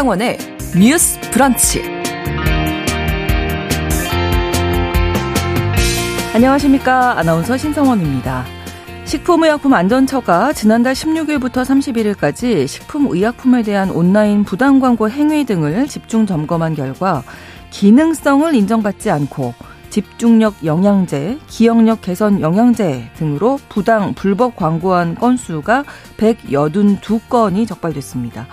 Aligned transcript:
신성원의 0.00 0.38
뉴스 0.78 1.20
브런치. 1.30 1.82
안녕하십니까. 6.32 7.18
아나운서 7.18 7.58
신성원입니다. 7.58 8.46
식품의약품안전처가 9.04 10.54
지난달 10.54 10.94
16일부터 10.94 11.64
31일까지 12.16 12.66
식품의약품에 12.66 13.62
대한 13.62 13.90
온라인 13.90 14.44
부당 14.44 14.80
광고 14.80 15.10
행위 15.10 15.44
등을 15.44 15.86
집중 15.86 16.24
점검한 16.24 16.76
결과 16.76 17.22
기능성을 17.68 18.54
인정받지 18.54 19.10
않고 19.10 19.52
집중력 19.90 20.64
영양제, 20.64 21.40
기억력 21.46 22.00
개선 22.00 22.40
영양제 22.40 23.10
등으로 23.16 23.58
부당 23.68 24.14
불법 24.14 24.56
광고한 24.56 25.16
건수가 25.16 25.84
182건이 26.16 27.68
적발됐습니다. 27.68 28.46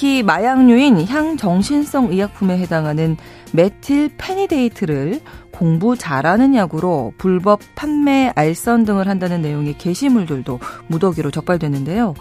특히 0.00 0.22
마약류인 0.22 1.06
향정신성 1.06 2.10
의약품에 2.10 2.56
해당하는 2.56 3.18
메틸 3.52 4.08
페니데이트를 4.16 5.20
공부 5.50 5.94
잘하는 5.94 6.54
약으로 6.54 7.12
불법 7.18 7.60
판매, 7.74 8.32
알선 8.34 8.86
등을 8.86 9.08
한다는 9.08 9.42
내용의 9.42 9.76
게시물들도 9.76 10.58
무더기로 10.86 11.30
적발됐는데요. 11.30 12.14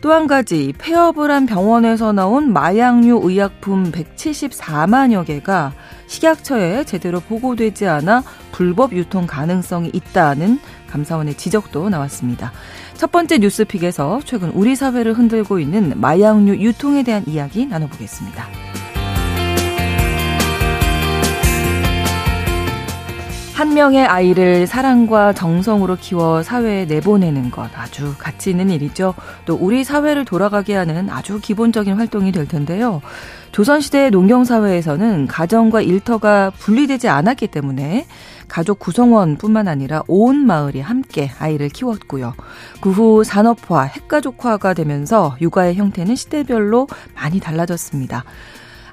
또 0.00 0.10
한 0.10 0.26
가지 0.26 0.74
폐업을 0.76 1.30
한 1.30 1.46
병원에서 1.46 2.12
나온 2.12 2.52
마약류 2.52 3.20
의약품 3.22 3.92
174만여 3.92 5.24
개가 5.24 5.72
식약처에 6.08 6.84
제대로 6.84 7.20
보고되지 7.20 7.86
않아 7.86 8.22
불법 8.52 8.92
유통 8.92 9.26
가능성이 9.26 9.90
있다는 9.94 10.58
감사원의 10.90 11.38
지적도 11.38 11.88
나왔습니다. 11.88 12.52
첫 13.04 13.12
번째 13.12 13.36
뉴스픽에서 13.36 14.22
최근 14.24 14.48
우리 14.52 14.74
사회를 14.74 15.12
흔들고 15.12 15.58
있는 15.58 15.92
마약류 16.00 16.56
유통에 16.56 17.02
대한 17.02 17.22
이야기 17.26 17.66
나눠보겠습니다. 17.66 18.46
한 23.54 23.72
명의 23.72 24.04
아이를 24.04 24.66
사랑과 24.66 25.32
정성으로 25.32 25.96
키워 26.00 26.42
사회에 26.42 26.86
내보내는 26.86 27.52
것 27.52 27.70
아주 27.78 28.12
가치 28.18 28.50
있는 28.50 28.68
일이죠. 28.68 29.14
또 29.46 29.54
우리 29.54 29.84
사회를 29.84 30.24
돌아가게 30.24 30.74
하는 30.74 31.08
아주 31.08 31.38
기본적인 31.40 31.94
활동이 31.94 32.32
될 32.32 32.48
텐데요. 32.48 33.00
조선시대 33.52 34.10
농경사회에서는 34.10 35.28
가정과 35.28 35.82
일터가 35.82 36.50
분리되지 36.58 37.08
않았기 37.08 37.46
때문에 37.46 38.06
가족 38.48 38.80
구성원뿐만 38.80 39.68
아니라 39.68 40.02
온 40.08 40.44
마을이 40.44 40.80
함께 40.80 41.30
아이를 41.38 41.68
키웠고요. 41.68 42.34
그 42.80 42.90
후 42.90 43.22
산업화, 43.22 43.82
핵가족화가 43.84 44.74
되면서 44.74 45.36
육아의 45.40 45.76
형태는 45.76 46.16
시대별로 46.16 46.88
많이 47.14 47.38
달라졌습니다. 47.38 48.24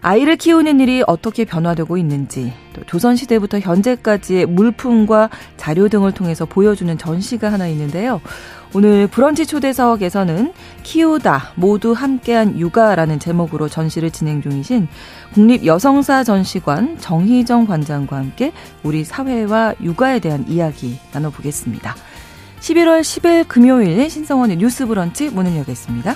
아이를 0.03 0.35
키우는 0.35 0.79
일이 0.79 1.03
어떻게 1.05 1.45
변화되고 1.45 1.95
있는지, 1.95 2.53
또 2.73 2.83
조선시대부터 2.85 3.59
현재까지의 3.59 4.47
물품과 4.47 5.29
자료 5.57 5.89
등을 5.89 6.11
통해서 6.11 6.45
보여주는 6.45 6.97
전시가 6.97 7.51
하나 7.51 7.67
있는데요. 7.67 8.19
오늘 8.73 9.05
브런치 9.07 9.45
초대석에서는 9.45 10.53
키우다 10.81 11.51
모두 11.55 11.91
함께한 11.91 12.57
육아라는 12.57 13.19
제목으로 13.19 13.67
전시를 13.67 14.09
진행 14.09 14.41
중이신 14.41 14.87
국립여성사 15.33 16.23
전시관 16.23 16.97
정희정 16.97 17.67
관장과 17.67 18.15
함께 18.15 18.53
우리 18.81 19.03
사회와 19.03 19.75
육아에 19.83 20.19
대한 20.19 20.45
이야기 20.47 20.97
나눠보겠습니다. 21.13 21.95
11월 22.61 23.01
10일 23.01 23.47
금요일 23.47 24.09
신성원의 24.09 24.57
뉴스 24.57 24.85
브런치 24.85 25.29
문을 25.29 25.57
여겠습니다. 25.57 26.15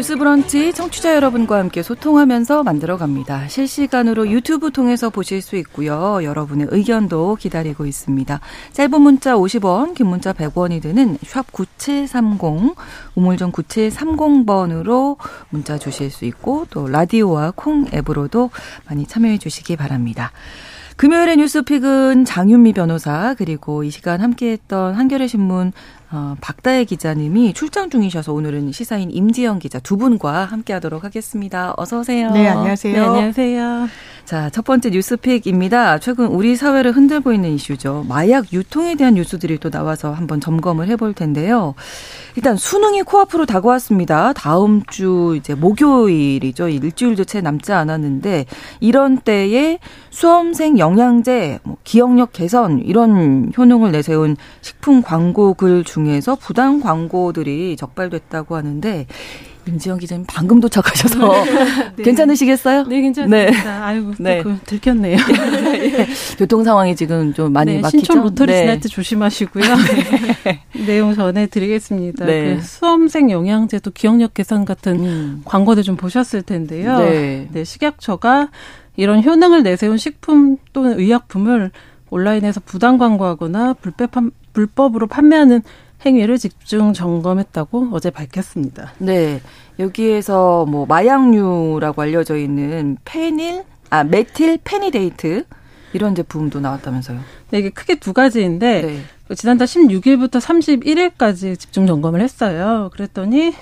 뉴스 0.00 0.16
브런치 0.16 0.72
청취자 0.72 1.14
여러분과 1.14 1.58
함께 1.58 1.82
소통하면서 1.82 2.62
만들어 2.62 2.96
갑니다. 2.96 3.46
실시간으로 3.48 4.30
유튜브 4.30 4.70
통해서 4.70 5.10
보실 5.10 5.42
수 5.42 5.56
있고요. 5.56 6.24
여러분의 6.24 6.68
의견도 6.70 7.36
기다리고 7.38 7.84
있습니다. 7.84 8.40
짧은 8.72 8.98
문자 8.98 9.34
50원, 9.34 9.94
긴 9.94 10.06
문자 10.06 10.32
100원이 10.32 10.80
드는 10.80 11.18
샵 11.22 11.52
9730, 11.52 12.76
우물정 13.14 13.52
9730번으로 13.52 15.18
문자 15.50 15.76
주실 15.76 16.10
수 16.10 16.24
있고 16.24 16.66
또 16.70 16.88
라디오와 16.88 17.52
콩 17.54 17.84
앱으로도 17.92 18.48
많이 18.86 19.04
참여해 19.04 19.36
주시기 19.36 19.76
바랍니다. 19.76 20.32
금요일의 20.96 21.38
뉴스픽은 21.38 22.26
장윤미 22.26 22.74
변호사 22.74 23.34
그리고 23.34 23.84
이 23.84 23.90
시간 23.90 24.20
함께했던 24.20 24.94
한겨레 24.94 25.28
신문 25.28 25.72
어, 26.12 26.34
박다혜 26.40 26.84
기자님이 26.84 27.52
출장 27.52 27.88
중이셔서 27.88 28.32
오늘은 28.32 28.72
시사인 28.72 29.12
임지영 29.12 29.60
기자 29.60 29.78
두 29.78 29.96
분과 29.96 30.44
함께하도록 30.44 31.04
하겠습니다. 31.04 31.72
어서 31.76 32.00
오세요. 32.00 32.32
네, 32.32 32.48
안녕하세요. 32.48 32.92
네, 32.92 32.98
안녕하세요. 33.00 33.88
자, 34.24 34.50
첫 34.50 34.64
번째 34.64 34.90
뉴스픽입니다. 34.90 35.98
최근 35.98 36.26
우리 36.26 36.56
사회를 36.56 36.92
흔들고 36.92 37.32
있는 37.32 37.50
이슈죠. 37.50 38.06
마약 38.08 38.52
유통에 38.52 38.96
대한 38.96 39.14
뉴스들이 39.14 39.58
또 39.58 39.70
나와서 39.70 40.12
한번 40.12 40.40
점검을 40.40 40.88
해볼 40.88 41.14
텐데요. 41.14 41.74
일단 42.34 42.56
수능이 42.56 43.02
코앞으로 43.02 43.46
다가왔습니다. 43.46 44.32
다음 44.32 44.82
주 44.86 45.34
이제 45.36 45.54
목요일이죠. 45.54 46.68
일주일도 46.68 47.24
채 47.24 47.40
남지 47.40 47.72
않았는데 47.72 48.46
이런 48.80 49.18
때에 49.18 49.78
수험생 50.10 50.78
영양제, 50.78 51.60
뭐 51.62 51.76
기억력 51.84 52.32
개선 52.32 52.80
이런 52.80 53.52
효능을 53.56 53.92
내세운 53.92 54.36
식품 54.60 55.02
광고 55.02 55.54
글 55.54 55.84
중 55.84 55.99
에서 56.08 56.34
부당 56.34 56.80
광고들이 56.80 57.76
적발됐다고 57.76 58.56
하는데 58.56 59.06
임지영 59.66 59.98
기자님 59.98 60.24
방금 60.26 60.60
도착하셔서 60.60 61.44
네. 61.96 62.02
괜찮으시겠어요? 62.02 62.84
네, 62.84 63.00
괜찮습니다. 63.02 63.50
네. 63.50 63.68
아이고, 63.68 64.12
네. 64.18 64.42
그 64.42 64.58
들켰네요. 64.64 65.16
예. 65.74 66.06
교통 66.38 66.64
상황이 66.64 66.96
지금 66.96 67.32
좀 67.34 67.52
많이 67.52 67.74
네, 67.74 67.80
막히죠? 67.80 67.98
신촌 67.98 68.22
로터리 68.22 68.52
네. 68.52 68.60
지날 68.62 68.80
때 68.80 68.88
조심하시고요. 68.88 69.64
네. 70.44 70.62
내용 70.86 71.14
전해드리겠습니다. 71.14 72.24
네. 72.24 72.56
그 72.56 72.62
수험생 72.62 73.30
영양제도 73.30 73.90
기억력 73.90 74.34
개선 74.34 74.64
같은 74.64 75.04
음. 75.04 75.42
광고들 75.44 75.82
좀 75.82 75.96
보셨을 75.96 76.42
텐데요. 76.42 76.98
네. 76.98 77.48
네, 77.52 77.64
식약처가 77.64 78.48
이런 78.96 79.22
효능을 79.22 79.62
내세운 79.62 79.98
식품 79.98 80.56
또는 80.72 80.98
의약품을 80.98 81.70
온라인에서 82.10 82.60
부당 82.64 82.98
광고하거나 82.98 83.74
불법, 83.74 84.10
불법으로 84.52 85.06
판매하는 85.06 85.62
행위를 86.04 86.38
집중 86.38 86.92
점검했다고 86.92 87.90
어제 87.92 88.10
밝혔습니다. 88.10 88.92
네. 88.98 89.40
여기에서 89.78 90.66
뭐 90.66 90.86
마약류라고 90.86 92.02
알려져 92.02 92.36
있는 92.36 92.96
페닐, 93.04 93.64
아, 93.90 94.04
메틸 94.04 94.58
페니데이트 94.64 95.44
이런 95.92 96.14
제품도 96.14 96.60
나왔다면서요. 96.60 97.20
네, 97.50 97.58
이게 97.58 97.70
크게 97.70 97.96
두 97.98 98.12
가지인데 98.12 98.82
네. 98.82 99.34
지난달 99.34 99.66
16일부터 99.66 100.40
31일까지 100.40 101.58
집중 101.58 101.86
점검을 101.86 102.20
했어요. 102.20 102.90
그랬더니 102.92 103.52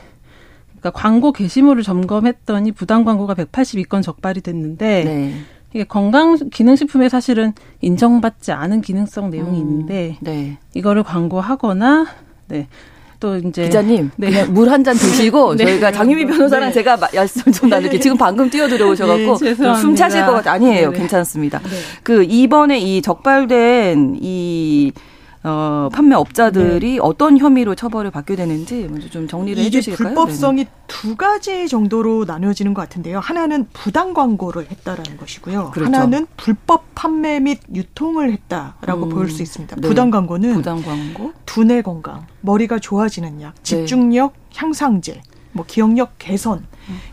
그러니까 0.79 0.91
광고 0.91 1.33
게시물을 1.33 1.83
점검했더니 1.83 2.73
부당 2.73 3.05
광고가 3.05 3.35
182건 3.35 4.03
적발이 4.03 4.41
됐는데 4.43 5.05
네. 5.05 5.35
이게 5.75 5.85
건강 5.85 6.37
기능식품에 6.51 7.09
사실은 7.09 7.53
인정받지 7.81 8.53
않은 8.53 8.81
기능성 8.81 9.31
내용이 9.31 9.59
음, 9.59 9.63
있는데 9.63 10.17
네. 10.21 10.59
이거를 10.75 11.03
광고하거나 11.03 12.07
네. 12.49 12.67
또 13.21 13.37
이제 13.37 13.65
기자님 13.65 14.13
네. 14.17 14.45
물 14.45 14.69
한 14.69 14.85
잔 14.85 14.95
드시고 14.99 15.57
네. 15.57 15.65
저희가 15.65 15.91
장윤미 15.91 16.27
변호사랑 16.27 16.69
네. 16.69 16.73
제가 16.75 16.97
말씀 17.13 17.51
좀 17.51 17.69
나눌게 17.69 17.99
지금 17.99 18.17
방금 18.17 18.49
뛰어 18.49 18.69
들어 18.69 18.89
오셔갖고 18.91 19.39
네, 19.39 19.55
숨 19.55 19.97
차실 19.97 20.25
것 20.25 20.33
같아 20.35 20.53
아니에요 20.53 20.91
네. 20.93 20.99
괜찮습니다. 20.99 21.59
네. 21.59 21.69
그 22.05 22.23
이번에 22.23 22.79
이 22.79 23.03
적발된 23.03 24.19
이 24.21 24.93
어, 25.45 25.89
판매업자들이 25.93 26.93
네. 26.95 26.99
어떤 27.01 27.39
혐의로 27.39 27.75
처벌을 27.75 28.11
받게 28.11 28.37
되는지 28.37 28.89
먼저 28.91 29.09
좀 29.09 29.29
정리를 29.29 29.63
해주실까요? 29.65 30.15
불법성이 30.15 30.65
네네. 30.65 30.71
두 30.89 31.17
가지 31.17 31.69
정도로 31.69 32.25
나뉘어지는 32.25 32.75
것 32.75 32.83
같은데요. 32.83 33.21
하나는 33.21 33.67
부당 33.73 34.15
광고를 34.15 34.71
했다라는 34.71 35.17
것이고요. 35.17 35.71
그렇죠. 35.71 35.93
하나는 35.93 36.27
불법 36.37 36.85
판매 36.95 37.39
및 37.39 37.61
유통을 37.73 38.33
했다라고 38.33 39.05
음. 39.05 39.09
보일 39.11 39.31
수 39.31 39.43
있습니다. 39.43 39.77
네. 39.77 39.89
부당 39.89 40.11
광고는 40.11 40.55
부당 40.55 40.83
광고, 40.83 41.33
두뇌 41.47 41.83
건강, 41.83 42.27
머리가 42.41 42.79
좋아지는 42.79 43.41
약, 43.41 43.63
집중력 43.65 44.33
네. 44.33 44.39
향상제, 44.57 45.21
뭐 45.59 45.65
기억력 45.67 46.13
개선 46.19 46.65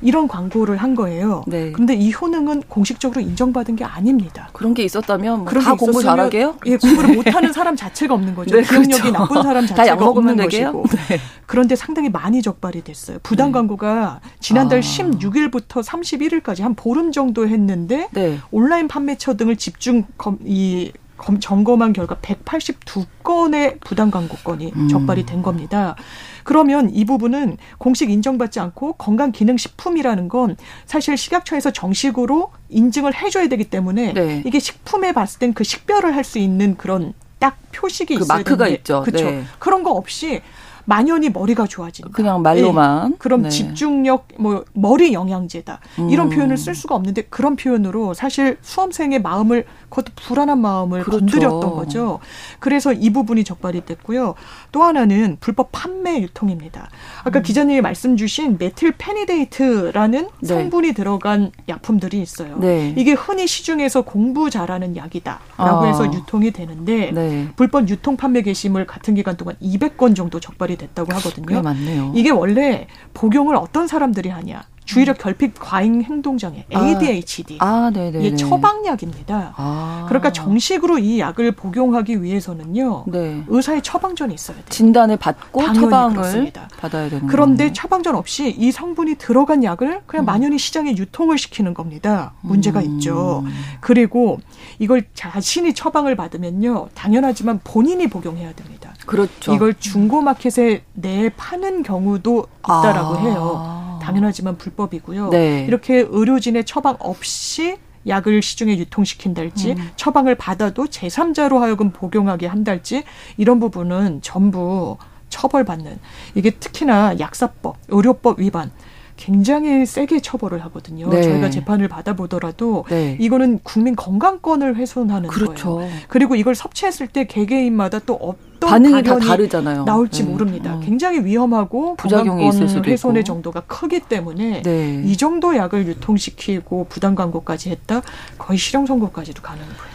이런 0.02 0.28
광고를 0.28 0.78
한 0.78 0.94
거예요. 0.96 1.44
네. 1.48 1.72
그런데 1.72 1.96
이 1.96 2.14
효능은 2.14 2.64
공식적으로 2.70 3.20
인정받은 3.22 3.76
게 3.76 3.84
아닙니다. 3.84 4.50
그런 4.54 4.74
게 4.74 4.84
있었다면 4.84 5.46
뭐다 5.46 5.76
공부 5.76 6.02
잘하게요? 6.02 6.58
예, 6.68 6.78
공부를 6.78 7.16
못하는 7.16 7.52
사람 7.52 7.76
자체가 7.76 8.14
없는 8.14 8.36
거죠. 8.36 8.56
네, 8.56 8.62
기억력이 8.62 9.02
그렇죠. 9.02 9.12
나쁜 9.12 9.44
사람 9.44 9.66
자체가 9.68 10.06
없는 10.08 10.38
것이고. 10.38 10.86
네. 11.10 11.20
그런데 11.48 11.76
상당히 11.76 12.10
많이 12.10 12.42
적발이 12.42 12.84
됐어요. 12.84 13.18
부당 13.24 13.48
네. 13.48 13.54
광고가 13.54 14.22
지난달 14.40 14.78
아. 14.78 14.82
16일부터 14.82 15.84
31일까지 15.84 16.62
한 16.62 16.76
보름 16.76 17.12
정도 17.12 17.48
했는데 17.48 18.08
네. 18.12 18.38
온라인 18.52 18.88
판매처 18.88 19.36
등을 19.36 19.56
집중 19.56 20.04
검, 20.18 20.38
이 20.46 20.92
검, 21.18 21.40
점검한 21.40 21.94
결과 21.94 22.16
182건의 22.16 23.80
부당 23.82 24.12
광고 24.12 24.38
건이 24.38 24.72
음. 24.76 24.88
적발이 24.88 25.26
된 25.26 25.42
겁니다. 25.42 25.96
그러면 26.44 26.90
이 26.94 27.06
부분은 27.06 27.58
공식 27.78 28.10
인정받지 28.10 28.60
않고 28.60 28.94
건강기능식품이라는 28.94 30.28
건 30.28 30.58
사실 30.86 31.18
식약처에서 31.18 31.72
정식으로 31.72 32.52
인증을 32.70 33.16
해줘야 33.16 33.48
되기 33.48 33.64
때문에 33.66 34.14
네. 34.14 34.44
이게 34.46 34.60
식품에 34.60 35.14
봤을 35.14 35.40
땐 35.40 35.54
그 35.54 35.64
식별을 35.64 36.16
할 36.16 36.26
수 36.26 36.40
있는 36.40 36.76
그런 36.76 37.14
딱 37.38 37.56
표식이 37.72 38.16
그 38.16 38.24
있어야 38.24 38.40
마크가 38.40 38.66
되는데, 38.66 38.80
있죠. 38.80 39.04
그렇죠. 39.04 39.26
네. 39.26 39.44
그런 39.60 39.84
거 39.84 39.92
없이 39.92 40.42
만연히 40.86 41.30
머리가 41.30 41.66
좋아진다. 41.68 42.12
그냥 42.12 42.42
말로만. 42.42 43.12
네. 43.12 43.16
그럼 43.20 43.44
네. 43.44 43.50
집중력, 43.50 44.28
뭐 44.40 44.66
머리 44.74 45.14
영양제다 45.14 45.80
이런 46.10 46.28
음. 46.28 46.36
표현을 46.36 46.58
쓸 46.58 46.74
수가 46.76 46.96
없는데 46.96 47.24
그런 47.24 47.56
표현으로 47.56 48.14
사실 48.14 48.58
수험생의 48.62 49.22
마음을 49.22 49.66
그것도 49.90 50.12
불안한 50.16 50.60
마음을 50.60 51.04
그렇죠. 51.04 51.20
건드렸던 51.20 51.76
거죠. 51.76 52.20
그래서 52.60 52.94
이 52.94 53.10
부분이 53.12 53.44
적발이 53.44 53.86
됐고요. 53.86 54.36
또 54.72 54.84
하나는 54.84 55.38
불법 55.40 55.70
판매 55.72 56.22
유통입니다. 56.22 56.90
아까 57.24 57.40
음. 57.40 57.44
기자님이 57.44 57.82
말씀 57.82 58.18
주신 58.18 58.58
메틸 58.58 58.94
페니데이트라는 58.98 60.28
네. 60.42 60.48
성분이 60.48 60.94
들어간 60.94 61.52
약품들이 61.70 62.22
있어요. 62.22 62.58
네. 62.60 62.94
이게 62.98 63.14
흔히 63.14 63.48
시중에서 63.48 64.02
공부 64.04 64.50
잘하는 64.50 64.96
약이다라고 64.96 65.40
아. 65.58 65.86
해서 65.86 66.06
유통이 66.14 66.52
되는데 66.52 67.12
네. 67.12 67.48
불법 67.56 67.90
유통 67.90 68.18
판매 68.18 68.42
게시물 68.42 68.86
같은 68.86 69.16
기간 69.16 69.38
동안 69.38 69.56
200건 69.62 70.16
정도 70.16 70.40
적발이 70.40 70.78
됐다고 70.78 71.14
하거든요. 71.16 71.62
맞네요. 71.62 72.12
이게 72.16 72.30
원래 72.30 72.88
복용을 73.14 73.56
어떤 73.56 73.88
사람들이 73.88 74.30
하냐? 74.30 74.64
주의력 74.86 75.18
결핍 75.18 75.56
과잉 75.60 76.04
행동 76.04 76.38
장애 76.38 76.66
ADHD. 76.74 77.58
아, 77.60 77.92
네네. 77.94 78.20
이게 78.20 78.36
처방약입니다. 78.36 79.54
아. 79.58 80.06
그러니까 80.08 80.32
정식으로 80.32 81.00
이 81.00 81.20
약을 81.20 81.52
복용하기 81.54 82.22
위해서는요. 82.24 83.06
네. 83.08 83.44
의사의 83.48 83.82
처방전이 83.82 84.34
있어야 84.34 84.58
돼요. 84.58 84.66
진단을 84.70 85.18
받고 85.18 85.74
처방을 85.74 86.16
그렇습니다. 86.16 86.68
받아야 86.80 87.10
되는 87.10 87.28
그런데 87.28 87.66
거네요. 87.66 87.74
처방전 87.74 88.16
없이 88.16 88.56
이 88.58 88.72
성분이 88.72 89.16
들어간 89.16 89.64
약을 89.64 90.02
그냥 90.06 90.24
음. 90.24 90.26
만연히 90.26 90.58
시장에 90.58 90.96
유통을 90.96 91.38
시키는 91.38 91.74
겁니다. 91.74 92.34
문제가 92.42 92.80
음. 92.80 92.86
있죠. 92.86 93.44
그리고 93.82 94.40
이걸 94.80 95.06
자신이 95.14 95.74
처방을 95.74 96.16
받으면요. 96.16 96.90
당연하지만 96.94 97.60
본인이 97.64 98.08
복용해야 98.08 98.54
됩니다. 98.54 98.94
그렇죠. 99.06 99.54
이걸 99.54 99.74
중고마켓에 99.80 100.84
내 100.94 101.30
파는 101.36 101.84
경우도 101.84 102.46
있다라고 102.60 103.16
아. 103.16 103.20
해요. 103.22 103.85
당연하지만 104.06 104.58
불법이고요. 104.58 105.30
네. 105.30 105.66
이렇게 105.68 106.06
의료진의 106.08 106.66
처방 106.66 106.98
없이 107.00 107.78
약을 108.08 108.42
시중에 108.42 108.78
유통시킨달지 108.78 109.72
음. 109.72 109.90
처방을 109.96 110.36
받아도 110.36 110.86
제3자로 110.86 111.60
하여금 111.60 111.92
복용하게 111.92 112.46
한달지 112.46 113.04
이런 113.38 113.60
부분은 113.60 114.22
전부 114.22 114.98
처벌받는 115.30 116.00
이게 116.36 116.52
특히나 116.52 117.20
약사법, 117.20 117.78
의료법 117.88 118.40
위반 118.40 118.72
굉장히 119.18 119.86
세게 119.86 120.20
처벌을 120.20 120.64
하거든요. 120.66 121.10
네. 121.10 121.24
저희가 121.24 121.50
재판을 121.50 121.88
받아보더라도 121.88 122.86
네. 122.90 123.18
이거는 123.20 123.60
국민 123.64 123.96
건강권을 123.96 124.76
훼손하는 124.76 125.30
그렇죠. 125.30 125.76
거예요. 125.76 125.92
그리고 126.08 126.36
이걸 126.36 126.56
섭취했을 126.56 127.08
때 127.08 127.26
개개인마다 127.26 128.00
또 128.00 128.16
어떤 128.16 128.70
반응이 128.70 129.04
다 129.04 129.18
다르잖아요. 129.18 129.86
나올지 129.86 130.24
네. 130.24 130.30
모릅니다. 130.32 130.76
어. 130.76 130.80
굉장히 130.82 131.24
위험하고 131.24 131.96
부작용이 131.96 132.48
있을 132.50 132.68
수도 132.68 132.90
훼손의 132.90 133.22
있고. 133.22 133.28
정도가 133.28 133.62
크기 133.62 134.00
때문에 134.00 134.62
네. 134.62 135.04
이 135.06 135.16
정도 135.18 135.56
약을 135.56 135.88
유통시키고 135.88 136.88
부당 136.90 137.16
광고까지 137.16 137.70
했다 137.70 138.02
거의 138.38 138.58
실형 138.58 138.86
선고까지도 138.86 139.42
가는 139.42 139.62
거예요. 139.62 139.95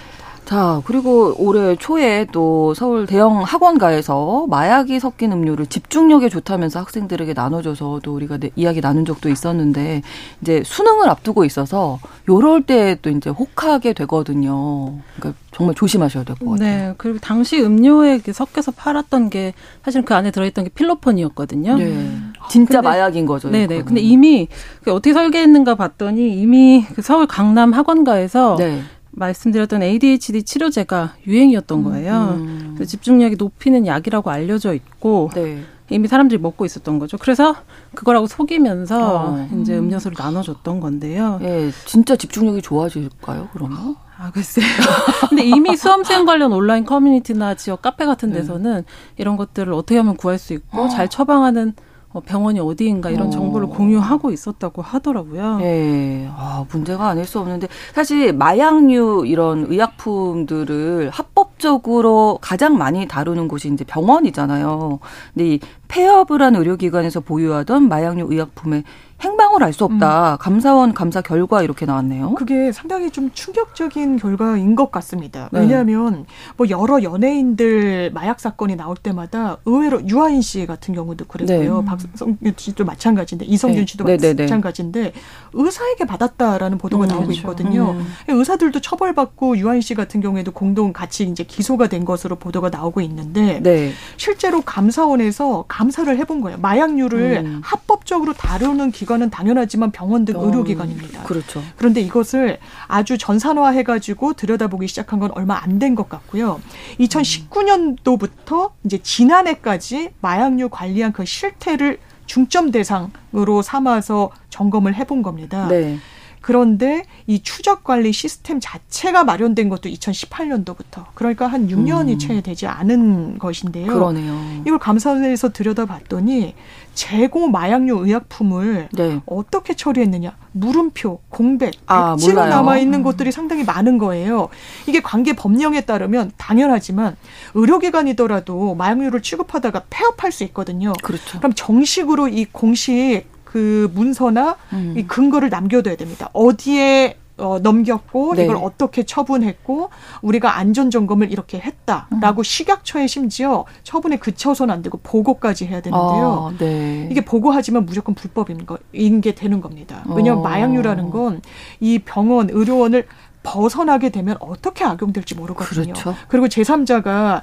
자, 0.50 0.82
그리고 0.84 1.32
올해 1.38 1.76
초에 1.76 2.26
또 2.32 2.74
서울 2.74 3.06
대형 3.06 3.40
학원가에서 3.44 4.46
마약이 4.48 4.98
섞인 4.98 5.30
음료를 5.30 5.66
집중력에 5.66 6.28
좋다면서 6.28 6.80
학생들에게 6.80 7.34
나눠줘서 7.34 8.00
또 8.02 8.16
우리가 8.16 8.36
이야기 8.56 8.80
나눈 8.80 9.04
적도 9.04 9.28
있었는데 9.28 10.02
이제 10.42 10.60
수능을 10.64 11.08
앞두고 11.08 11.44
있어서 11.44 12.00
요럴 12.28 12.62
때 12.62 12.96
또 13.00 13.10
이제 13.10 13.30
혹하게 13.30 13.92
되거든요. 13.92 14.98
그러니까 15.20 15.40
정말 15.52 15.76
조심하셔야 15.76 16.24
될 16.24 16.34
것 16.34 16.50
같아요. 16.50 16.58
네. 16.88 16.94
그리고 16.98 17.20
당시 17.20 17.62
음료에 17.62 18.18
섞여서 18.18 18.72
팔았던 18.72 19.30
게 19.30 19.54
사실 19.84 20.02
그 20.04 20.14
안에 20.16 20.32
들어있던 20.32 20.64
게 20.64 20.70
필로폰이었거든요. 20.70 21.76
네. 21.76 22.10
진짜 22.50 22.80
근데, 22.80 22.88
마약인 22.88 23.24
거죠. 23.24 23.50
네네. 23.50 23.66
네. 23.68 23.82
근데 23.84 24.00
이미 24.00 24.48
어떻게 24.88 25.12
설계했는가 25.12 25.76
봤더니 25.76 26.40
이미 26.40 26.84
그 26.96 27.02
서울 27.02 27.28
강남 27.28 27.72
학원가에서 27.72 28.56
네. 28.58 28.80
말씀드렸던 29.12 29.82
ADHD 29.82 30.42
치료제가 30.42 31.14
유행이었던 31.26 31.78
음, 31.78 31.84
거예요. 31.84 32.36
음. 32.38 32.76
음. 32.78 32.84
집중력이 32.84 33.36
높이는 33.36 33.86
약이라고 33.86 34.30
알려져 34.30 34.74
있고 34.74 35.30
네. 35.34 35.62
이미 35.90 36.06
사람들이 36.06 36.40
먹고 36.40 36.64
있었던 36.64 36.98
거죠. 36.98 37.18
그래서 37.18 37.54
그거라고 37.94 38.26
속이면서 38.26 39.34
어. 39.34 39.48
이제 39.60 39.76
음료수를 39.76 40.16
나눠줬던 40.18 40.80
건데요. 40.80 41.40
예, 41.42 41.70
진짜 41.84 42.14
집중력이 42.14 42.62
좋아질까요? 42.62 43.48
그러면? 43.52 43.96
아, 44.16 44.30
글쎄요. 44.30 44.64
근데 45.28 45.44
이미 45.44 45.76
수험생 45.76 46.26
관련 46.26 46.52
온라인 46.52 46.84
커뮤니티나 46.84 47.54
지역 47.54 47.82
카페 47.82 48.06
같은 48.06 48.30
네. 48.30 48.38
데서는 48.38 48.76
네. 48.76 48.84
이런 49.16 49.36
것들을 49.36 49.72
어떻게 49.72 49.96
하면 49.96 50.16
구할 50.16 50.38
수 50.38 50.52
있고 50.52 50.82
어. 50.82 50.88
잘 50.88 51.08
처방하는 51.08 51.70
어, 51.70 51.82
병원이 52.18 52.58
어디인가 52.58 53.10
이런 53.10 53.28
어. 53.28 53.30
정보를 53.30 53.68
공유하고 53.68 54.32
있었다고 54.32 54.82
하더라고요. 54.82 55.58
예. 55.62 56.28
아, 56.34 56.64
문제가 56.68 57.08
아닐 57.08 57.24
수 57.24 57.38
없는데 57.38 57.68
사실 57.94 58.32
마약류 58.32 59.24
이런 59.26 59.66
의약품들을 59.68 61.10
합법적으로 61.10 62.38
가장 62.40 62.76
많이 62.76 63.06
다루는 63.06 63.46
곳이 63.46 63.68
이제 63.72 63.84
병원이잖아요. 63.84 64.98
근데 65.34 65.54
이 65.54 65.60
폐업을 65.86 66.42
한 66.42 66.56
의료기관에서 66.56 67.20
보유하던 67.20 67.88
마약류 67.88 68.26
의약품의 68.28 68.82
행방을 69.22 69.62
알 69.62 69.72
수 69.72 69.84
없다. 69.84 70.32
음. 70.32 70.38
감사원 70.38 70.94
감사 70.94 71.20
결과 71.20 71.62
이렇게 71.62 71.86
나왔네요. 71.86 72.34
그게 72.34 72.72
상당히 72.72 73.10
좀 73.10 73.30
충격적인 73.32 74.16
결과인 74.18 74.74
것 74.74 74.90
같습니다. 74.90 75.48
네. 75.52 75.60
왜냐하면 75.60 76.26
뭐 76.56 76.68
여러 76.70 77.02
연예인들 77.02 78.10
마약 78.12 78.40
사건이 78.40 78.76
나올 78.76 78.96
때마다 78.96 79.58
의외로 79.64 80.06
유아인 80.08 80.42
씨 80.42 80.66
같은 80.66 80.94
경우도 80.94 81.26
그랬고요. 81.26 81.80
네. 81.80 81.84
박성균 81.84 82.54
씨도 82.56 82.84
마찬가지인데 82.84 83.44
이성균 83.46 83.80
네. 83.80 83.86
씨도. 83.86 84.04
마찬가지인데 84.04 85.12
의사에게 85.52 86.04
받았다라는 86.06 86.78
보도가 86.78 87.04
음, 87.04 87.08
나오고 87.08 87.24
그렇죠. 87.26 87.40
있거든요. 87.40 87.90
음. 87.90 88.06
의사들도 88.28 88.80
처벌받고 88.80 89.58
유아인 89.58 89.82
씨 89.82 89.94
같은 89.94 90.20
경우에도 90.20 90.50
공동 90.50 90.92
같이 90.92 91.24
이제 91.24 91.44
기소가 91.44 91.88
된 91.88 92.04
것으로 92.04 92.36
보도가 92.36 92.70
나오고 92.70 93.00
있는데 93.02 93.60
네. 93.62 93.92
실제로 94.16 94.62
감사원에서 94.62 95.66
감사를 95.68 96.16
해본 96.18 96.40
거예요. 96.40 96.58
마약류를 96.58 97.42
음. 97.44 97.60
합법적으로 97.62 98.32
다루는 98.32 98.90
기관 98.90 99.09
기관은 99.10 99.28
당연하지만 99.30 99.90
병원 99.90 100.24
등 100.24 100.36
어, 100.36 100.44
의료기관입니다. 100.46 101.24
그렇죠. 101.24 101.60
그런데 101.76 102.00
이것을 102.00 102.58
아주 102.86 103.18
전산화해 103.18 103.82
가지고 103.82 104.34
들여다보기 104.34 104.86
시작한 104.86 105.18
건 105.18 105.32
얼마 105.34 105.56
안 105.60 105.80
된 105.80 105.96
것 105.96 106.08
같고요. 106.08 106.60
2019년도부터 107.00 108.70
이제 108.84 108.98
지난해까지 108.98 110.10
마약류 110.20 110.68
관리한 110.68 111.12
그 111.12 111.24
실태를 111.24 111.98
중점 112.26 112.70
대상으로 112.70 113.62
삼아서 113.62 114.30
점검을 114.50 114.94
해본 114.94 115.22
겁니다. 115.22 115.66
네. 115.68 115.98
그런데 116.40 117.04
이 117.26 117.42
추적 117.42 117.84
관리 117.84 118.12
시스템 118.12 118.60
자체가 118.60 119.24
마련된 119.24 119.68
것도 119.68 119.88
2018년도부터 119.88 121.06
그러니까 121.14 121.46
한 121.46 121.68
6년이 121.68 122.14
음. 122.14 122.18
채 122.18 122.40
되지 122.40 122.66
않은 122.66 123.38
것인데요. 123.38 123.92
그러네요. 123.92 124.62
이걸 124.66 124.78
감사원에서 124.78 125.50
들여다봤더니 125.50 126.54
재고 126.94 127.48
마약류 127.48 128.04
의약품을 128.04 128.88
네. 128.92 129.20
어떻게 129.26 129.74
처리했느냐 129.74 130.36
물음표, 130.52 131.20
공백, 131.28 131.74
아, 131.86 132.16
백지로 132.16 132.46
남아 132.46 132.78
있는 132.78 133.02
것들이 133.02 133.30
상당히 133.30 133.64
많은 133.64 133.98
거예요. 133.98 134.48
이게 134.86 135.00
관계 135.00 135.32
법령에 135.34 135.82
따르면 135.82 136.32
당연하지만 136.36 137.16
의료기관이더라도 137.54 138.74
마약류를 138.74 139.22
취급하다가 139.22 139.84
폐업할 139.90 140.32
수 140.32 140.44
있거든요. 140.44 140.92
그렇죠. 141.02 141.38
그럼 141.38 141.52
정식으로 141.54 142.28
이 142.28 142.46
공식 142.46 143.24
그 143.50 143.90
문서나 143.94 144.56
음. 144.72 144.94
이 144.96 145.02
근거를 145.06 145.48
남겨둬야 145.48 145.96
됩니다. 145.96 146.30
어디에 146.32 147.16
어, 147.36 147.58
넘겼고 147.58 148.34
네. 148.34 148.44
이걸 148.44 148.56
어떻게 148.56 149.02
처분했고 149.02 149.88
우리가 150.22 150.56
안전 150.58 150.90
점검을 150.90 151.32
이렇게 151.32 151.58
했다라고 151.58 152.40
음. 152.40 152.44
식약처에 152.44 153.06
심지어 153.08 153.64
처분에 153.82 154.18
그쳐서는 154.18 154.72
안 154.72 154.82
되고 154.82 155.00
보고까지 155.02 155.66
해야 155.66 155.80
되는데요. 155.80 156.50
아, 156.52 156.54
네. 156.58 157.08
이게 157.10 157.24
보고하지만 157.24 157.86
무조건 157.86 158.14
불법인 158.14 158.66
거인 158.66 159.20
게 159.20 159.34
되는 159.34 159.60
겁니다. 159.60 160.04
왜냐하면 160.08 160.44
어. 160.44 160.48
마약류라는 160.48 161.10
건 161.10 161.40
이 161.80 161.98
병원 161.98 162.50
의료원을 162.50 163.06
벗어나게 163.42 164.10
되면 164.10 164.36
어떻게 164.38 164.84
악용될지 164.84 165.34
모르거든요. 165.34 165.94
그렇죠. 165.94 166.14
그리고 166.28 166.46
제3자가 166.46 167.40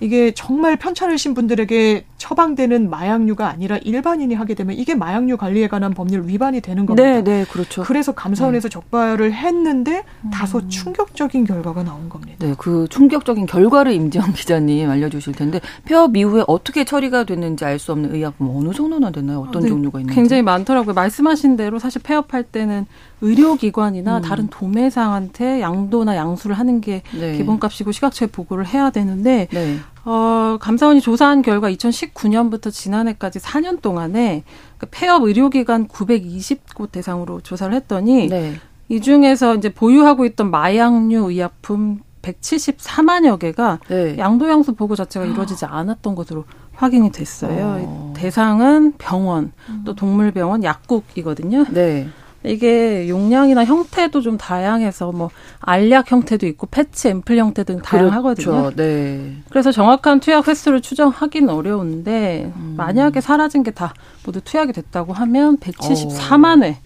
이게 0.00 0.32
정말 0.32 0.76
편찮으신 0.76 1.34
분들에게 1.34 2.04
처방되는 2.16 2.90
마약류가 2.90 3.48
아니라 3.48 3.76
일반인이 3.78 4.34
하게 4.34 4.54
되면 4.54 4.76
이게 4.76 4.94
마약류 4.94 5.36
관리에 5.36 5.68
관한 5.68 5.92
법률 5.94 6.26
위반이 6.26 6.60
되는 6.60 6.86
겁니다. 6.86 7.02
네, 7.08 7.22
네, 7.22 7.44
그렇죠. 7.44 7.82
그래서 7.82 8.12
감사원에서 8.12 8.68
네. 8.68 8.72
적발을 8.72 9.32
했는데 9.32 10.04
다소 10.32 10.58
음. 10.58 10.68
충격적인 10.68 11.44
결과가 11.44 11.82
나온 11.82 12.08
겁니다. 12.08 12.34
네, 12.38 12.54
그 12.58 12.86
충격적인 12.90 13.46
결과를 13.46 13.92
임지영 13.92 14.32
기자님 14.34 14.90
알려주실 14.90 15.34
텐데 15.34 15.60
폐업 15.84 16.16
이후에 16.16 16.44
어떻게 16.46 16.84
처리가 16.84 17.24
됐는지 17.24 17.64
알 17.64 17.80
수 17.80 17.92
없는 17.92 18.14
의약품 18.14 18.54
어느 18.54 18.74
정도나 18.74 19.10
됐나요? 19.10 19.40
어떤 19.40 19.62
네, 19.62 19.68
종류가 19.68 20.00
있는지? 20.00 20.14
굉장히 20.14 20.42
많더라고요. 20.42 20.92
말씀하신 20.92 21.56
대로 21.56 21.78
사실 21.78 22.02
폐업할 22.02 22.42
때는 22.42 22.84
의료기관이나 23.22 24.18
음. 24.18 24.22
다른 24.22 24.48
도매상한테 24.48 25.60
양도나 25.62 26.16
양수를 26.16 26.58
하는 26.58 26.80
게 26.80 27.02
네. 27.18 27.36
기본값이고 27.36 27.92
시각처에 27.92 28.28
보고를 28.28 28.66
해야 28.66 28.90
되는데 28.90 29.48
네. 29.50 29.76
어, 30.04 30.56
감사원이 30.60 31.00
조사한 31.00 31.42
결과 31.42 31.70
2019년부터 31.70 32.72
지난해까지 32.72 33.38
4년 33.38 33.82
동안에 33.82 34.44
그 34.78 34.86
폐업 34.90 35.22
의료기관 35.24 35.88
920곳 35.88 36.92
대상으로 36.92 37.40
조사를 37.40 37.74
했더니 37.74 38.28
네. 38.28 38.54
이 38.88 39.00
중에서 39.00 39.54
이제 39.56 39.72
보유하고 39.72 40.24
있던 40.24 40.50
마약류 40.50 41.30
의약품 41.30 42.00
174만여 42.22 43.38
개가 43.38 43.80
네. 43.88 44.18
양도양수 44.18 44.74
보고 44.74 44.96
자체가 44.96 45.26
이루어지지 45.26 45.64
않았던 45.64 46.14
것으로 46.14 46.44
확인이 46.74 47.12
됐어요. 47.12 47.84
어. 47.86 48.12
대상은 48.16 48.94
병원, 48.98 49.52
또 49.84 49.94
동물병원, 49.94 50.64
약국이거든요. 50.64 51.66
네. 51.70 52.08
이게 52.42 53.08
용량이나 53.08 53.64
형태도 53.64 54.20
좀 54.22 54.38
다양해서 54.38 55.12
뭐 55.12 55.30
알약 55.60 56.10
형태도 56.10 56.46
있고 56.46 56.66
패치 56.70 57.08
앰플 57.08 57.36
형태도 57.36 57.74
그렇죠. 57.74 57.88
다양하거든요. 57.88 58.46
그렇죠. 58.62 58.76
네. 58.76 59.36
그래서 59.50 59.72
정확한 59.72 60.20
투약 60.20 60.48
횟수를 60.48 60.80
추정하기는 60.80 61.48
어려운데 61.52 62.52
음. 62.56 62.74
만약에 62.76 63.20
사라진 63.20 63.62
게 63.62 63.70
다 63.70 63.94
모두 64.26 64.40
투약이 64.40 64.72
됐다고 64.72 65.12
하면 65.12 65.56
174만 65.58 66.62
회 66.64 66.78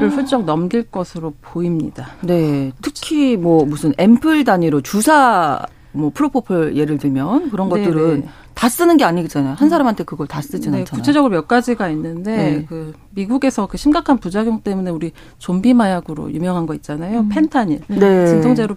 를 0.00 0.10
훌쩍 0.10 0.44
넘길 0.44 0.82
것으로 0.84 1.34
보입니다. 1.40 2.08
네. 2.22 2.72
특히 2.82 3.36
뭐 3.36 3.64
무슨 3.64 3.92
앰플 3.96 4.42
단위로 4.44 4.80
주사 4.80 5.64
뭐 5.92 6.10
프로포폴 6.12 6.76
예를 6.76 6.98
들면 6.98 7.50
그런 7.50 7.68
것들은 7.68 8.08
네네. 8.20 8.28
다 8.58 8.68
쓰는 8.68 8.96
게 8.96 9.04
아니잖아요. 9.04 9.54
한 9.54 9.68
사람한테 9.68 10.02
그걸 10.02 10.26
다 10.26 10.42
쓰진 10.42 10.72
네, 10.72 10.78
않잖아요. 10.78 11.00
구체적으로 11.00 11.30
몇 11.30 11.46
가지가 11.46 11.90
있는데 11.90 12.36
네. 12.36 12.66
그 12.68 12.92
미국에서 13.10 13.68
그 13.68 13.76
심각한 13.76 14.18
부작용 14.18 14.62
때문에 14.62 14.90
우리 14.90 15.12
좀비 15.38 15.74
마약으로 15.74 16.32
유명한 16.32 16.66
거 16.66 16.74
있잖아요. 16.74 17.20
음. 17.20 17.28
펜타닐. 17.28 17.82
네. 17.86 18.26
진통제로 18.26 18.74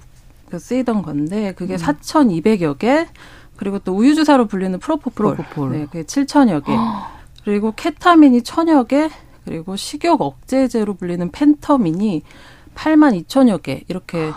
그 0.52 0.60
쓰이던 0.60 1.02
건데 1.02 1.56
그게 1.58 1.74
음. 1.74 1.78
4,200여 1.78 2.78
개 2.78 3.08
그리고 3.56 3.80
또 3.80 3.94
우유 3.94 4.14
주사로 4.14 4.46
불리는 4.46 4.78
프로포폴. 4.78 5.36
프로포폴. 5.36 5.72
네, 5.72 5.86
그게 5.88 6.04
7,000여 6.04 6.64
개. 6.64 6.74
그리고 7.44 7.74
케타민이 7.76 8.42
1,000여 8.42 8.88
개. 8.88 9.10
그리고 9.46 9.76
식욕 9.76 10.22
억제제로 10.22 10.94
불리는 10.94 11.32
펜터민이 11.32 12.22
8만 12.76 13.26
2천여 13.26 13.64
개 13.64 13.84
이렇게 13.88 14.32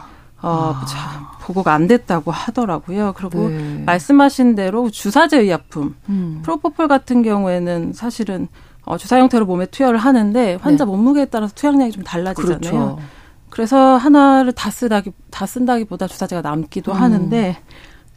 어, 0.45 0.75
아. 0.77 0.85
자, 0.85 1.31
보고가 1.41 1.73
안 1.73 1.87
됐다고 1.87 2.31
하더라고요. 2.31 3.15
그리고 3.17 3.49
네. 3.49 3.83
말씀하신 3.87 4.55
대로 4.55 4.91
주사제 4.91 5.39
의약품, 5.39 5.95
음. 6.11 6.41
프로포폴 6.43 6.87
같은 6.87 7.23
경우에는 7.23 7.93
사실은 7.95 8.49
어, 8.85 8.99
주사 8.99 9.19
형태로 9.19 9.47
몸에 9.47 9.65
투여를 9.67 9.99
하는데 9.99 10.59
환자 10.61 10.85
네. 10.85 10.91
몸무게에 10.91 11.27
따라서 11.27 11.55
투약량이 11.55 11.93
좀 11.93 12.05
달라지잖아요. 12.05 12.61
그렇죠. 12.61 12.99
그래서 13.49 13.97
하나를 13.97 14.53
다 14.53 14.71
쓰다기 14.71 15.13
다 15.31 15.47
쓴다기보다 15.47 16.09
주사제가 16.09 16.43
남기도 16.43 16.93
음. 16.93 17.01
하는데 17.01 17.57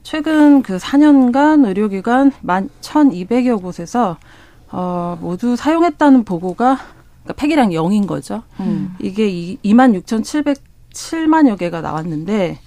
최근 0.03 0.61
그 0.63 0.77
4년간 0.77 1.65
의료기관 1.65 2.33
만 2.41 2.69
1,200여 2.81 3.61
곳에서 3.61 4.17
어, 4.69 5.17
모두 5.21 5.55
사용했다는 5.55 6.25
보고가 6.25 6.77
그러니까 7.23 7.33
폐기량 7.35 7.69
0인 7.69 8.07
거죠. 8.07 8.43
음. 8.59 8.95
이게 8.99 9.29
26,700 9.63 10.66
7만여 10.97 11.57
개가 11.57 11.81
나왔는데 11.81 12.59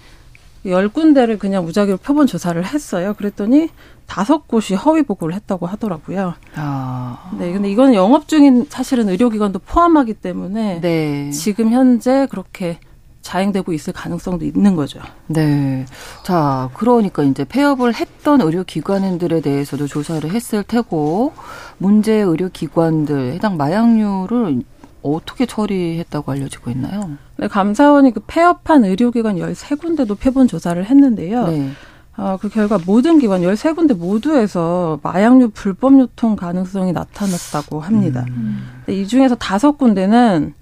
열 0.67 0.89
군데를 0.89 1.39
그냥 1.39 1.65
무작위로 1.65 1.97
표본 1.99 2.27
조사를 2.27 2.63
했어요. 2.65 3.15
그랬더니 3.15 3.69
다섯 4.07 4.47
곳이 4.47 4.75
허위 4.75 5.03
보고를 5.03 5.35
했다고 5.35 5.67
하더라고요. 5.67 6.35
아. 6.55 7.31
네, 7.39 7.53
근데 7.53 7.71
이건 7.71 7.95
영업 7.95 8.29
중인 8.29 8.67
사실은 8.69 9.09
의료기관도 9.09 9.61
포함하기 9.61 10.15
때문에 10.15 10.81
네. 10.81 11.31
지금 11.31 11.71
현재 11.71 12.27
그렇게 12.31 12.79
자행되고 13.23 13.73
있을 13.73 13.93
가능성도 13.93 14.45
있는 14.45 14.77
거죠. 14.77 15.01
네. 15.27 15.85
자, 16.25 16.71
그러니까 16.75 17.23
이제 17.23 17.45
폐업을 17.45 17.95
했던 17.95 18.41
의료기관들에 18.41 19.43
대해서도 19.43 19.87
조사를 19.87 20.29
했을 20.31 20.63
테고, 20.63 21.35
문제 21.79 22.15
의료기관들, 22.15 23.35
해당 23.35 23.57
마약류를 23.59 24.63
어떻게 25.03 25.47
처리했다고 25.47 26.33
알려지고 26.33 26.71
있나요? 26.71 27.13
네, 27.37 27.49
감사원이 27.49 28.13
그 28.13 28.21
폐업한 28.27 28.85
의료기관 28.85 29.37
13군데도 29.37 30.19
표본 30.19 30.49
조사를 30.49 30.85
했는데요. 30.85 31.47
네. 31.47 31.71
어, 32.17 32.37
그 32.39 32.51
결과 32.51 32.79
모든 32.85 33.19
기관 33.19 33.41
13군데 33.41 33.97
모두에서 33.97 35.01
마약류 35.03 35.51
불법 35.55 35.99
유통 35.99 36.37
가능성이 36.37 36.93
나타났다고 36.93 37.81
합니다. 37.81 38.27
음. 38.29 38.83
이 38.89 39.07
중에서 39.07 39.37
다섯 39.37 39.79
군데는 39.79 40.53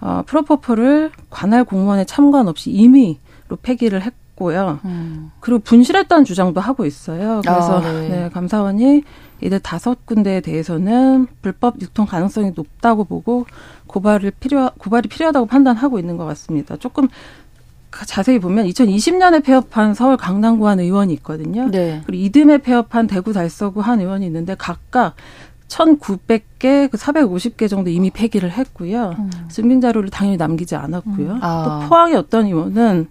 어, 0.00 0.22
프로포폴을 0.26 1.10
관할 1.28 1.64
공무원의 1.64 2.06
참관 2.06 2.48
없이 2.48 2.70
임의로 2.70 3.56
폐기를 3.60 4.02
했고요. 4.02 4.80
음. 4.86 5.30
그리고 5.40 5.60
분실했다는 5.60 6.24
주장도 6.24 6.60
하고 6.60 6.86
있어요. 6.86 7.42
그래서 7.44 7.78
아, 7.78 7.92
네. 7.92 8.08
네, 8.08 8.28
감사원이 8.30 9.02
이들 9.42 9.60
다섯 9.60 10.06
군데에 10.06 10.40
대해서는 10.40 11.26
불법 11.42 11.80
유통 11.82 12.06
가능성이 12.06 12.52
높다고 12.54 13.04
보고 13.04 13.46
고발을 13.92 14.32
필요 14.40 14.70
고발이 14.78 15.08
필요하다고 15.08 15.46
판단하고 15.46 15.98
있는 15.98 16.16
것 16.16 16.24
같습니다. 16.24 16.76
조금 16.76 17.08
자세히 18.06 18.38
보면 18.38 18.66
2020년에 18.66 19.44
폐업한 19.44 19.94
서울 19.94 20.16
강남구 20.16 20.66
한 20.66 20.80
의원이 20.80 21.12
있거든요. 21.14 21.68
네. 21.68 22.00
그리고 22.06 22.24
이듬해 22.24 22.58
폐업한 22.58 23.06
대구 23.06 23.32
달서구 23.32 23.80
한 23.80 24.00
의원이 24.00 24.24
있는데 24.26 24.54
각각 24.58 25.14
1,900개, 25.68 26.90
그 26.90 26.96
450개 26.96 27.68
정도 27.68 27.90
이미 27.90 28.10
폐기를 28.10 28.50
했고요. 28.50 29.14
음. 29.18 29.30
증빙 29.48 29.80
자료를 29.80 30.10
당연히 30.10 30.36
남기지 30.36 30.74
않았고요. 30.74 31.32
음. 31.32 31.38
아. 31.42 31.80
또 31.82 31.88
포항의 31.88 32.16
어떤 32.16 32.46
의원은 32.46 33.08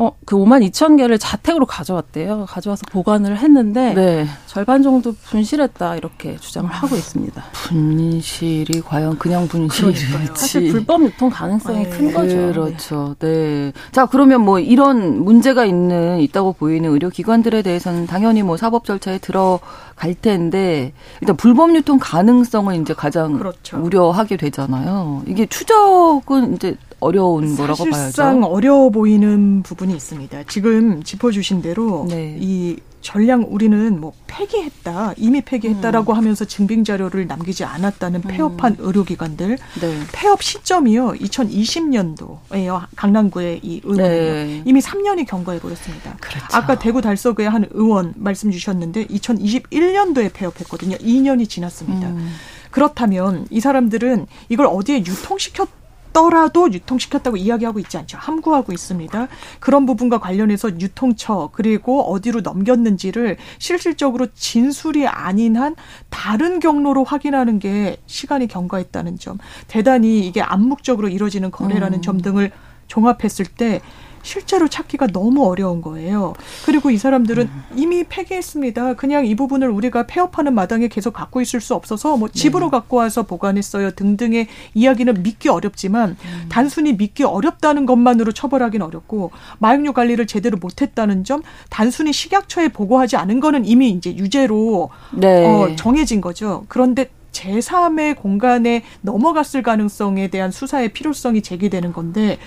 어, 0.00 0.12
그 0.24 0.36
5만 0.36 0.64
2천 0.70 0.96
개를 0.96 1.18
자택으로 1.18 1.66
가져왔대요. 1.66 2.46
가져와서 2.48 2.82
보관을 2.88 3.36
했는데 3.36 3.94
네. 3.94 4.26
절반 4.46 4.80
정도 4.80 5.12
분실했다 5.12 5.96
이렇게 5.96 6.36
주장을 6.36 6.70
하고 6.70 6.94
있습니다. 6.94 7.42
분실이 7.52 8.80
과연 8.82 9.18
그냥 9.18 9.48
분실일지 9.48 10.06
사실 10.36 10.70
불법 10.70 11.02
유통 11.02 11.28
가능성이 11.30 11.82
네. 11.82 11.90
큰 11.90 12.14
거죠. 12.14 12.36
그렇죠. 12.36 13.16
네. 13.18 13.72
자 13.90 14.06
그러면 14.06 14.42
뭐 14.42 14.60
이런 14.60 15.24
문제가 15.24 15.64
있는 15.64 16.20
있다고 16.20 16.52
보이는 16.52 16.88
의료기관들에 16.88 17.62
대해서는 17.62 18.06
당연히 18.06 18.44
뭐 18.44 18.56
사법 18.56 18.84
절차에 18.84 19.18
들어갈 19.18 20.14
텐데 20.22 20.92
일단 21.20 21.36
불법 21.36 21.74
유통 21.74 21.98
가능성을 22.00 22.72
이제 22.76 22.94
가장 22.94 23.36
그렇죠. 23.36 23.78
우려하게 23.78 24.36
되잖아요. 24.36 25.24
이게 25.26 25.46
추적은 25.46 26.54
이제 26.54 26.76
어려운 27.00 27.56
거라고 27.56 27.84
봐야죠. 27.84 27.96
사실상 27.96 28.42
어려워 28.44 28.90
보이는 28.90 29.62
부분이 29.62 29.94
있습니다. 29.94 30.44
지금 30.44 31.02
짚어주신 31.02 31.62
대로 31.62 32.06
네. 32.08 32.36
이 32.40 32.76
전량 33.00 33.46
우리는 33.48 34.00
뭐 34.00 34.12
폐기했다 34.26 35.14
이미 35.16 35.40
폐기했다라고 35.40 36.12
음. 36.12 36.16
하면서 36.16 36.44
증빙 36.44 36.82
자료를 36.82 37.26
남기지 37.28 37.64
않았다는 37.64 38.22
음. 38.24 38.28
폐업한 38.28 38.72
음. 38.72 38.76
의료기관들 38.80 39.58
네. 39.80 40.00
폐업 40.12 40.42
시점이요 40.42 41.12
2020년도에요 41.12 42.86
강남구의 42.96 43.60
이 43.62 43.80
의원이요 43.84 44.08
네. 44.08 44.62
이미 44.64 44.80
3년이 44.80 45.26
경과해 45.26 45.60
버렸습니다. 45.60 46.16
그렇죠. 46.20 46.46
아까 46.52 46.78
대구 46.78 47.00
달서구의 47.00 47.48
한 47.48 47.66
의원 47.70 48.14
말씀 48.16 48.50
주셨는데 48.50 49.06
2021년도에 49.06 50.32
폐업했거든요. 50.32 50.96
2년이 50.96 51.48
지났습니다. 51.48 52.08
음. 52.08 52.32
그렇다면 52.70 53.46
이 53.50 53.60
사람들은 53.60 54.26
이걸 54.48 54.66
어디에 54.66 54.98
유통시켰 54.98 55.77
더라도 56.12 56.72
유통시켰다고 56.72 57.36
이야기하고 57.36 57.78
있지 57.80 57.96
않죠. 57.98 58.18
함구하고 58.18 58.72
있습니다. 58.72 59.28
그런 59.60 59.86
부분과 59.86 60.18
관련해서 60.18 60.80
유통처 60.80 61.50
그리고 61.52 62.02
어디로 62.12 62.40
넘겼는지를 62.40 63.36
실질적으로 63.58 64.26
진술이 64.34 65.06
아닌 65.06 65.56
한 65.56 65.76
다른 66.10 66.60
경로로 66.60 67.04
확인하는 67.04 67.58
게 67.58 67.96
시간이 68.06 68.46
경과했다는 68.48 69.18
점. 69.18 69.38
대단히 69.66 70.26
이게 70.26 70.40
암묵적으로 70.42 71.08
이루어지는 71.08 71.50
거래라는 71.50 71.98
음. 71.98 72.02
점 72.02 72.20
등을 72.20 72.50
종합했을 72.88 73.46
때 73.46 73.80
실제로 74.22 74.68
찾기가 74.68 75.08
너무 75.08 75.46
어려운 75.46 75.82
거예요. 75.82 76.34
그리고 76.64 76.90
이 76.90 76.98
사람들은 76.98 77.44
음. 77.44 77.64
이미 77.76 78.04
폐기했습니다. 78.04 78.94
그냥 78.94 79.26
이 79.26 79.34
부분을 79.34 79.68
우리가 79.68 80.06
폐업하는 80.06 80.54
마당에 80.54 80.88
계속 80.88 81.12
갖고 81.12 81.40
있을 81.40 81.60
수 81.60 81.74
없어서 81.74 82.16
뭐 82.16 82.28
집으로 82.28 82.66
네. 82.66 82.70
갖고 82.70 82.96
와서 82.96 83.22
보관했어요 83.22 83.92
등등의 83.92 84.48
이야기는 84.74 85.22
믿기 85.22 85.48
어렵지만 85.48 86.10
음. 86.10 86.46
단순히 86.48 86.94
믿기 86.94 87.24
어렵다는 87.24 87.86
것만으로 87.86 88.32
처벌하기는 88.32 88.84
어렵고 88.84 89.30
마약류 89.58 89.92
관리를 89.92 90.26
제대로 90.26 90.58
못했다는 90.58 91.24
점 91.24 91.42
단순히 91.70 92.12
식약처에 92.12 92.68
보고하지 92.68 93.16
않은 93.16 93.40
거는 93.40 93.64
이미 93.64 93.90
이제 93.90 94.14
유죄로 94.16 94.90
네. 95.12 95.46
어, 95.46 95.76
정해진 95.76 96.20
거죠. 96.20 96.64
그런데 96.68 97.10
제3의 97.32 98.16
공간에 98.16 98.82
넘어갔을 99.02 99.62
가능성에 99.62 100.28
대한 100.28 100.50
수사의 100.50 100.92
필요성이 100.92 101.42
제기되는 101.42 101.92
건데 101.92 102.38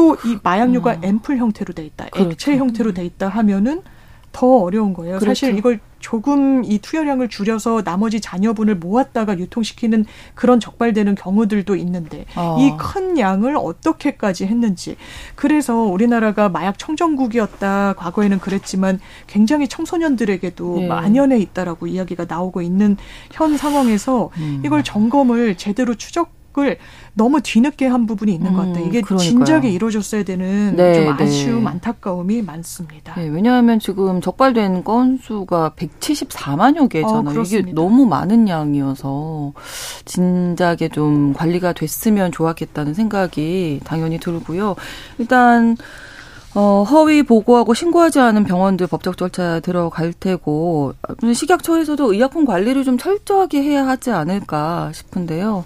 또 0.00 0.16
이 0.24 0.38
마약류가 0.42 0.94
음. 0.96 1.04
앰플 1.04 1.36
형태로 1.38 1.74
돼 1.74 1.84
있다, 1.84 2.06
그렇죠. 2.10 2.30
액체 2.30 2.56
형태로 2.56 2.94
돼 2.94 3.04
있다 3.04 3.28
하면은 3.28 3.82
더 4.32 4.46
어려운 4.58 4.92
거예요. 4.94 5.18
그렇죠. 5.18 5.26
사실 5.30 5.58
이걸 5.58 5.80
조금 5.98 6.64
이 6.64 6.78
투여량을 6.78 7.28
줄여서 7.28 7.82
나머지 7.82 8.20
잔여분을 8.20 8.76
모았다가 8.76 9.38
유통시키는 9.38 10.06
그런 10.34 10.60
적발되는 10.60 11.14
경우들도 11.14 11.76
있는데 11.76 12.24
어. 12.36 12.56
이큰 12.58 13.18
양을 13.18 13.56
어떻게까지 13.56 14.46
했는지 14.46 14.96
그래서 15.34 15.74
우리나라가 15.74 16.48
마약 16.48 16.78
청정국이었다 16.78 17.94
과거에는 17.98 18.38
그랬지만 18.38 18.98
굉장히 19.26 19.68
청소년들에게도 19.68 20.76
네. 20.78 20.86
만연해 20.86 21.38
있다라고 21.38 21.86
이야기가 21.88 22.24
나오고 22.26 22.62
있는 22.62 22.96
현 23.32 23.56
상황에서 23.58 24.30
음. 24.38 24.62
이걸 24.64 24.82
점검을 24.82 25.56
제대로 25.56 25.94
추적 25.96 26.39
을 26.58 26.78
너무 27.14 27.40
뒤늦게 27.40 27.86
한 27.86 28.06
부분이 28.06 28.34
있는 28.34 28.50
음, 28.50 28.56
것 28.56 28.66
같아요. 28.66 28.84
이게 28.84 29.02
그러니까요. 29.02 29.44
진작에 29.46 29.70
이루어졌어야 29.70 30.24
되는 30.24 30.74
네, 30.74 30.94
좀 30.94 31.04
네. 31.04 31.22
아쉬움, 31.22 31.62
네. 31.64 31.70
안타까움이 31.70 32.42
많습니다. 32.42 33.14
네, 33.14 33.28
왜냐하면 33.28 33.78
지금 33.78 34.20
적발된 34.20 34.82
건수가 34.82 35.74
174만여 35.76 36.88
개잖아요. 36.88 37.38
어, 37.38 37.42
이게 37.44 37.62
너무 37.72 38.04
많은 38.04 38.48
양이어서 38.48 39.52
진작에 40.06 40.88
좀 40.92 41.34
관리가 41.34 41.72
됐으면 41.72 42.32
좋았겠다는 42.32 42.94
생각이 42.94 43.80
당연히 43.84 44.18
들고요. 44.18 44.74
일단 45.18 45.76
어, 46.54 46.82
허위 46.82 47.22
보고하고 47.22 47.74
신고하지 47.74 48.18
않은 48.18 48.42
병원들 48.44 48.88
법적 48.88 49.16
절차 49.16 49.60
들어갈 49.60 50.12
테고 50.12 50.94
식약처에서도 51.32 52.12
의약품 52.12 52.44
관리를 52.44 52.82
좀 52.82 52.98
철저하게 52.98 53.62
해야 53.62 53.86
하지 53.86 54.10
않을까 54.10 54.90
싶은데요. 54.92 55.64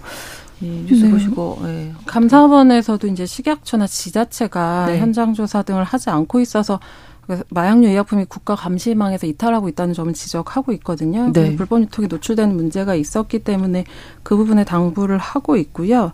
예, 0.63 0.67
뉴스 0.67 1.05
네. 1.05 1.11
보시고 1.11 1.59
예. 1.63 1.93
감사원에서도 2.05 3.07
이제 3.07 3.25
식약처나 3.25 3.87
지자체가 3.87 4.85
네. 4.87 4.99
현장 4.99 5.33
조사 5.33 5.61
등을 5.61 5.83
하지 5.83 6.09
않고 6.09 6.39
있어서 6.39 6.79
그 7.27 7.43
마약류 7.49 7.87
의약품이 7.87 8.25
국가 8.25 8.55
감시망에서 8.55 9.27
이탈하고 9.27 9.67
있다는 9.69 9.93
점을 9.93 10.13
지적하고 10.13 10.71
있거든요. 10.73 11.31
네. 11.33 11.55
불법 11.55 11.81
유통에 11.81 12.07
노출되는 12.07 12.55
문제가 12.55 12.95
있었기 12.95 13.39
때문에 13.39 13.85
그 14.23 14.37
부분에 14.37 14.63
당부를 14.63 15.17
하고 15.17 15.57
있고요. 15.57 16.11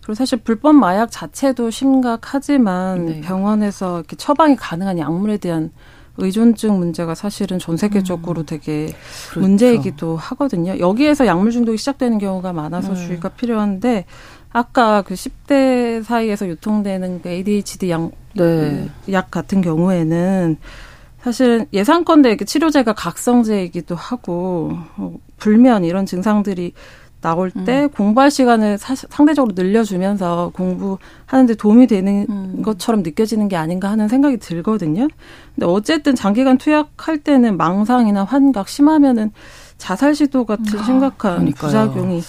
그리고 0.00 0.14
사실 0.14 0.38
불법 0.38 0.74
마약 0.74 1.10
자체도 1.10 1.70
심각하지만 1.70 3.06
네. 3.06 3.20
병원에서 3.20 3.98
이렇게 3.98 4.16
처방이 4.16 4.56
가능한 4.56 4.98
약물에 4.98 5.36
대한 5.38 5.70
의존증 6.16 6.78
문제가 6.78 7.14
사실은 7.14 7.58
전 7.58 7.76
세계적으로 7.76 8.42
음. 8.42 8.46
되게 8.46 8.86
그렇죠. 9.30 9.40
문제이기도 9.40 10.16
하거든요. 10.16 10.78
여기에서 10.78 11.26
약물 11.26 11.50
중독이 11.50 11.76
시작되는 11.76 12.18
경우가 12.18 12.52
많아서 12.52 12.94
네. 12.94 13.06
주의가 13.06 13.30
필요한데 13.30 14.04
아까 14.52 15.02
그 15.02 15.14
10대 15.14 16.04
사이에서 16.04 16.46
유통되는 16.48 17.22
그 17.22 17.28
ADHD 17.28 17.90
약, 17.90 18.10
네. 18.34 18.88
약 19.10 19.30
같은 19.30 19.60
경우에는 19.60 20.56
사실은 21.20 21.66
예상컨대 21.72 22.36
치료제가 22.36 22.92
각성제이기도 22.92 23.94
하고 23.94 24.72
어, 24.96 25.14
불면 25.38 25.84
이런 25.84 26.06
증상들이 26.06 26.74
나올 27.24 27.50
때 27.50 27.84
음. 27.84 27.88
공부할 27.88 28.30
시간을 28.30 28.76
사, 28.76 28.94
상대적으로 28.94 29.54
늘려주면서 29.56 30.50
공부하는데 30.52 31.54
도움이 31.54 31.86
되는 31.86 32.26
음. 32.28 32.62
것처럼 32.62 33.02
느껴지는 33.02 33.48
게 33.48 33.56
아닌가 33.56 33.90
하는 33.90 34.08
생각이 34.08 34.36
들거든요. 34.36 35.08
근데 35.54 35.66
어쨌든 35.66 36.14
장기간 36.14 36.58
투약할 36.58 37.18
때는 37.18 37.56
망상이나 37.56 38.24
환각 38.24 38.68
심하면은 38.68 39.32
자살 39.78 40.14
시도 40.14 40.44
같은 40.44 40.78
아, 40.78 40.82
심각한 40.82 41.36
그러니까요. 41.36 41.66
부작용이 41.66 42.20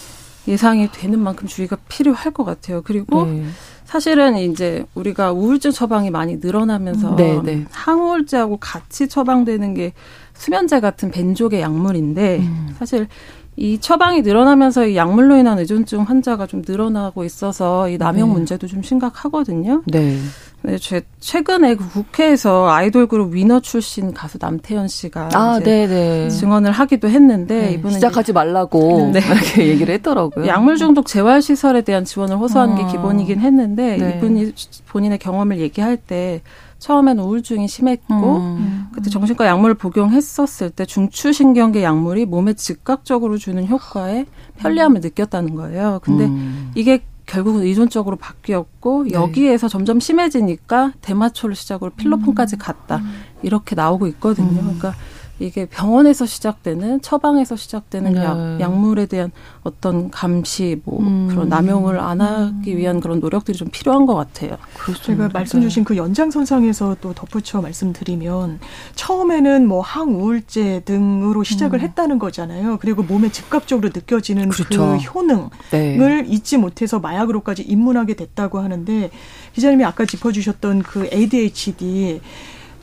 예상이 0.47 0.89
되는 0.93 1.19
만큼 1.19 1.45
주의가 1.45 1.75
필요할 1.89 2.31
것 2.31 2.45
같아요. 2.45 2.81
그리고 2.81 3.25
네. 3.25 3.45
사실은 3.83 4.37
이제 4.37 4.85
우리가 4.95 5.33
우울증 5.33 5.71
처방이 5.71 6.09
많이 6.09 6.37
늘어나면서 6.37 7.15
네, 7.17 7.41
네. 7.43 7.65
항우울제하고 7.69 8.57
같이 8.57 9.09
처방되는 9.09 9.73
게 9.73 9.93
수면제 10.35 10.79
같은 10.79 11.11
벤족의 11.11 11.59
약물인데 11.61 12.39
음. 12.39 12.75
사실 12.79 13.07
이 13.57 13.79
처방이 13.79 14.21
늘어나면서 14.21 14.87
이 14.87 14.97
약물로 14.97 15.37
인한 15.37 15.59
의존증 15.59 16.01
환자가 16.01 16.45
좀 16.45 16.61
늘어나고 16.67 17.23
있어서 17.23 17.87
이 17.89 17.97
남용 17.97 18.29
네. 18.29 18.33
문제도 18.33 18.67
좀 18.67 18.83
심각하거든요. 18.83 19.81
네. 19.85 20.17
네, 20.61 20.77
제, 20.79 21.03
최근에 21.19 21.75
그 21.75 21.87
국회에서 21.89 22.67
아이돌 22.67 23.07
그룹 23.07 23.33
위너 23.35 23.59
출신 23.59 24.13
가수 24.13 24.39
남태현 24.41 24.87
씨가 24.87 25.29
아, 25.33 25.59
네네. 25.59 25.87
네. 25.87 26.29
증언을 26.29 26.71
하기도 26.71 27.07
했는데 27.07 27.67
네, 27.67 27.71
이분은 27.73 27.93
시작하지 27.93 28.33
말라고 28.33 29.11
네. 29.13 29.19
이렇게 29.23 29.67
얘기를 29.67 29.93
했더라고요. 29.93 30.47
약물 30.47 30.77
중독 30.77 31.05
재활 31.05 31.41
시설에 31.41 31.81
대한 31.81 32.03
지원을 32.03 32.37
호소하는 32.37 32.73
아. 32.73 32.77
게 32.77 32.91
기본이긴 32.91 33.39
했는데 33.39 33.97
네. 33.97 34.15
이분이 34.17 34.53
본인의 34.87 35.19
경험을 35.19 35.59
얘기할 35.59 35.97
때 35.97 36.41
처음에는 36.79 37.23
우울증이 37.23 37.67
심했고 37.67 38.37
음. 38.37 38.87
그때 38.91 39.09
정신과 39.09 39.45
약물을 39.45 39.75
복용했었을 39.75 40.69
때 40.69 40.85
중추신경계 40.85 41.83
약물이 41.83 42.25
몸에 42.25 42.53
즉각적으로 42.53 43.37
주는 43.37 43.65
효과에 43.67 44.25
편리함을 44.57 45.01
느꼈다는 45.01 45.55
거예요. 45.55 45.99
근데 46.03 46.25
음. 46.25 46.71
이게 46.75 47.03
결국은 47.25 47.63
의존적으로 47.63 48.17
바뀌었고 48.17 49.05
네. 49.05 49.13
여기에서 49.13 49.67
점점 49.67 49.99
심해지니까 49.99 50.93
대마초를 51.01 51.55
시작으로 51.55 51.91
필로폰까지 51.91 52.57
갔다 52.57 52.97
음. 52.97 53.13
이렇게 53.41 53.75
나오고 53.75 54.07
있거든요. 54.07 54.47
음. 54.47 54.61
그러니까 54.61 54.93
이게 55.39 55.65
병원에서 55.65 56.25
시작되는 56.25 57.01
처방에서 57.01 57.57
시작되는 57.57 58.13
네. 58.13 58.23
약, 58.23 58.59
약물에 58.61 59.05
대한 59.05 59.31
어떤 59.63 60.09
감시 60.09 60.79
뭐 60.85 60.99
음. 61.01 61.27
그런 61.29 61.49
남용을 61.49 61.99
안 61.99 62.21
하기 62.21 62.77
위한 62.77 63.01
그런 63.01 63.19
노력들이 63.19 63.57
좀 63.57 63.67
필요한 63.69 64.05
것 64.05 64.15
같아요. 64.15 64.57
그렇죠. 64.77 65.03
제가 65.03 65.29
말씀 65.33 65.61
주신 65.61 65.83
그 65.83 65.97
연장선상에서 65.97 66.97
또 67.01 67.13
덧붙여 67.13 67.61
말씀드리면 67.61 68.59
처음에는 68.95 69.67
뭐 69.67 69.81
항우울제 69.81 70.83
등으로 70.85 71.43
시작을 71.43 71.79
음. 71.79 71.83
했다는 71.83 72.17
거잖아요. 72.17 72.77
그리고 72.79 73.03
몸에 73.03 73.29
즉각적으로 73.29 73.89
느껴지는 73.93 74.49
그 74.49 74.63
그렇죠. 74.63 74.97
그 74.97 75.19
효능을 75.19 75.49
네. 75.71 76.23
잊지 76.27 76.57
못해서 76.57 76.99
마약으로까지 76.99 77.63
입문하게 77.63 78.13
됐다고 78.13 78.59
하는데 78.59 79.09
기자님이 79.53 79.83
아까 79.83 80.05
짚어주셨던 80.05 80.83
그 80.83 81.09
ADHD 81.11 82.21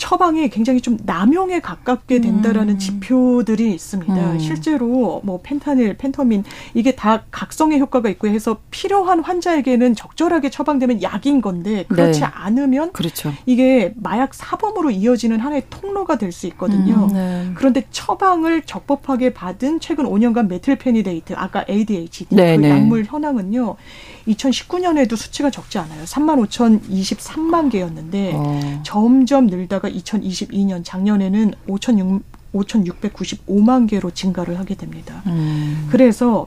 처방이 0.03 0.49
굉장히 0.49 0.81
좀 0.81 0.99
남용에 1.05 1.61
가깝게 1.61 2.21
된다라는 2.21 2.75
음. 2.75 2.79
지표들이 2.81 3.73
있습니다. 3.73 4.33
음. 4.33 4.39
실제로 4.41 5.21
뭐 5.23 5.39
펜타닐, 5.45 5.97
펜터민 5.97 6.43
이게 6.75 6.97
다 6.97 7.23
각성의 7.31 7.79
효과가 7.79 8.09
있고 8.09 8.27
해서 8.27 8.59
필요한 8.73 9.21
환자에게는 9.21 9.95
적절하게 9.95 10.51
처방되면 10.51 11.03
약인 11.03 11.41
건데 11.41 11.85
그렇지 11.87 12.19
네. 12.19 12.27
않으면 12.27 12.91
그렇죠. 12.91 13.33
이게 13.47 13.95
마약 13.95 14.35
사범으로 14.35 14.91
이어지는 14.91 15.39
하나의 15.39 15.63
통로가 15.71 16.19
될 16.19 16.33
수 16.33 16.47
있거든요. 16.49 16.95
음, 16.95 17.13
네. 17.13 17.51
그런데 17.55 17.85
처방을 17.91 18.63
적법하게 18.63 19.35
받은 19.35 19.81
최근 19.81 20.07
5년간 20.07 20.49
메틸페니데이트 20.49 21.35
아까 21.37 21.63
ADHD 21.69 22.35
네, 22.35 22.57
그 22.57 22.63
네. 22.63 22.71
약물 22.71 23.05
현황은요. 23.05 23.77
2019년에도 24.29 25.17
수치가 25.17 25.51
적지 25.51 25.79
않아요. 25.79 26.05
3만 26.05 26.41
5,023만 26.47 27.71
개였는데 27.71 28.33
어. 28.35 28.81
점점 28.83 29.47
늘다가 29.47 29.89
2022년 29.93 30.83
작년에는 30.85 31.55
5,600 31.67 32.33
5,695만 32.53 33.89
개로 33.89 34.11
증가를 34.11 34.59
하게 34.59 34.75
됩니다. 34.75 35.23
음. 35.27 35.89
그래서 35.91 36.47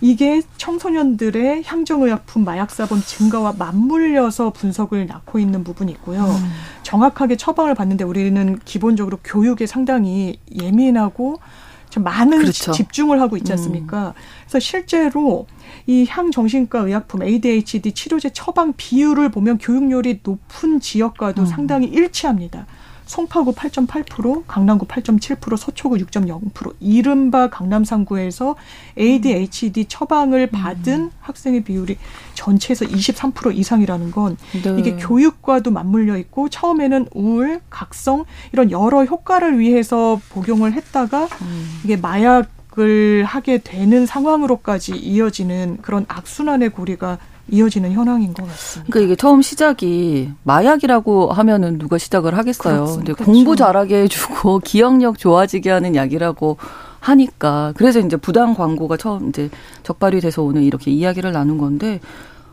이게 0.00 0.42
청소년들의 0.58 1.62
향정의약품 1.64 2.44
마약사범 2.44 3.00
증가와 3.00 3.54
맞물려서 3.58 4.50
분석을 4.50 5.06
낳고 5.06 5.38
있는 5.38 5.64
부분이 5.64 5.90
있고요. 5.92 6.24
음. 6.24 6.50
정확하게 6.82 7.36
처방을 7.36 7.74
받는데 7.74 8.04
우리는 8.04 8.58
기본적으로 8.64 9.18
교육에 9.24 9.66
상당히 9.66 10.38
예민하고 10.54 11.40
좀 11.88 12.02
많은 12.02 12.38
그렇죠. 12.38 12.72
집중을 12.72 13.20
하고 13.20 13.38
있지 13.38 13.52
않습니까? 13.52 14.08
음. 14.08 14.12
그래서 14.42 14.58
실제로 14.58 15.46
이 15.86 16.04
향정신과 16.06 16.80
의약품 16.80 17.22
ADHD 17.22 17.92
치료제 17.92 18.28
처방 18.30 18.74
비율을 18.76 19.30
보면 19.30 19.56
교육열이 19.56 20.20
높은 20.22 20.80
지역과도 20.80 21.42
음. 21.42 21.46
상당히 21.46 21.86
일치합니다. 21.86 22.66
송파구 23.06 23.54
8.8%, 23.54 24.44
강남구 24.46 24.86
8.7%, 24.86 25.56
서초구 25.56 25.96
6.0%. 25.96 26.74
이른바 26.80 27.48
강남 27.48 27.84
3구에서 27.84 28.56
ADHD 28.98 29.86
처방을 29.86 30.48
받은 30.48 30.92
음. 30.94 31.10
학생의 31.20 31.64
비율이 31.64 31.96
전체에서 32.34 32.84
23% 32.84 33.56
이상이라는 33.56 34.10
건 34.10 34.36
네. 34.62 34.76
이게 34.78 34.96
교육과도 34.96 35.70
맞물려 35.70 36.18
있고 36.18 36.48
처음에는 36.48 37.06
우울, 37.14 37.60
각성 37.70 38.24
이런 38.52 38.70
여러 38.70 39.04
효과를 39.04 39.58
위해서 39.58 40.20
복용을 40.30 40.72
했다가 40.72 41.28
음. 41.42 41.80
이게 41.84 41.96
마약 41.96 42.56
을 42.78 43.24
하게 43.24 43.56
되는 43.56 44.04
상황으로까지 44.04 44.96
이어지는 44.96 45.78
그런 45.80 46.04
악순환의 46.08 46.68
고리가 46.68 47.16
이어지는 47.48 47.92
현황인 47.92 48.34
것 48.34 48.46
같습니다. 48.46 48.90
그러니까 48.90 49.06
이게 49.06 49.16
처음 49.16 49.42
시작이 49.42 50.30
마약이라고 50.42 51.32
하면은 51.32 51.78
누가 51.78 51.98
시작을 51.98 52.36
하겠어요. 52.36 52.84
근데 52.86 53.12
그렇죠. 53.12 53.24
공부 53.24 53.56
잘하게 53.56 54.02
해주고 54.02 54.60
기억력 54.64 55.18
좋아지게 55.18 55.70
하는 55.70 55.94
약이라고 55.94 56.56
하니까 57.00 57.72
그래서 57.76 58.00
이제 58.00 58.16
부당 58.16 58.54
광고가 58.54 58.96
처음 58.96 59.28
이제 59.28 59.48
적발이 59.84 60.20
돼서 60.20 60.42
오늘 60.42 60.62
이렇게 60.64 60.90
이야기를 60.90 61.32
나눈 61.32 61.58
건데 61.58 62.00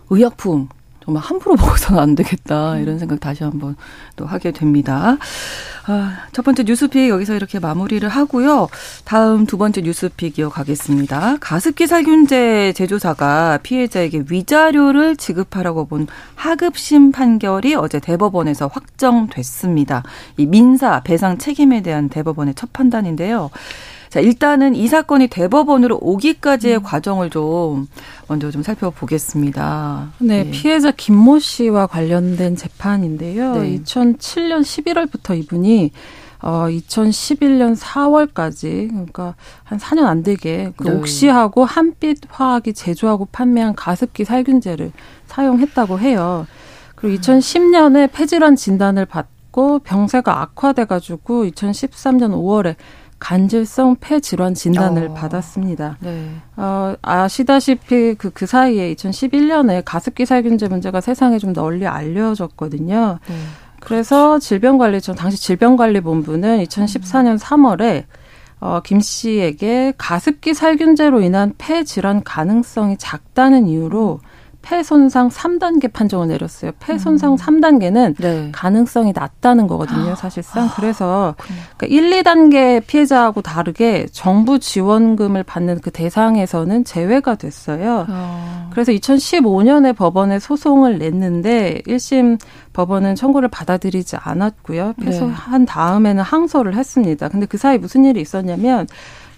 의약품 0.09 0.69
정말 1.03 1.21
함부로 1.21 1.55
먹어서는 1.59 2.01
안 2.01 2.15
되겠다 2.15 2.77
이런 2.77 2.97
생각 2.97 3.19
다시 3.19 3.43
한번 3.43 3.75
또 4.15 4.25
하게 4.25 4.51
됩니다. 4.51 5.17
아, 5.85 6.17
첫 6.31 6.43
번째 6.43 6.63
뉴스픽 6.63 7.09
여기서 7.09 7.35
이렇게 7.35 7.59
마무리를 7.59 8.07
하고요. 8.07 8.69
다음 9.03 9.45
두 9.45 9.57
번째 9.57 9.81
뉴스픽 9.81 10.39
이어가겠습니다. 10.39 11.37
가습기 11.41 11.87
살균제 11.87 12.71
제조사가 12.73 13.59
피해자에게 13.63 14.23
위자료를 14.29 15.17
지급하라고 15.17 15.85
본 15.85 16.07
하급심 16.35 17.11
판결이 17.11 17.75
어제 17.75 17.99
대법원에서 17.99 18.67
확정됐습니다. 18.67 20.03
이 20.37 20.45
민사 20.45 21.01
배상 21.01 21.37
책임에 21.37 21.81
대한 21.81 22.07
대법원의 22.07 22.55
첫 22.55 22.71
판단인데요. 22.71 23.49
자, 24.13 24.19
일단은 24.19 24.75
이 24.75 24.87
사건이 24.87 25.25
대법원으로 25.25 25.97
오기까지의 25.99 26.75
음. 26.75 26.83
과정을 26.83 27.31
좀 27.31 27.87
먼저 28.27 28.51
좀 28.51 28.61
살펴보겠습니다. 28.61 30.11
네, 30.19 30.45
예. 30.45 30.51
피해자 30.51 30.91
김모 30.91 31.39
씨와 31.39 31.87
관련된 31.87 32.55
재판인데요. 32.55 33.55
네. 33.55 33.79
2007년 33.79 34.61
11월부터 34.61 35.35
이분이 35.39 35.93
어 36.43 36.67
2011년 36.69 37.75
4월까지 37.75 38.89
그러니까 38.89 39.33
한 39.63 39.79
4년 39.79 40.05
안 40.05 40.21
되게 40.21 40.71
그 40.77 40.89
네. 40.89 40.91
옥시하고 40.91 41.65
한빛 41.65 42.19
화학이 42.29 42.73
제조하고 42.73 43.29
판매한 43.31 43.73
가습기 43.73 44.25
살균제를 44.25 44.91
사용했다고 45.25 45.97
해요. 45.97 46.45
그리고 46.93 47.19
2010년에 47.19 48.11
폐질환 48.11 48.57
진단을 48.57 49.07
받고 49.07 49.79
병세가 49.79 50.39
악화돼 50.39 50.85
가지고 50.85 51.45
2013년 51.45 52.29
5월에 52.33 52.75
간질성 53.23 53.95
폐질환 54.01 54.53
진단을 54.53 55.11
어. 55.11 55.13
받았습니다. 55.13 55.97
네. 56.01 56.27
어, 56.57 56.93
아시다시피 57.01 58.15
그, 58.15 58.31
그 58.31 58.45
사이에 58.45 58.93
2011년에 58.93 59.81
가습기 59.85 60.25
살균제 60.25 60.67
문제가 60.67 60.99
세상에 60.99 61.39
좀 61.39 61.53
널리 61.53 61.87
알려졌거든요. 61.87 63.19
네. 63.25 63.35
그래서 63.79 64.39
질병관리청, 64.39 65.15
당시 65.15 65.37
질병관리본부는 65.41 66.65
2014년 66.65 67.39
3월에 67.39 68.03
어, 68.59 68.81
김 68.83 68.99
씨에게 68.99 69.93
가습기 69.97 70.53
살균제로 70.53 71.21
인한 71.21 71.53
폐질환 71.57 72.23
가능성이 72.23 72.97
작다는 72.97 73.67
이유로 73.67 74.19
음. 74.21 74.32
폐 74.63 74.81
손상 74.81 75.27
3단계 75.27 75.91
판정을 75.91 76.29
내렸어요. 76.29 76.71
폐 76.79 76.97
손상 76.97 77.33
음. 77.33 77.37
3단계는 77.37 78.15
네. 78.17 78.49
가능성이 78.53 79.11
낮다는 79.13 79.67
거거든요, 79.67 80.15
사실상. 80.15 80.63
아, 80.63 80.73
그래서 80.75 81.35
그러니까 81.77 81.87
1, 81.87 82.23
2단계 82.23 82.81
피해자하고 82.87 83.41
다르게 83.41 84.07
정부 84.11 84.59
지원금을 84.59 85.43
받는 85.43 85.81
그 85.81 85.91
대상에서는 85.91 86.85
제외가 86.85 87.35
됐어요. 87.35 88.07
어. 88.09 88.69
그래서 88.71 88.93
2015년에 88.93 89.95
법원에 89.95 90.39
소송을 90.39 90.97
냈는데 90.97 91.81
1심 91.85 92.39
법원은 92.71 93.15
청구를 93.15 93.49
받아들이지 93.49 94.15
않았고요. 94.15 94.93
패소한 95.03 95.61
네. 95.61 95.65
다음에는 95.65 96.23
항소를 96.23 96.75
했습니다. 96.75 97.27
근데 97.27 97.45
그 97.45 97.57
사이 97.57 97.77
무슨 97.77 98.05
일이 98.05 98.21
있었냐면 98.21 98.87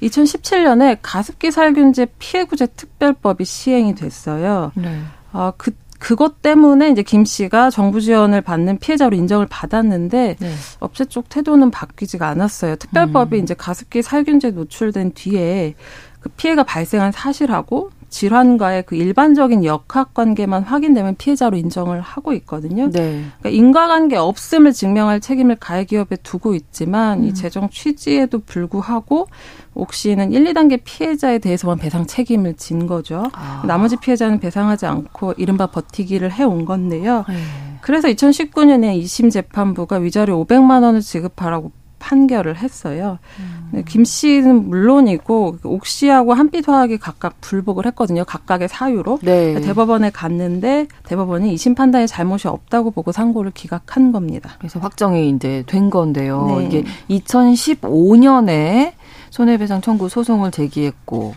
2017년에 0.01 0.99
가습기 1.01 1.51
살균제 1.51 2.07
피해구제 2.19 2.67
특별법이 2.75 3.45
시행이 3.45 3.95
됐어요. 3.95 4.71
네. 4.75 5.01
아, 5.31 5.53
그 5.57 5.71
그것 5.99 6.41
때문에 6.41 6.89
이제 6.89 7.01
김 7.01 7.25
씨가 7.25 7.69
정부 7.69 8.01
지원을 8.01 8.41
받는 8.41 8.79
피해자로 8.79 9.15
인정을 9.15 9.47
받았는데 9.49 10.35
네. 10.39 10.53
업체 10.79 11.05
쪽 11.05 11.29
태도는 11.29 11.71
바뀌지가 11.71 12.27
않았어요. 12.27 12.75
특별법이 12.75 13.37
음. 13.37 13.43
이제 13.43 13.53
가습기 13.53 14.01
살균제 14.01 14.51
노출된 14.51 15.13
뒤에 15.13 15.73
그 16.19 16.29
피해가 16.29 16.63
발생한 16.63 17.11
사실하고 17.11 17.91
질환과의 18.09 18.83
그 18.85 18.95
일반적인 18.95 19.65
역학 19.65 20.13
관계만 20.13 20.63
확인되면 20.63 21.15
피해자로 21.15 21.57
인정을 21.57 22.01
하고 22.01 22.33
있거든요. 22.33 22.89
네. 22.89 23.23
그러니까 23.39 23.49
인과관계 23.49 24.15
없음을 24.17 24.73
증명할 24.73 25.19
책임을 25.19 25.57
가해기업에 25.57 26.17
두고 26.17 26.55
있지만 26.55 27.19
음. 27.19 27.23
이 27.25 27.33
재정 27.33 27.69
취지에도 27.69 28.39
불구하고 28.39 29.27
옥시는 29.73 30.31
1, 30.31 30.45
2단계 30.45 30.81
피해자에 30.83 31.39
대해서만 31.39 31.77
배상 31.77 32.05
책임을 32.05 32.55
진 32.55 32.87
거죠. 32.87 33.23
아. 33.33 33.63
나머지 33.65 33.97
피해자는 33.97 34.39
배상하지 34.39 34.85
않고 34.85 35.33
이른바 35.37 35.67
버티기를 35.67 36.31
해온 36.31 36.65
건데요. 36.65 37.25
네. 37.27 37.35
그래서 37.81 38.07
2019년에 38.07 38.99
2심 38.99 39.31
재판부가 39.31 39.97
위자료 39.97 40.43
500만 40.43 40.81
원을 40.83 41.01
지급하라고 41.01 41.71
판결을 42.05 42.57
했어요. 42.57 43.17
음. 43.39 43.83
김 43.87 44.05
씨는 44.05 44.69
물론이고 44.69 45.57
옥 45.63 45.87
씨하고 45.87 46.35
한빛화학이 46.35 46.99
각각 46.99 47.41
불복을 47.41 47.87
했거든요. 47.87 48.23
각각의 48.23 48.67
사유로 48.69 49.19
네. 49.23 49.59
대법원에 49.59 50.11
갔는데 50.11 50.87
대법원이 51.07 51.51
이심 51.51 51.73
판단에 51.73 52.05
잘못이 52.05 52.47
없다고 52.47 52.91
보고 52.91 53.11
상고를 53.11 53.51
기각한 53.51 54.11
겁니다. 54.11 54.51
그래서 54.59 54.79
확정이 54.79 55.29
이제 55.29 55.63
된 55.65 55.89
건데요. 55.89 56.57
네. 56.59 56.65
이게 56.65 56.83
2015년에 57.09 58.93
손해배상 59.31 59.81
청구 59.81 60.07
소송을 60.07 60.51
제기했고 60.51 61.33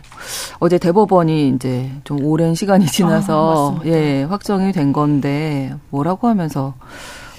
어제 0.59 0.77
대법원이 0.77 1.49
이제 1.49 1.91
좀 2.03 2.23
오랜 2.23 2.53
시간이 2.53 2.85
지나서 2.85 3.79
아, 3.79 3.85
예 3.85 4.23
확정이 4.23 4.71
된 4.71 4.93
건데 4.93 5.73
뭐라고 5.89 6.27
하면서 6.27 6.75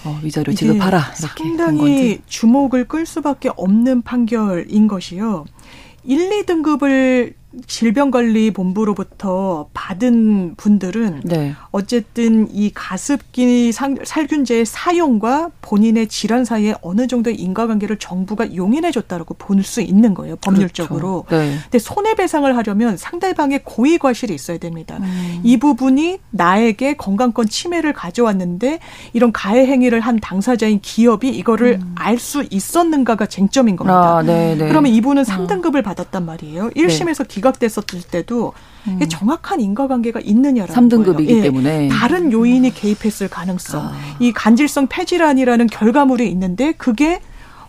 어, 0.04 0.18
위자료 0.22 0.52
지급하라. 0.52 1.12
상당히 1.14 2.20
주목을 2.26 2.86
끌 2.88 3.04
수밖에 3.06 3.50
없는 3.56 4.02
판결인 4.02 4.88
것이요. 4.88 5.44
1, 6.04 6.44
2등급을 6.44 7.34
질병관리본부로부터 7.66 9.68
받은 9.72 10.54
분들은 10.56 11.22
네. 11.24 11.54
어쨌든 11.70 12.48
이 12.52 12.70
가습기 12.72 13.72
살균제의 13.72 14.64
사용과 14.64 15.50
본인의 15.60 16.08
질환 16.08 16.44
사이에 16.44 16.74
어느 16.82 17.06
정도의 17.06 17.36
인과관계를 17.36 17.98
정부가 17.98 18.54
용인해 18.54 18.90
줬다라고 18.90 19.34
볼 19.34 19.60
수 19.60 19.82
있는 19.82 20.14
거예요 20.14 20.36
법률적으로. 20.36 21.24
그렇죠. 21.24 21.44
네. 21.44 21.58
근데 21.64 21.78
손해배상을 21.78 22.56
하려면 22.56 22.96
상대방의 22.96 23.60
고의 23.64 23.98
과실이 23.98 24.34
있어야 24.34 24.56
됩니다. 24.58 24.96
음. 25.00 25.40
이 25.44 25.58
부분이 25.58 26.18
나에게 26.30 26.94
건강권 26.94 27.48
침해를 27.48 27.92
가져왔는데 27.92 28.78
이런 29.12 29.32
가해 29.32 29.66
행위를 29.66 30.00
한 30.00 30.18
당사자인 30.18 30.80
기업이 30.80 31.28
이거를 31.28 31.78
음. 31.82 31.94
알수 31.94 32.46
있었는가가 32.50 33.26
쟁점인 33.26 33.76
겁니다. 33.76 34.18
아, 34.18 34.22
네, 34.22 34.54
네. 34.56 34.68
그러면 34.68 34.92
이분은 34.92 35.24
3등급을 35.24 35.76
음. 35.76 35.82
받았단 35.82 36.24
말이에요. 36.24 36.70
1심에서 36.70 37.18
네. 37.18 37.24
기각됐었을 37.40 38.02
때도 38.10 38.52
음. 38.86 39.00
정확한 39.08 39.60
인과관계가 39.60 40.20
있느냐라는 40.20 40.88
3등급이기 40.88 41.28
예, 41.30 41.40
때문에 41.42 41.88
다른 41.88 42.32
요인이 42.32 42.72
개입했을 42.72 43.28
가능성, 43.28 43.80
아. 43.80 43.92
이 44.20 44.32
간질성 44.32 44.86
폐질환이라는 44.88 45.66
결과물이 45.66 46.28
있는데 46.30 46.72
그게 46.72 47.20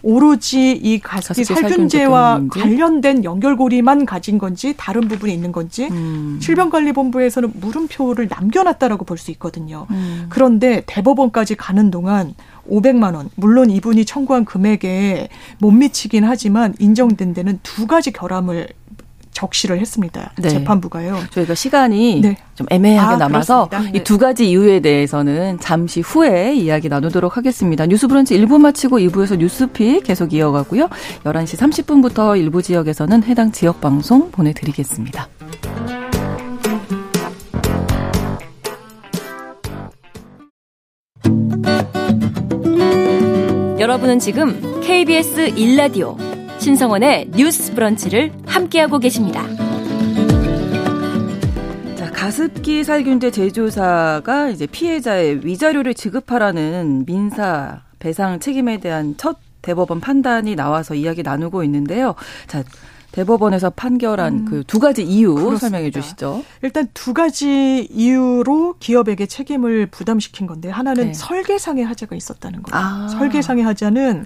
오로지 0.03 0.71
이 0.71 0.99
가습기 0.99 1.43
살균제와 1.43 2.45
관련된 2.49 3.23
연결고리만 3.23 4.07
가진 4.07 4.39
건지 4.39 4.73
다른 4.75 5.07
부분이 5.07 5.31
있는 5.31 5.51
건지 5.51 5.89
음. 5.91 6.39
질병관리본부에서는 6.41 7.51
물음표를 7.53 8.27
남겨놨다라고 8.27 9.05
볼 9.05 9.17
수 9.21 9.29
있거든요. 9.31 9.85
음. 9.91 10.25
그런데 10.29 10.81
대법원까지 10.87 11.53
가는 11.53 11.91
동안 11.91 12.33
500만 12.67 13.13
원. 13.13 13.29
물론 13.35 13.69
이분이 13.69 14.05
청구한 14.05 14.45
금액에 14.45 15.29
못 15.59 15.69
미치긴 15.69 16.23
하지만 16.23 16.73
인정된 16.79 17.35
데는 17.35 17.59
두 17.61 17.85
가지 17.85 18.11
결함을 18.11 18.69
적시를 19.31 19.79
했습니다. 19.79 20.31
네. 20.37 20.49
재판부가요. 20.49 21.19
저희가 21.31 21.55
시간이 21.55 22.21
네. 22.21 22.37
좀 22.55 22.67
애매하게 22.69 23.15
아, 23.15 23.17
남아서 23.17 23.69
네. 23.71 23.91
이두 23.95 24.17
가지 24.17 24.49
이유에 24.49 24.79
대해서는 24.81 25.59
잠시 25.59 26.01
후에 26.01 26.53
이야기 26.53 26.89
나누도록 26.89 27.37
하겠습니다. 27.37 27.85
뉴스 27.85 28.07
브런치 28.07 28.37
1부 28.37 28.59
마치고 28.59 28.99
2부에서 28.99 29.37
뉴스픽 29.37 30.03
계속 30.03 30.33
이어가고요. 30.33 30.89
11시 31.23 31.57
30분부터 31.57 32.37
일부 32.37 32.61
지역에서는 32.61 33.23
해당 33.23 33.51
지역 33.51 33.81
방송 33.81 34.31
보내드리겠습니다. 34.31 35.27
여러분은 43.79 44.19
지금 44.19 44.79
KBS 44.81 45.55
1라디오 45.55 46.15
신성원의 46.59 47.31
뉴스 47.35 47.73
브런치를 47.73 48.31
함께하고 48.51 48.99
계십니다. 48.99 49.43
자, 51.95 52.11
가습기 52.11 52.83
살균제 52.83 53.31
제조사가 53.31 54.49
이제 54.49 54.67
피해자의 54.67 55.45
위자료를 55.45 55.93
지급하라는 55.93 57.05
민사 57.05 57.81
배상 57.99 58.39
책임에 58.39 58.79
대한 58.79 59.15
첫 59.17 59.37
대법원 59.61 60.01
판단이 60.01 60.55
나와서 60.55 60.95
이야기 60.95 61.23
나누고 61.23 61.63
있는데요. 61.63 62.15
자, 62.47 62.63
대법원에서 63.11 63.71
판결한 63.71 64.33
음, 64.33 64.45
그두 64.45 64.79
가지 64.79 65.03
이유 65.03 65.35
그렇습니다. 65.35 65.59
설명해 65.59 65.91
주시죠. 65.91 66.43
일단 66.61 66.87
두 66.93 67.13
가지 67.13 67.87
이유로 67.91 68.77
기업에게 68.79 69.25
책임을 69.25 69.87
부담시킨 69.87 70.47
건데 70.47 70.69
하나는 70.69 71.07
네. 71.07 71.13
설계상의 71.13 71.83
하자가 71.83 72.15
있었다는 72.15 72.63
거예요. 72.63 72.85
아. 72.85 73.07
설계상의 73.09 73.65
하자는 73.65 74.25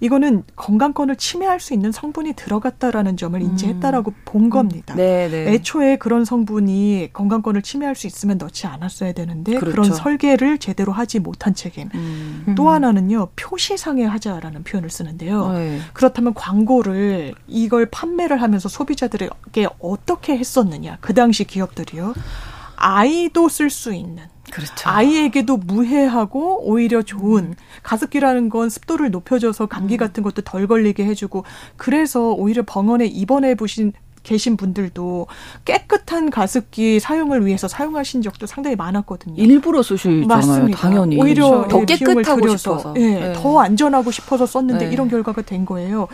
이거는 0.00 0.44
건강권을 0.56 1.16
침해할 1.16 1.60
수 1.60 1.74
있는 1.74 1.90
성분이 1.92 2.34
들어갔다라는 2.34 3.16
점을 3.16 3.40
인지했다라고 3.40 4.12
음. 4.12 4.22
본 4.24 4.44
음. 4.44 4.50
겁니다. 4.50 4.94
네, 4.94 5.28
네. 5.28 5.52
애초에 5.52 5.96
그런 5.96 6.24
성분이 6.24 7.10
건강권을 7.12 7.62
침해할 7.62 7.94
수 7.94 8.06
있으면 8.06 8.38
넣지 8.38 8.66
않았어야 8.66 9.12
되는데 9.12 9.58
그렇죠. 9.58 9.70
그런 9.70 9.92
설계를 9.92 10.58
제대로 10.58 10.92
하지 10.92 11.18
못한 11.18 11.54
책임. 11.54 11.88
음. 11.94 12.54
또 12.56 12.70
하나는요 12.70 13.28
표시상의 13.36 14.08
하자라는 14.08 14.62
표현을 14.64 14.90
쓰는데요. 14.90 15.52
네. 15.52 15.80
그렇다면 15.92 16.34
광고를 16.34 17.34
이걸 17.46 17.86
판매를 17.86 18.40
하면서 18.40 18.68
소비자들에게 18.68 19.66
어떻게 19.78 20.36
했었느냐? 20.36 20.98
그 21.00 21.14
당시 21.14 21.44
기업들이요. 21.44 22.14
아이도 22.76 23.48
쓸 23.48 23.70
수 23.70 23.92
있는 23.92 24.22
그렇죠. 24.50 24.88
아이에게도 24.88 25.56
무해하고 25.56 26.68
오히려 26.68 27.02
좋은 27.02 27.54
가습기라는 27.82 28.48
건 28.48 28.70
습도를 28.70 29.10
높여줘서 29.10 29.66
감기 29.66 29.94
음. 29.94 29.98
같은 29.98 30.22
것도 30.22 30.42
덜 30.42 30.66
걸리게 30.66 31.04
해주고 31.04 31.44
그래서 31.76 32.32
오히려 32.32 32.62
병원에 32.66 33.06
입원해 33.06 33.54
보신 33.54 33.92
계신 34.22 34.56
분들도 34.58 35.26
깨끗한 35.64 36.28
가습기 36.30 37.00
사용을 37.00 37.46
위해서 37.46 37.66
사용하신 37.66 38.20
적도 38.20 38.46
상당히 38.46 38.76
많았거든요. 38.76 39.42
일부러 39.42 39.82
쓰시잖아요. 39.82 40.26
맞습니다. 40.26 40.78
당연히. 40.78 41.20
오히려 41.20 41.66
더 41.68 41.84
깨끗하고 41.84 42.56
싶어서. 42.56 42.94
예, 42.98 43.00
네. 43.00 43.32
더 43.32 43.60
안전하고 43.60 44.10
싶어서 44.10 44.44
썼는데 44.44 44.86
네. 44.86 44.92
이런 44.92 45.08
결과가 45.08 45.42
된 45.42 45.64
거예요. 45.64 46.08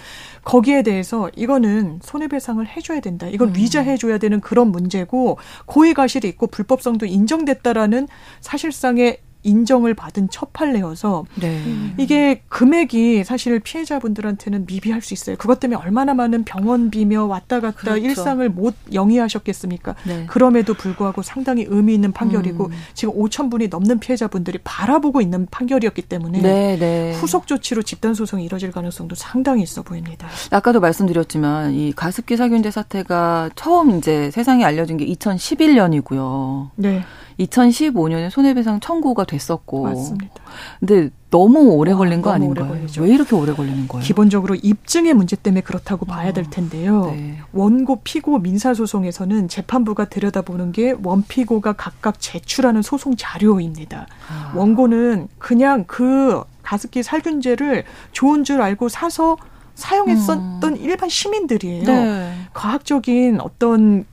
거기에 0.44 0.82
대해서 0.82 1.30
이거는 1.34 2.00
손해배상을 2.02 2.66
해줘야 2.66 3.00
된다. 3.00 3.26
이건 3.26 3.48
음. 3.48 3.56
위자해줘야 3.56 4.18
되는 4.18 4.40
그런 4.40 4.68
문제고 4.68 5.38
고의가실이 5.66 6.28
있고 6.28 6.46
불법성도 6.46 7.06
인정됐다라는 7.06 8.08
사실상의 8.40 9.18
인정을 9.44 9.94
받은 9.94 10.28
첫 10.30 10.52
판례여서 10.52 11.24
네. 11.36 11.62
이게 11.98 12.42
금액이 12.48 13.24
사실 13.24 13.60
피해자분들한테는 13.60 14.66
미비할 14.66 15.02
수 15.02 15.14
있어요. 15.14 15.36
그것 15.36 15.60
때문에 15.60 15.80
얼마나 15.80 16.14
많은 16.14 16.44
병원비며 16.44 17.26
왔다 17.26 17.60
갔다 17.60 17.78
그렇죠. 17.78 18.04
일상을 18.04 18.48
못 18.48 18.74
영위하셨겠습니까? 18.92 19.94
네. 20.04 20.26
그럼에도 20.26 20.74
불구하고 20.74 21.22
상당히 21.22 21.66
의미 21.68 21.94
있는 21.94 22.12
판결이고 22.12 22.66
음. 22.66 22.72
지금 22.94 23.14
5천 23.14 23.50
분이 23.50 23.68
넘는 23.68 24.00
피해자분들이 24.00 24.58
바라보고 24.64 25.20
있는 25.20 25.46
판결이었기 25.50 26.02
때문에 26.02 26.40
네, 26.40 26.76
네. 26.78 27.12
후속 27.14 27.46
조치로 27.46 27.82
집단 27.82 28.14
소송이 28.14 28.44
이뤄질 28.44 28.72
가능성도 28.72 29.14
상당히 29.14 29.62
있어 29.62 29.82
보입니다. 29.82 30.26
아까도 30.50 30.80
말씀드렸지만 30.80 31.74
이 31.74 31.92
가습기 31.92 32.36
살균제 32.36 32.70
사태가 32.70 33.50
처음 33.54 33.98
이제 33.98 34.30
세상에 34.30 34.64
알려진 34.64 34.96
게 34.96 35.06
2011년이고요. 35.06 36.70
네. 36.76 37.02
2015년에 37.38 38.30
손해배상 38.30 38.80
청구가 38.80 39.24
됐었고. 39.24 39.82
맞습니다. 39.84 40.34
근데 40.80 41.10
너무 41.30 41.72
오래 41.72 41.92
걸린 41.94 42.22
거 42.22 42.30
아닌가요? 42.30 42.78
왜 42.98 43.08
이렇게 43.12 43.34
오래 43.34 43.52
걸리는 43.52 43.88
거예요? 43.88 44.04
기본적으로 44.04 44.54
입증의 44.54 45.14
문제 45.14 45.34
때문에 45.34 45.62
그렇다고 45.62 46.06
봐야 46.06 46.32
될 46.32 46.44
아, 46.44 46.50
텐데요. 46.50 47.06
네. 47.06 47.38
원고 47.52 48.00
피고 48.04 48.38
민사 48.38 48.72
소송에서는 48.72 49.48
재판부가 49.48 50.04
들여다보는 50.04 50.70
게 50.72 50.94
원피고가 51.02 51.72
각각 51.72 52.20
제출하는 52.20 52.82
소송 52.82 53.16
자료입니다. 53.16 54.06
아. 54.28 54.52
원고는 54.54 55.28
그냥 55.38 55.84
그 55.88 56.44
가습기 56.62 57.02
살균제를 57.02 57.84
좋은 58.12 58.44
줄 58.44 58.62
알고 58.62 58.88
사서 58.88 59.36
사용했었던 59.74 60.62
음. 60.62 60.76
일반 60.76 61.08
시민들이에요. 61.08 61.84
네. 61.84 62.32
과학적인 62.52 63.40
어떤 63.40 64.04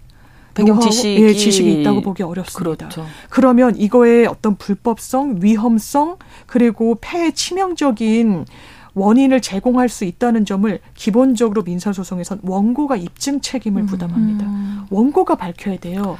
배경 0.54 0.80
지식이, 0.80 1.24
예, 1.24 1.34
지식이 1.34 1.82
있다고 1.82 2.02
보기 2.02 2.24
어렵습니다. 2.24 2.90
그렇죠. 2.90 3.06
그러면 3.30 3.76
이거의 3.76 4.28
어떤 4.28 4.56
불법성, 4.56 5.40
위험성, 5.42 6.18
그리고 6.46 6.98
폐에 7.00 7.32
치명적인 7.32 8.46
원인을 8.94 9.42
제공할 9.42 9.88
수 9.88 10.04
있다는 10.04 10.46
점을 10.46 10.80
기본적으로 10.96 11.64
민사소송에선 11.64 12.42
원고가 12.44 12.98
입증 12.98 13.40
책임을 13.40 13.84
음. 13.84 13.86
부담합니다. 13.86 14.46
음. 14.46 14.86
원고가 14.90 15.36
밝혀야 15.36 15.78
돼요. 15.78 16.18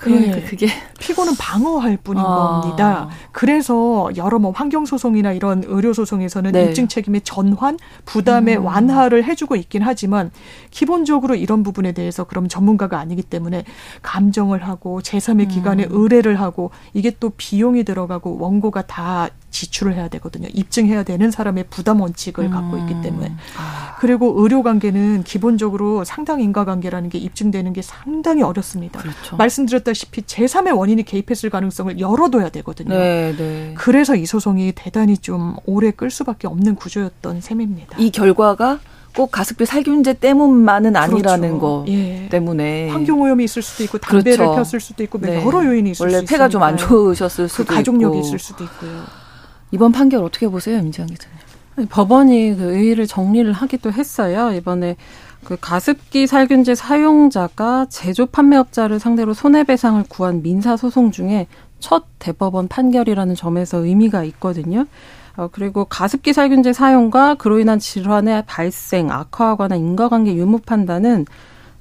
그러니까 0.00 0.36
네. 0.36 0.44
그게 0.44 0.66
피고는 0.98 1.36
방어할 1.36 1.98
뿐인 1.98 2.24
아. 2.24 2.60
겁니다. 2.60 3.08
그래서 3.32 4.10
여러 4.16 4.38
뭐 4.38 4.50
환경 4.50 4.86
소송이나 4.86 5.32
이런 5.32 5.62
의료 5.66 5.92
소송에서는 5.92 6.52
네. 6.52 6.64
입증 6.64 6.88
책임의 6.88 7.20
전환, 7.22 7.78
부담의 8.06 8.56
음. 8.56 8.64
완화를 8.64 9.24
해주고 9.24 9.56
있긴 9.56 9.82
하지만 9.82 10.30
기본적으로 10.70 11.34
이런 11.34 11.62
부분에 11.62 11.92
대해서 11.92 12.24
그럼 12.24 12.48
전문가가 12.48 12.98
아니기 12.98 13.22
때문에 13.22 13.64
감정을 14.00 14.66
하고 14.66 15.00
제3의 15.02 15.50
기관에 15.50 15.84
음. 15.84 15.88
의뢰를 15.90 16.40
하고 16.40 16.70
이게 16.94 17.12
또 17.20 17.30
비용이 17.36 17.84
들어가고 17.84 18.38
원고가 18.38 18.82
다 18.82 19.28
지출을 19.50 19.94
해야 19.94 20.08
되거든요. 20.08 20.48
입증해야 20.52 21.02
되는 21.02 21.30
사람의 21.30 21.66
부담 21.68 22.00
원칙을 22.00 22.44
음. 22.44 22.50
갖고 22.50 22.78
있기 22.78 23.02
때문에. 23.02 23.34
아. 23.58 23.89
그리고 24.00 24.32
의료 24.38 24.62
관계는 24.62 25.24
기본적으로 25.24 26.04
상당 26.04 26.40
인과 26.40 26.64
관계라는 26.64 27.10
게 27.10 27.18
입증되는 27.18 27.74
게 27.74 27.82
상당히 27.82 28.42
어렵습니다. 28.42 28.98
그렇죠. 28.98 29.36
말씀드렸다시피 29.36 30.22
제3의 30.22 30.74
원인이 30.74 31.02
개입했을 31.02 31.50
가능성을 31.50 32.00
열어둬야 32.00 32.48
되거든요. 32.48 32.94
네, 32.94 33.34
네. 33.36 33.74
그래서 33.76 34.16
이 34.16 34.24
소송이 34.24 34.72
대단히 34.74 35.18
좀 35.18 35.54
오래 35.66 35.90
끌 35.90 36.10
수밖에 36.10 36.46
없는 36.46 36.76
구조였던 36.76 37.42
셈입니다. 37.42 37.98
이 37.98 38.10
결과가 38.10 38.78
꼭 39.14 39.30
가습기 39.30 39.66
살균제 39.66 40.14
때문만은 40.14 40.96
아니라는 40.96 41.58
그렇죠. 41.58 41.60
거 41.60 41.84
예. 41.88 42.26
때문에 42.30 42.88
환경 42.88 43.20
오염이 43.20 43.44
있을 43.44 43.60
수도 43.60 43.84
있고 43.84 43.98
담배를 43.98 44.38
그렇죠. 44.38 44.62
폈을 44.62 44.80
수도 44.80 45.02
있고 45.02 45.20
네. 45.20 45.44
여러 45.44 45.62
요인이 45.62 45.90
있을 45.90 46.06
원래 46.06 46.20
수 46.20 46.24
폐가 46.24 46.48
좀 46.48 46.62
안 46.62 46.78
좋으셨을 46.78 47.50
수도 47.50 47.64
그 47.64 47.74
가족력이 47.74 48.20
있을 48.20 48.38
수도 48.38 48.64
있고요. 48.64 49.02
이번 49.72 49.92
판결 49.92 50.24
어떻게 50.24 50.48
보세요, 50.48 50.80
민지영 50.80 51.06
기자님? 51.08 51.39
법원이 51.88 52.56
그 52.56 52.74
의의를 52.74 53.06
정리를 53.06 53.50
하기도 53.52 53.92
했어요. 53.92 54.52
이번에 54.52 54.96
그 55.44 55.56
가습기 55.60 56.26
살균제 56.26 56.74
사용자가 56.74 57.86
제조 57.88 58.26
판매업자를 58.26 58.98
상대로 58.98 59.32
손해배상을 59.32 60.04
구한 60.08 60.42
민사 60.42 60.76
소송 60.76 61.10
중에 61.10 61.46
첫 61.78 62.04
대법원 62.18 62.68
판결이라는 62.68 63.34
점에서 63.34 63.78
의미가 63.78 64.24
있거든요. 64.24 64.84
어, 65.36 65.48
그리고 65.50 65.86
가습기 65.86 66.32
살균제 66.32 66.72
사용과 66.72 67.36
그로 67.36 67.58
인한 67.58 67.78
질환의 67.78 68.44
발생, 68.46 69.08
관한 69.30 69.78
인과관계 69.78 70.34
유무 70.34 70.58
판단은 70.58 71.24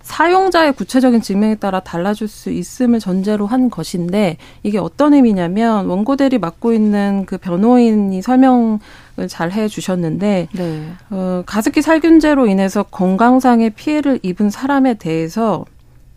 사용자의 0.02 0.74
구체적인 0.74 1.22
증명에 1.22 1.56
따라 1.56 1.80
달라질 1.80 2.28
수 2.28 2.50
있음을 2.50 3.00
전제로 3.00 3.46
한 3.46 3.70
것인데 3.70 4.38
이게 4.64 4.78
어떤 4.80 5.14
의미냐면 5.14 5.86
원고들이 5.88 6.40
맡고 6.40 6.74
있는 6.74 7.26
그 7.26 7.38
변호인이 7.38 8.22
설명을 8.22 8.80
잘 9.28 9.52
해 9.52 9.68
주셨는데 9.68 10.48
네. 10.52 10.84
어, 11.10 11.44
가습기 11.46 11.82
살균제로 11.82 12.48
인해서 12.48 12.84
건강상의 12.84 13.72
피해를 13.72 14.20
입은 14.22 14.50
사람에 14.50 14.96
대해서 14.96 15.66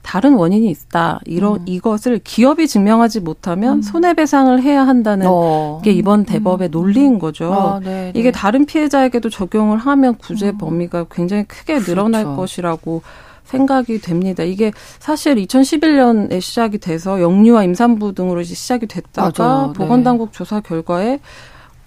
다른 0.02 0.34
원인이 0.34 0.68
있다. 0.68 1.20
이런 1.24 1.60
음. 1.60 1.64
이것을 1.66 2.20
기업이 2.22 2.66
증명하지 2.66 3.20
못하면 3.20 3.78
음. 3.78 3.82
손해배상을 3.82 4.60
해야 4.62 4.86
한다는 4.86 5.26
어. 5.30 5.80
게 5.82 5.92
이번 5.92 6.24
대법의 6.24 6.68
음. 6.68 6.70
논리인 6.70 7.18
거죠. 7.18 7.52
아, 7.54 7.80
네, 7.80 8.12
네. 8.12 8.12
이게 8.14 8.32
다른 8.32 8.66
피해자에게도 8.66 9.30
적용을 9.30 9.78
하면 9.78 10.16
구제 10.16 10.50
음. 10.50 10.58
범위가 10.58 11.06
굉장히 11.10 11.44
크게 11.44 11.78
늘어날 11.78 12.24
그렇죠. 12.24 12.36
것이라고 12.36 13.02
생각이 13.52 14.00
됩니다. 14.00 14.42
이게 14.42 14.72
사실 14.98 15.36
2011년에 15.36 16.40
시작이 16.40 16.78
돼서 16.78 17.20
영유아 17.20 17.64
임산부 17.64 18.14
등으로 18.14 18.42
시작이 18.42 18.86
됐다가 18.86 19.44
맞아요. 19.44 19.66
네. 19.68 19.72
보건당국 19.74 20.32
조사 20.32 20.60
결과에 20.60 21.20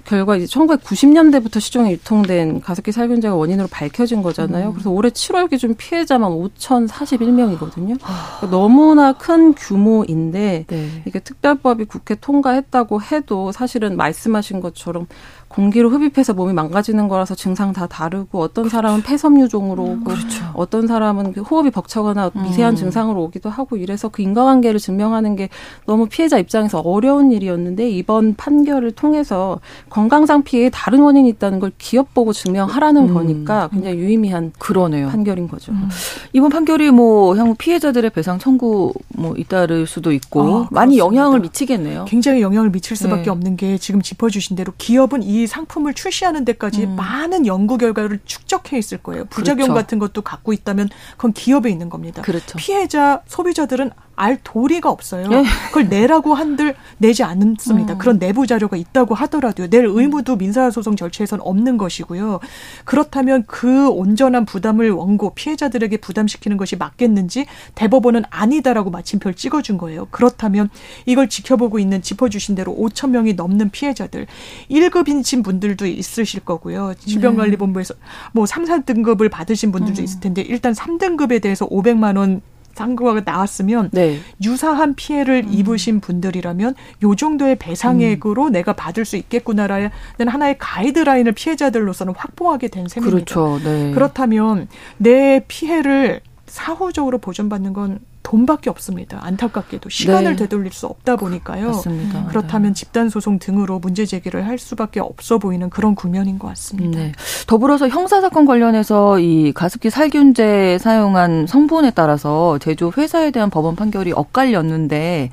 결과 0.05 0.35
이제 0.35 0.45
1990년대부터 0.45 1.59
시중에 1.59 1.91
유통된 1.91 2.61
가습기 2.61 2.91
살균제가 2.91 3.35
원인으로 3.35 3.67
밝혀진 3.69 4.21
거잖아요. 4.21 4.67
음. 4.67 4.73
그래서 4.73 4.91
올해 4.91 5.09
7월 5.09 5.49
기준 5.49 5.73
피해자만 5.75 6.29
5,041명이거든요. 6.29 7.97
아. 8.03 8.37
그러니까 8.39 8.57
너무나 8.57 9.13
큰 9.13 9.53
규모인데 9.53 10.65
네. 10.67 11.03
이게 11.05 11.19
특별법이 11.19 11.85
국회 11.85 12.15
통과했다고 12.15 13.01
해도 13.01 13.51
사실은 13.51 13.97
말씀하신 13.97 14.61
것처럼 14.61 15.07
공기로 15.47 15.89
흡입해서 15.89 16.33
몸이 16.33 16.53
망가지는 16.53 17.07
거라서 17.07 17.35
증상 17.35 17.71
다 17.71 17.87
다르고 17.87 18.41
어떤 18.41 18.63
그렇죠. 18.63 18.75
사람은 18.75 19.03
폐섬유종으로 19.03 19.83
오고 19.83 20.03
그렇죠. 20.03 20.45
어떤 20.53 20.87
사람은 20.87 21.33
그 21.33 21.41
호흡이 21.41 21.71
벅차거나 21.71 22.31
미세한 22.33 22.73
음. 22.73 22.75
증상으로 22.75 23.23
오기도 23.23 23.49
하고 23.49 23.77
이래서 23.77 24.09
그 24.09 24.21
인과관계를 24.21 24.79
증명하는 24.79 25.35
게 25.35 25.49
너무 25.85 26.07
피해자 26.07 26.37
입장에서 26.39 26.79
어려운 26.79 27.31
일이었는데 27.31 27.89
이번 27.89 28.35
판결을 28.35 28.91
통해서 28.91 29.59
건강상 29.89 30.43
피해에 30.43 30.69
다른 30.71 31.01
원인이 31.01 31.29
있다는 31.29 31.59
걸 31.59 31.71
기업 31.77 32.13
보고 32.13 32.33
증명하라는 32.33 33.09
음. 33.09 33.13
거니까 33.13 33.69
굉장히 33.71 33.97
유의미한 33.97 34.51
그러네요. 34.57 35.09
판결인 35.09 35.47
거죠. 35.47 35.71
음. 35.71 35.87
이번 36.33 36.49
판결이 36.49 36.91
뭐 36.91 37.35
향후 37.37 37.55
피해자들의 37.57 38.09
배상 38.09 38.39
청구 38.39 38.93
뭐 39.09 39.35
잇따를 39.37 39.85
수도 39.87 40.11
있고 40.11 40.65
아, 40.65 40.67
많이 40.71 40.97
영향을 40.97 41.39
미치겠네요. 41.39 42.05
굉장히 42.05 42.41
영향을 42.41 42.71
미칠 42.71 42.97
수밖에 42.97 43.23
네. 43.23 43.29
없는 43.29 43.55
게 43.57 43.77
지금 43.77 44.01
짚어주신 44.01 44.55
대로 44.55 44.73
기업은 44.77 45.23
이 45.23 45.34
상품을 45.47 45.93
출시하는 45.93 46.45
데까지 46.45 46.85
음. 46.85 46.95
많은 46.95 47.45
연구 47.45 47.77
결과를 47.77 48.19
축적해 48.25 48.77
있을 48.77 48.99
거예요. 48.99 49.25
부작용 49.25 49.67
그렇죠. 49.67 49.73
같은 49.73 49.99
것도 49.99 50.21
갖고 50.21 50.53
있다면 50.53 50.89
그건 51.17 51.33
기업에 51.33 51.69
있는 51.69 51.89
겁니다. 51.89 52.21
그렇죠. 52.21 52.57
피해자 52.57 53.21
소비자들은 53.27 53.91
알 54.15 54.37
도리가 54.43 54.89
없어요. 54.89 55.27
네. 55.27 55.43
그걸 55.67 55.89
내라고 55.89 56.33
한들 56.33 56.75
내지 56.97 57.23
않습니다. 57.23 57.93
음. 57.93 57.97
그런 57.97 58.19
내부 58.19 58.47
자료가 58.47 58.77
있다고 58.77 59.15
하더라도요. 59.15 59.69
낼 59.69 59.85
의무도 59.85 60.37
민사소송 60.37 60.95
절차에서는 60.95 61.43
없는 61.45 61.77
것이고요. 61.77 62.39
그렇다면 62.85 63.43
그 63.47 63.89
온전한 63.89 64.45
부담을 64.45 64.91
원고 64.91 65.33
피해자들에게 65.33 65.97
부담시키는 65.97 66.57
것이 66.57 66.75
맞겠는지 66.75 67.45
대법원은 67.75 68.23
아니다라고 68.29 68.89
마침표를 68.89 69.35
찍어준 69.35 69.77
거예요. 69.77 70.07
그렇다면 70.11 70.69
이걸 71.05 71.29
지켜보고 71.29 71.79
있는 71.79 72.01
짚어주신 72.01 72.55
대로 72.55 72.75
5천 72.75 73.09
명이 73.09 73.33
넘는 73.33 73.71
피해자들 73.71 74.27
1급인신 74.69 75.43
분들도 75.43 75.85
있으실 75.85 76.41
거고요. 76.41 76.93
질병관리본부에서 76.99 77.93
뭐 78.31 78.45
3, 78.45 78.65
4등급을 78.65 79.29
받으신 79.29 79.71
분들도 79.71 80.01
음. 80.01 80.03
있을 80.03 80.19
텐데 80.19 80.41
일단 80.41 80.73
3등급에 80.73 81.41
대해서 81.41 81.67
500만 81.67 82.17
원 82.17 82.41
상고가 82.75 83.21
나왔으면 83.23 83.89
네. 83.91 84.19
유사한 84.43 84.93
피해를 84.95 85.43
음. 85.47 85.53
입으신 85.53 86.01
분들이라면 86.01 86.75
요 87.03 87.15
정도의 87.15 87.55
배상액으로 87.55 88.47
음. 88.47 88.51
내가 88.51 88.73
받을 88.73 89.05
수 89.05 89.15
있겠구나라는 89.15 89.89
하나의 90.27 90.57
가이드라인을 90.59 91.31
피해자들로서는 91.31 92.13
확보하게 92.15 92.67
된 92.67 92.87
셈입니다. 92.87 93.33
그렇죠. 93.33 93.59
네. 93.63 93.91
그렇다면 93.91 94.67
내 94.97 95.43
피해를 95.47 96.21
사후적으로 96.45 97.17
보전받는 97.17 97.73
건 97.73 97.99
돈밖에 98.25 98.71
없습니다. 98.71 99.19
안타깝게도 99.21 99.89
시간을 99.89 100.31
네. 100.31 100.35
되돌릴 100.35 100.73
수 100.73 100.87
없다 100.87 101.15
보니까요. 101.15 101.67
맞습니다. 101.67 102.25
그렇다면 102.25 102.73
네. 102.73 102.73
집단 102.73 103.07
소송 103.07 103.37
등으로 103.37 103.77
문제 103.77 104.05
제기를 104.05 104.47
할 104.47 104.57
수밖에 104.57 104.99
없어 104.99 105.37
보이는 105.37 105.69
그런 105.69 105.93
국면인 105.93 106.39
것 106.39 106.47
같습니다. 106.47 106.99
네. 106.99 107.11
더불어서 107.45 107.87
형사 107.87 108.21
사건 108.21 108.45
관련해서 108.45 109.19
이 109.19 109.53
가습기 109.53 109.91
살균제 109.91 110.79
사용한 110.79 111.45
성분에 111.45 111.91
따라서 111.91 112.57
제조 112.57 112.91
회사에 112.97 113.29
대한 113.29 113.51
법원 113.51 113.75
판결이 113.75 114.11
엇갈렸는데 114.13 115.29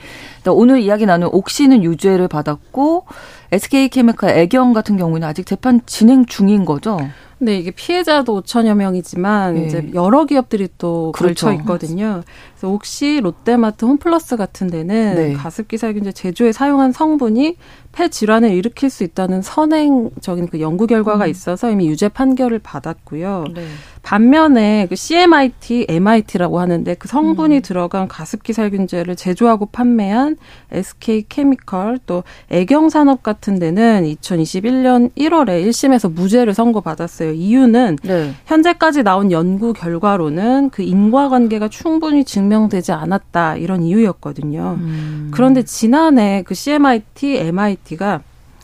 오늘 0.48 0.80
이야기 0.80 1.06
나눈 1.06 1.30
옥시는 1.32 1.82
유죄를 1.82 2.28
받았고 2.28 3.06
SK케미칼 3.52 4.36
애경 4.38 4.74
같은 4.74 4.98
경우는 4.98 5.26
아직 5.26 5.46
재판 5.46 5.80
진행 5.86 6.26
중인 6.26 6.66
거죠. 6.66 6.98
네, 7.38 7.56
이게 7.56 7.72
피해자도 7.72 8.42
5천여 8.42 8.74
명이지만 8.74 9.54
네. 9.54 9.66
이제 9.66 9.90
여러 9.94 10.24
기업들이 10.26 10.68
또 10.78 11.10
그렇죠. 11.10 11.46
걸쳐 11.46 11.60
있거든요. 11.60 12.22
그래서 12.62 12.68
혹시 12.68 13.20
롯데마트, 13.20 13.84
홈플러스 13.84 14.36
같은 14.36 14.68
데는 14.68 15.14
네. 15.16 15.32
가습기 15.32 15.78
살균제 15.78 16.12
제조에 16.12 16.52
사용한 16.52 16.92
성분이 16.92 17.56
폐 17.90 18.08
질환을 18.08 18.52
일으킬 18.52 18.88
수 18.88 19.02
있다는 19.02 19.42
선행적인 19.42 20.46
그 20.48 20.60
연구 20.60 20.86
결과가 20.86 21.24
음. 21.24 21.30
있어서 21.30 21.70
이미 21.70 21.88
유죄 21.88 22.08
판결을 22.08 22.60
받았고요. 22.60 23.46
네. 23.52 23.66
반면에 24.02 24.86
그 24.88 24.96
CMIT, 24.96 25.86
MIT라고 25.88 26.58
하는데 26.58 26.94
그 26.94 27.06
성분이 27.06 27.56
음. 27.56 27.62
들어간 27.62 28.08
가습기 28.08 28.52
살균제를 28.52 29.14
제조하고 29.14 29.66
판매한 29.66 30.36
SK 30.72 31.26
케미컬 31.28 31.98
또 32.06 32.24
애경 32.50 32.88
산업 32.88 33.22
같은 33.22 33.58
데는 33.58 34.04
2021년 34.04 35.10
1월에 35.16 35.64
1심에서 35.66 36.12
무죄를 36.12 36.54
선고받았어요. 36.54 37.32
이유는 37.32 37.98
네. 38.02 38.32
현재까지 38.46 39.02
나온 39.02 39.30
연구 39.30 39.72
결과로는 39.72 40.70
그 40.70 40.82
인과관계가 40.82 41.68
충분히 41.68 42.24
증명 42.24 42.51
되지 42.68 42.92
않았다 42.92 43.56
이런 43.56 43.82
이유였거든요. 43.82 44.78
음. 44.80 45.30
그런데 45.32 45.62
지난해 45.62 46.42
그 46.46 46.54
CMIT, 46.54 47.36
MIT가 47.38 48.20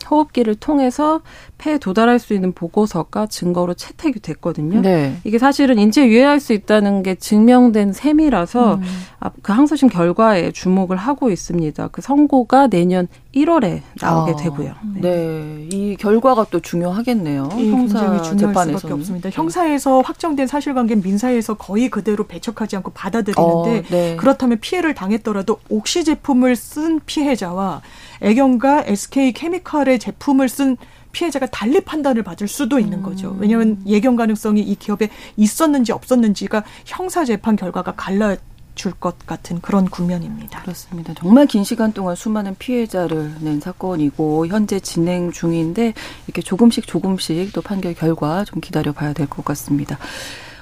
호흡기를 0.09 0.55
통해서 0.55 1.21
폐에 1.57 1.77
도달할 1.77 2.19
수 2.19 2.33
있는 2.33 2.51
보고서가 2.51 3.27
증거로 3.27 3.73
채택이 3.73 4.19
됐거든요. 4.19 4.81
네. 4.81 5.17
이게 5.23 5.37
사실은 5.37 5.77
인체에 5.77 6.07
유해할 6.07 6.39
수 6.39 6.53
있다는 6.53 7.03
게 7.03 7.15
증명된 7.15 7.93
셈이라서 7.93 8.75
음. 8.75 8.81
아, 9.19 9.29
그 9.41 9.51
항소심 9.53 9.89
결과에 9.89 10.51
주목을 10.51 10.97
하고 10.97 11.29
있습니다. 11.29 11.89
그 11.89 12.01
선고가 12.01 12.67
내년 12.67 13.07
1월에 13.35 13.81
나오게 14.01 14.31
아, 14.31 14.35
되고요. 14.35 14.73
네. 14.95 15.01
네. 15.01 15.67
이 15.71 15.95
결과가 15.99 16.47
또 16.49 16.59
중요하겠네요. 16.59 17.49
예, 17.57 17.69
형사 17.69 18.21
재판에서 18.21 18.77
수밖에 18.79 18.93
없습니다. 18.93 19.29
형사에서 19.31 20.01
확정된 20.01 20.47
사실관계는 20.47 21.03
민사에서 21.03 21.53
거의 21.53 21.89
그대로 21.89 22.25
배척하지 22.25 22.75
않고 22.77 22.91
받아들이는데 22.91 23.39
어, 23.41 23.83
네. 23.89 24.15
그렇다면 24.15 24.57
피해를 24.59 24.95
당했더라도 24.95 25.59
옥시 25.69 26.03
제품을 26.05 26.55
쓴 26.55 26.99
피해자와 27.05 27.81
애경과 28.21 28.85
SK 28.87 29.33
케미칼의 29.33 29.99
제품을 29.99 30.49
쓴 30.49 30.77
피해자가 31.11 31.47
달리 31.47 31.81
판단을 31.81 32.23
받을 32.23 32.47
수도 32.47 32.79
있는 32.79 33.01
거죠. 33.01 33.31
음. 33.31 33.37
왜냐하면 33.39 33.81
예견 33.87 34.15
가능성이 34.15 34.61
이 34.61 34.75
기업에 34.75 35.09
있었는지 35.37 35.91
없었는지가 35.91 36.63
형사 36.85 37.25
재판 37.25 37.55
결과가 37.55 37.93
갈라 37.95 38.35
줄 38.79 38.93
것 38.93 39.25
같은 39.27 39.59
그런 39.61 39.85
국면입니다. 39.89 40.61
그렇습니다. 40.61 41.13
정말 41.13 41.45
긴 41.47 41.65
시간 41.65 41.91
동안 41.91 42.15
수많은 42.15 42.55
피해자를 42.57 43.33
낸 43.41 43.59
사건이고 43.59 44.47
현재 44.47 44.79
진행 44.79 45.31
중인데 45.31 45.93
이렇게 46.27 46.41
조금씩 46.41 46.87
조금씩 46.87 47.51
또 47.51 47.61
판결 47.61 47.93
결과 47.93 48.45
좀 48.45 48.61
기다려 48.61 48.93
봐야 48.93 49.11
될 49.11 49.27
것 49.27 49.43
같습니다. 49.43 49.97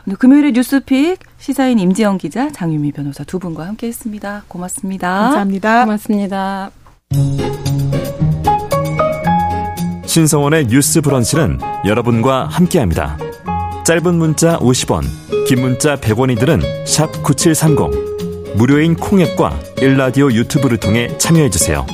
오늘 0.08 0.18
금요일의 0.18 0.54
뉴스픽 0.54 1.20
시사인 1.38 1.78
임지영 1.80 2.18
기자, 2.18 2.52
장유미 2.52 2.92
변호사 2.94 3.24
두 3.24 3.38
분과 3.40 3.68
함께했습니다. 3.68 4.46
고맙습니다. 4.48 5.08
감사합니다. 5.08 5.86
고맙습니다. 5.86 6.72
신성원의 10.06 10.68
뉴스 10.68 11.02
브런치는 11.02 11.60
여러분과 11.86 12.48
함께합니다. 12.48 13.27
짧은 13.88 14.16
문자 14.16 14.60
50원, 14.60 15.06
긴 15.48 15.62
문자 15.62 15.96
100원이들은 15.96 17.24
9730. 17.24 18.58
무료인 18.58 18.96
콩앱과 18.96 19.58
일라디오 19.78 20.30
유튜브를 20.30 20.76
통해 20.78 21.08
참여해주세요. 21.18 21.86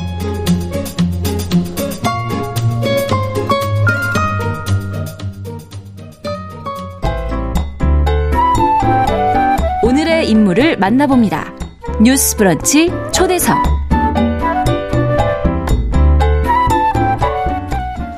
오늘의 9.84 10.32
인물을 10.32 10.78
만나봅니다. 10.78 11.54
뉴스 12.02 12.36
브런치 12.38 12.90
초대석. 13.14 13.83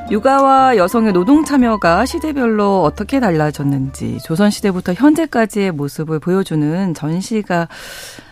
육아와 0.08 0.76
여성의 0.76 1.12
노동 1.12 1.44
참여가 1.44 2.06
시대별로 2.06 2.82
어떻게 2.82 3.18
달라졌는지 3.18 4.18
조선시대부터 4.24 4.94
현재까지의 4.94 5.72
모습을 5.72 6.20
보여주는 6.20 6.94
전시가 6.94 7.66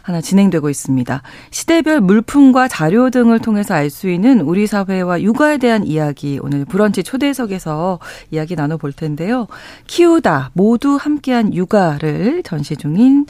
하나 0.04 0.20
진행되고 0.20 0.68
있습니다. 0.68 1.22
시대별 1.50 2.02
물품과 2.02 2.68
자료 2.68 3.08
등을 3.08 3.38
통해서 3.38 3.72
알 3.72 3.88
수 3.88 4.10
있는 4.10 4.40
우리 4.40 4.66
사회와 4.66 5.22
육아에 5.22 5.56
대한 5.58 5.86
이야기 5.86 6.38
오늘 6.42 6.64
브런치 6.64 7.04
초대석에서 7.04 8.00
이야기 8.30 8.54
나눠볼 8.56 8.92
텐데요. 8.92 9.46
키우다 9.86 10.50
모두 10.52 10.96
함께한 10.96 11.54
육아를 11.54 12.42
전시 12.42 12.76
중인 12.76 13.26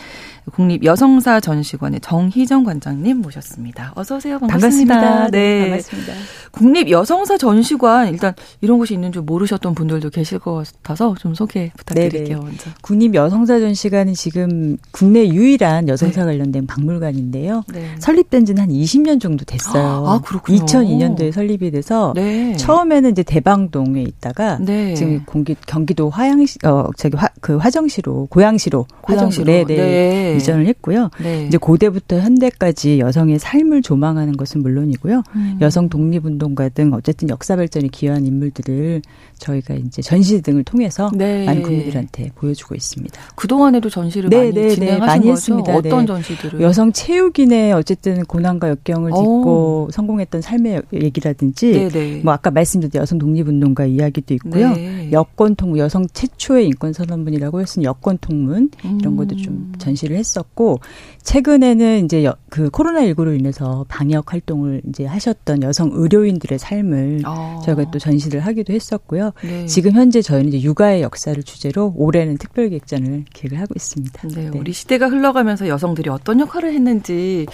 국립여성사 0.53 1.41
전시관의 1.41 2.01
정희정 2.01 2.65
관장님 2.65 3.19
모셨습니다. 3.19 3.93
어서 3.95 4.17
오세요. 4.17 4.39
반갑습니다. 4.39 4.95
반갑습니다. 4.95 5.31
네. 5.31 5.61
반갑습니다. 5.71 6.13
국립여성사 6.51 7.39
전시관 7.39 8.09
일단 8.09 8.35
이런 8.61 8.79
곳이 8.79 8.95
있는 8.95 9.11
줄 9.13 9.23
모르셨던 9.23 9.75
분들도 9.75 10.11
계실 10.11 10.39
것 10.39 10.67
같아서 10.83 11.15
좀 11.19 11.35
소개 11.35 11.73
부탁드릴게요. 11.77 12.39
네네. 12.39 12.51
먼저. 12.51 12.71
국립여성사 12.83 13.61
전시관은 13.61 14.15
지금 14.15 14.77
국내 14.93 15.27
유일한 15.29 15.89
여성사 15.89 16.21
네. 16.21 16.27
관련된 16.27 16.63
박물관인데요. 16.66 17.62
네. 17.72 17.94
설립된 17.98 18.44
지는 18.44 18.62
한 18.62 18.68
20년 18.70 19.20
정도 19.20 19.44
됐어요. 19.44 20.07
아, 20.07 20.20
그렇군요. 20.20 20.59
2002년도에 20.64 21.33
설립이 21.33 21.70
돼서 21.70 22.12
네. 22.16 22.56
처음에는 22.56 23.10
이제 23.12 23.23
대방동에 23.23 24.02
있다가 24.02 24.58
네. 24.60 24.94
지금 24.94 25.25
공기 25.25 25.54
경기도 25.67 26.10
화양시 26.10 26.58
어 26.65 26.88
저기 26.96 27.17
화 27.17 27.29
그 27.44 27.56
화정시로 27.58 28.27
고양시로 28.31 28.87
고양시로 29.02 29.44
네, 29.44 29.65
네. 29.65 29.77
네. 29.77 30.37
이전을 30.38 30.67
했고요. 30.67 31.10
네. 31.23 31.44
이제 31.46 31.58
고대부터 31.58 32.19
현대까지 32.21 33.00
여성의 33.00 33.38
삶을 33.38 33.83
조망하는 33.83 34.35
것은 34.38 34.62
물론이고요. 34.62 35.23
음. 35.35 35.58
여성 35.60 35.90
독립운동가 35.90 36.71
등 36.71 36.94
어쨌든 36.94 37.29
역사 37.29 37.54
발전에 37.54 37.88
기여한 37.88 38.25
인물들을 38.25 39.02
저희가 39.38 39.75
이제 39.75 40.00
전시 40.00 40.40
등을 40.40 40.65
통해서 40.65 41.10
네. 41.15 41.44
많은 41.44 41.62
국민들한테 41.62 42.31
보여주고 42.35 42.75
있습니다. 42.75 43.21
그 43.35 43.46
동안에도 43.46 43.90
전시를 43.90 44.31
네, 44.31 44.50
많이. 44.50 44.71
진행하신 44.75 45.06
많이 45.06 45.21
거죠? 45.21 45.33
했습니다. 45.33 45.77
어떤 45.77 46.00
네. 46.00 46.06
전시들을? 46.06 46.54
여성 46.61 46.92
체육인의 46.92 47.73
어쨌든 47.73 48.25
고난과 48.25 48.69
역경을 48.71 49.11
딛고 49.11 49.88
성공했던 49.92 50.40
삶의 50.40 50.83
얘기라든지, 50.92 51.73
네, 51.73 51.88
네. 51.88 52.21
뭐 52.23 52.33
아까 52.33 52.50
말씀드린 52.50 53.00
여성 53.00 53.19
독립운동가 53.19 53.87
이야기도 53.87 54.35
있고요. 54.35 54.73
여권 55.13 55.55
통문 55.55 55.79
여성 55.79 56.07
최초의 56.07 56.67
인권 56.67 56.92
선언문이라고 56.92 57.61
했으니 57.61 57.85
여권 57.85 58.19
통문 58.19 58.71
이런 59.00 59.17
것도 59.17 59.37
좀 59.37 59.55
음. 59.55 59.73
전시를 59.79 60.17
했었고 60.17 60.81
최근에는 61.23 62.05
이제 62.05 62.31
그 62.50 62.71
코로나 62.71 63.00
19로 63.02 63.38
인해서 63.38 63.85
방역 63.88 64.33
활동을 64.33 64.83
이제 64.88 65.05
하셨던 65.07 65.63
여성 65.63 65.90
의료인들의 65.92 66.59
삶을 66.59 67.23
어. 67.27 67.61
저희가 67.65 67.90
또 67.90 67.98
전시를 67.98 68.40
하기도 68.40 68.73
했었고요. 68.73 69.33
네. 69.42 69.67
지금 69.67 69.92
현재 69.92 70.23
저희는 70.23 70.52
이제 70.52 70.63
육아의 70.63 71.02
역사를 71.02 71.40
주제로 71.42 71.92
올해는 71.96 72.38
특별 72.38 72.69
기획전을 72.69 73.25
기획을 73.33 73.59
하고 73.59 73.75
있습니다. 73.75 74.29
네, 74.29 74.50
네. 74.50 74.59
우리 74.59 74.73
시대가 74.73 75.09
흘러가면서 75.09 75.69
여성들이 75.69 76.11
어떤 76.11 76.40
역할을 76.45 76.73
했는지 76.73 77.47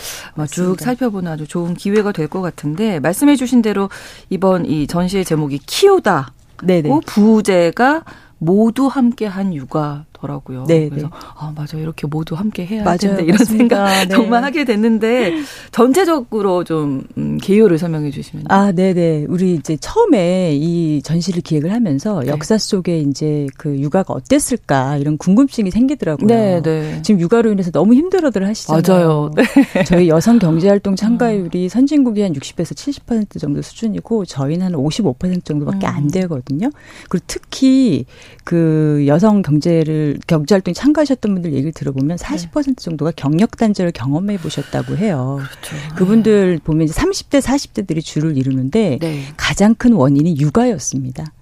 쭉 0.51 0.77
살펴보는 0.81 1.31
아주 1.33 1.47
좋은 1.47 1.75
기회가 1.75 2.13
될 2.13 2.29
것 2.29 2.41
같은데 2.43 3.01
말씀해 3.01 3.35
주신 3.37 3.61
대로 3.63 3.89
이번 4.29 4.65
이 4.67 4.87
전시의 4.87 5.25
제목이 5.25 5.59
키우다. 5.67 6.33
네네. 6.63 6.91
부제가 7.07 8.05
모두 8.39 8.87
함께한 8.87 9.55
육아 9.55 10.05
더라고요. 10.21 10.65
네, 10.67 10.89
그래서 10.89 11.07
네. 11.07 11.13
아 11.37 11.53
맞아 11.57 11.79
이렇게 11.79 12.07
모두 12.07 12.35
함께 12.35 12.67
해야 12.67 12.85
맞아요, 12.85 12.99
텐데 12.99 13.23
이런 13.25 13.37
맞습니다. 13.39 13.87
생각 13.87 14.09
네. 14.09 14.09
정말 14.15 14.45
하게 14.45 14.65
됐는데 14.65 15.35
전체적으로 15.73 16.65
좀 16.65 17.05
음, 17.17 17.39
개요를 17.39 17.79
설명해 17.79 18.11
주시면. 18.11 18.47
아, 18.49 18.73
네, 18.73 18.93
네. 18.93 19.25
우리 19.29 19.55
이제 19.55 19.77
처음에 19.81 20.55
이 20.55 21.01
전시를 21.03 21.43
기획을 21.43 21.73
하면서 21.73 22.21
네. 22.21 22.29
역사 22.29 22.59
속에 22.59 22.99
이제 23.01 23.47
그 23.57 23.79
육아가 23.79 24.15
어땠을까 24.15 24.97
이런 24.99 25.17
궁금증이 25.19 25.71
생기더라고요. 25.71 26.27
네, 26.27 26.63
네. 26.63 27.03
지금 27.03 27.21
육아로 27.21 27.53
인해서 27.53 27.71
너무 27.71 27.95
힘들어들 27.95 28.47
하시잖아요. 28.47 28.83
맞아요. 28.87 29.31
네. 29.35 29.43
저희 29.85 30.09
여성 30.09 30.39
경제활동 30.39 30.97
참가율이 30.97 31.65
음. 31.65 31.69
선진국이 31.69 32.23
한 32.23 32.33
60에서 32.33 32.75
70% 32.75 33.41
정도 33.41 33.63
수준이고 33.63 34.25
저희는 34.25 34.67
한 34.67 34.73
55% 34.73 35.45
정도밖에 35.45 35.87
음. 35.87 35.93
안 35.93 36.09
되거든요. 36.09 36.71
그리고 37.09 37.25
특히 37.27 38.05
그 38.45 39.05
여성 39.07 39.43
경제를 39.43 40.10
경제활동에 40.27 40.75
참가하셨던 40.75 41.33
분들 41.35 41.53
얘기를 41.53 41.73
들어보면 41.73 42.17
40% 42.17 42.79
정도가 42.79 43.13
경력 43.17 43.57
단절을 43.57 43.93
경험해 43.93 44.39
보셨다고 44.39 44.97
해요. 44.97 45.41
그렇죠. 45.41 45.97
그분들 45.97 46.57
네. 46.57 46.59
보면 46.63 46.85
이제 46.85 46.95
30대, 46.95 47.41
40대들이 47.41 48.03
주를 48.03 48.37
이루는데 48.37 48.99
네. 49.01 49.23
가장 49.37 49.75
큰 49.75 49.93
원인이 49.93 50.37
육아였습니다. 50.39 51.33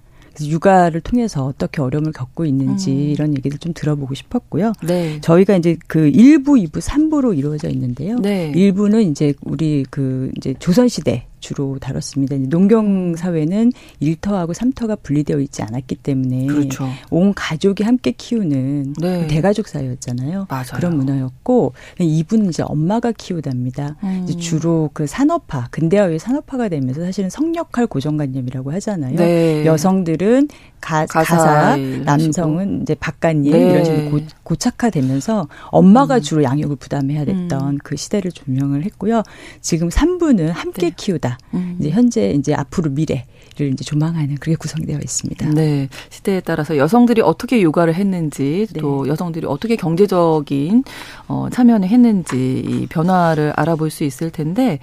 육아를 0.41 1.01
통해서 1.01 1.45
어떻게 1.45 1.81
어려움을 1.81 2.13
겪고 2.13 2.45
있는지 2.45 2.91
음. 2.91 2.97
이런 2.97 3.35
얘기를 3.35 3.57
좀 3.57 3.73
들어보고 3.73 4.15
싶었고요. 4.15 4.73
네. 4.83 5.19
저희가 5.21 5.57
이제 5.57 5.77
그 5.87 6.09
1부, 6.09 6.65
2부, 6.69 6.79
3부로 6.79 7.37
이루어져 7.37 7.69
있는데요. 7.69 8.17
네. 8.19 8.51
1부는 8.53 9.11
이제 9.11 9.33
우리 9.41 9.85
그 9.89 10.31
이제 10.37 10.53
조선시대 10.57 11.25
주로 11.39 11.77
다뤘습니다. 11.79 12.35
농경 12.49 13.15
사회는 13.15 13.71
일터하고 13.99 14.53
삼터가 14.53 14.97
분리되어 14.97 15.39
있지 15.39 15.61
않았기 15.61 15.95
때문에 15.95 16.45
그렇죠. 16.47 16.87
온 17.09 17.33
가족이 17.33 17.83
함께 17.83 18.11
키우는 18.11 18.93
네. 18.99 19.21
그 19.21 19.27
대가족 19.27 19.67
사회였잖아요. 19.67 20.47
맞아요. 20.49 20.65
그런 20.75 20.97
문화였고 20.97 21.73
이분은 21.99 22.49
이제 22.49 22.63
엄마가 22.63 23.11
키우답니다. 23.11 23.97
음. 24.03 24.25
이제 24.27 24.37
주로 24.37 24.89
그 24.93 25.07
산업화, 25.07 25.67
근대화의 25.71 26.19
산업화가 26.19 26.69
되면서 26.69 27.01
사실은 27.01 27.29
성역할 27.29 27.87
고정관념이라고 27.87 28.71
하잖아요. 28.73 29.15
네. 29.15 29.65
여성들은 29.65 30.47
가, 30.81 31.05
가사, 31.05 31.37
가사 31.37 31.77
남성은 31.77 32.81
이제 32.83 32.95
바깥일 32.95 33.51
네. 33.51 33.69
이런 33.69 33.85
식으로 33.85 34.11
고, 34.11 34.19
고착화되면서 34.43 35.47
엄마가 35.67 36.15
음. 36.15 36.21
주로 36.21 36.43
양육을 36.43 36.75
부담해야 36.77 37.25
됐던 37.25 37.61
음. 37.61 37.77
그 37.83 37.95
시대를 37.95 38.31
조명을 38.31 38.83
했고요. 38.85 39.23
지금 39.61 39.89
3부는 39.89 40.47
함께 40.47 40.89
네. 40.89 40.93
키우다. 40.95 41.37
음. 41.53 41.77
이제 41.79 41.89
현재 41.89 42.31
이제 42.31 42.53
앞으로 42.53 42.91
미래를 42.91 43.73
이제 43.73 43.83
조망하는 43.83 44.35
그게 44.35 44.55
구성되어 44.55 44.99
있습니다. 44.99 45.49
네. 45.49 45.89
시대에 46.09 46.41
따라서 46.41 46.77
여성들이 46.77 47.21
어떻게 47.21 47.61
육아를 47.61 47.93
했는지 47.95 48.67
네. 48.71 48.79
또 48.79 49.07
여성들이 49.07 49.45
어떻게 49.47 49.75
경제적인 49.75 50.83
어 51.27 51.47
참여를 51.51 51.87
했는지 51.87 52.63
이 52.65 52.87
변화를 52.87 53.53
알아볼 53.55 53.89
수 53.89 54.03
있을 54.03 54.31
텐데 54.31 54.79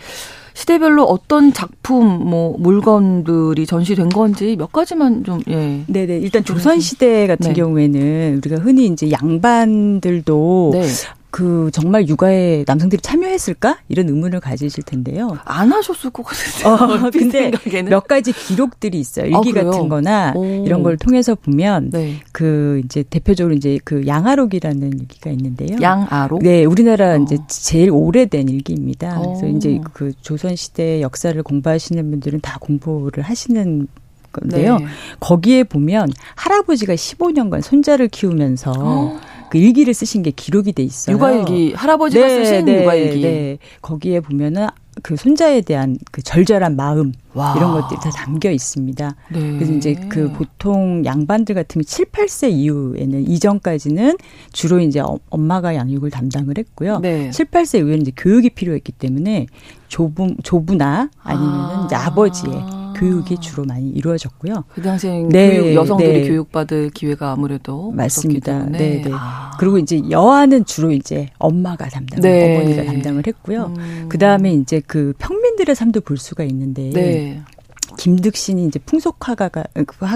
시대별로 0.57 1.05
어떤 1.05 1.53
작품, 1.53 2.07
뭐 2.07 2.57
물건들이 2.59 3.67
전시된 3.67 4.09
건지 4.09 4.57
몇 4.57 4.73
가지만 4.73 5.23
좀 5.23 5.43
예. 5.49 5.83
네네 5.87 6.17
일단 6.17 6.45
조선 6.45 6.81
시대 6.81 7.27
같은 7.27 7.49
네. 7.49 7.55
경우에는 7.55 8.39
우리가 8.39 8.63
흔히 8.63 8.87
이제 8.87 9.11
양반들도 9.11 10.71
네. 10.73 10.87
그 11.31 11.71
정말 11.73 12.09
육아에 12.09 12.65
남성들이 12.67 13.03
참여했을까 13.03 13.79
이런 13.89 14.09
의문을 14.09 14.41
가지실 14.41 14.85
텐데요. 14.85 15.37
안 15.45 15.71
하셨을 15.73 16.11
것 16.11 16.23
같은데. 16.25 16.69
어, 16.69 17.11
근데 17.11 17.51
생각에는. 17.51 17.91
몇 17.91 18.07
가지 18.09 18.33
기록들이 18.33 18.99
있어요. 18.99 19.27
일기 19.27 19.59
아, 19.59 19.65
같은-거나 19.65 20.35
이런 20.65 20.83
걸 20.83 20.97
통해서 20.97 21.35
보면 21.35 21.91
네. 21.91 22.15
그 22.33 22.81
이제 22.85 23.05
대표적으로 23.09 23.55
이제 23.55 23.79
그 23.85 24.07
양아록이라는 24.07 24.99
일기가 25.01 25.31
있는데요. 25.31 25.77
양아록? 25.81 26.43
네, 26.43 26.65
우리나라 26.65 27.15
어. 27.15 27.19
이제 27.19 27.37
제일 27.49 27.91
오래된 27.91 28.49
일기입니다. 28.49 29.21
어. 29.21 29.35
그래서 29.39 29.47
이제 29.57 29.81
그 29.93 30.13
조선 30.23 30.57
시대 30.57 31.03
역사를 31.03 31.41
공부하시는 31.43 32.11
분들은 32.11 32.41
다 32.41 32.59
공부를 32.61 33.23
하시는 33.23 33.89
건데요. 34.33 34.79
네. 34.79 34.87
거기에 35.21 35.65
보면 35.65 36.11
할아버지가 36.35 36.95
15년간 36.95 37.63
손자를 37.63 38.09
키우면서 38.09 38.73
어. 38.77 39.21
그 39.51 39.59
일기를 39.59 39.95
쓰신 39.95 40.23
게 40.23 40.31
기록이 40.31 40.73
돼 40.73 40.83
있어요. 40.83 41.17
육아일기 41.17 41.75
할아버지가 41.75 42.27
네, 42.27 42.45
쓰신 42.45 42.65
네, 42.65 42.83
육아일기. 42.83 43.23
네. 43.23 43.59
거기에 43.83 44.21
보면은 44.21 44.69
그 45.03 45.17
손자에 45.17 45.61
대한 45.61 45.99
그 46.11 46.23
절절한 46.23 46.75
마음 46.77 47.13
와. 47.35 47.55
이런 47.57 47.73
것들이 47.73 48.01
다 48.01 48.11
담겨 48.11 48.51
있습니다. 48.51 49.15
네. 49.31 49.53
그래서 49.53 49.73
이제 49.75 49.95
그 50.09 50.33
보통 50.33 51.05
양반들 51.05 51.55
같은 51.55 51.83
7, 51.83 52.07
8세 52.07 52.51
이후에는 52.51 53.29
이전까지는 53.29 54.17
주로 54.53 54.81
이제 54.81 55.01
어, 55.01 55.19
엄마가 55.29 55.75
양육을 55.75 56.11
담당을 56.11 56.57
했고요. 56.59 57.01
네. 57.01 57.31
7, 57.31 57.47
8세 57.47 57.81
이후에는 57.81 58.03
이제 58.03 58.13
교육이 58.17 58.51
필요했기 58.51 58.93
때문에 58.93 59.47
조부 59.89 60.35
조부나 60.43 61.11
아니면은 61.23 61.59
아. 61.59 61.83
이제 61.85 61.95
아버지의 61.95 62.55
교육이 62.99 63.39
주로 63.41 63.65
많이 63.65 63.89
이루어졌고요. 63.91 64.65
그 64.75 64.83
당시엔 64.83 65.29
네, 65.29 65.59
교육, 65.59 65.75
여성들이 65.75 66.23
네. 66.23 66.29
교육받을 66.29 66.91
기회가 66.91 67.33
아무래도 67.33 67.91
맞습니다. 67.93 68.65
네, 68.67 69.03
네. 69.03 69.11
아. 69.13 69.53
그리고 69.59 69.79
이제 69.79 70.01
여아는 70.11 70.65
주로 70.65 70.91
이제 70.91 71.29
엄마가 71.39 71.89
담당, 71.89 72.21
네. 72.21 72.57
어머니가 72.57 72.85
담당을 72.85 73.27
했고요. 73.27 73.75
음. 73.77 74.07
그 74.09 74.19
다음에 74.19 74.53
이제 74.53 74.81
그 74.87 75.13
평민들의 75.19 75.75
삶도 75.75 76.01
볼 76.03 76.17
수가 76.17 76.45
있는데. 76.45 77.43
네. 77.91 77.95
김득신이 77.99 78.65
이제 78.67 78.79
풍속화가 78.79 79.49
그 79.49 80.07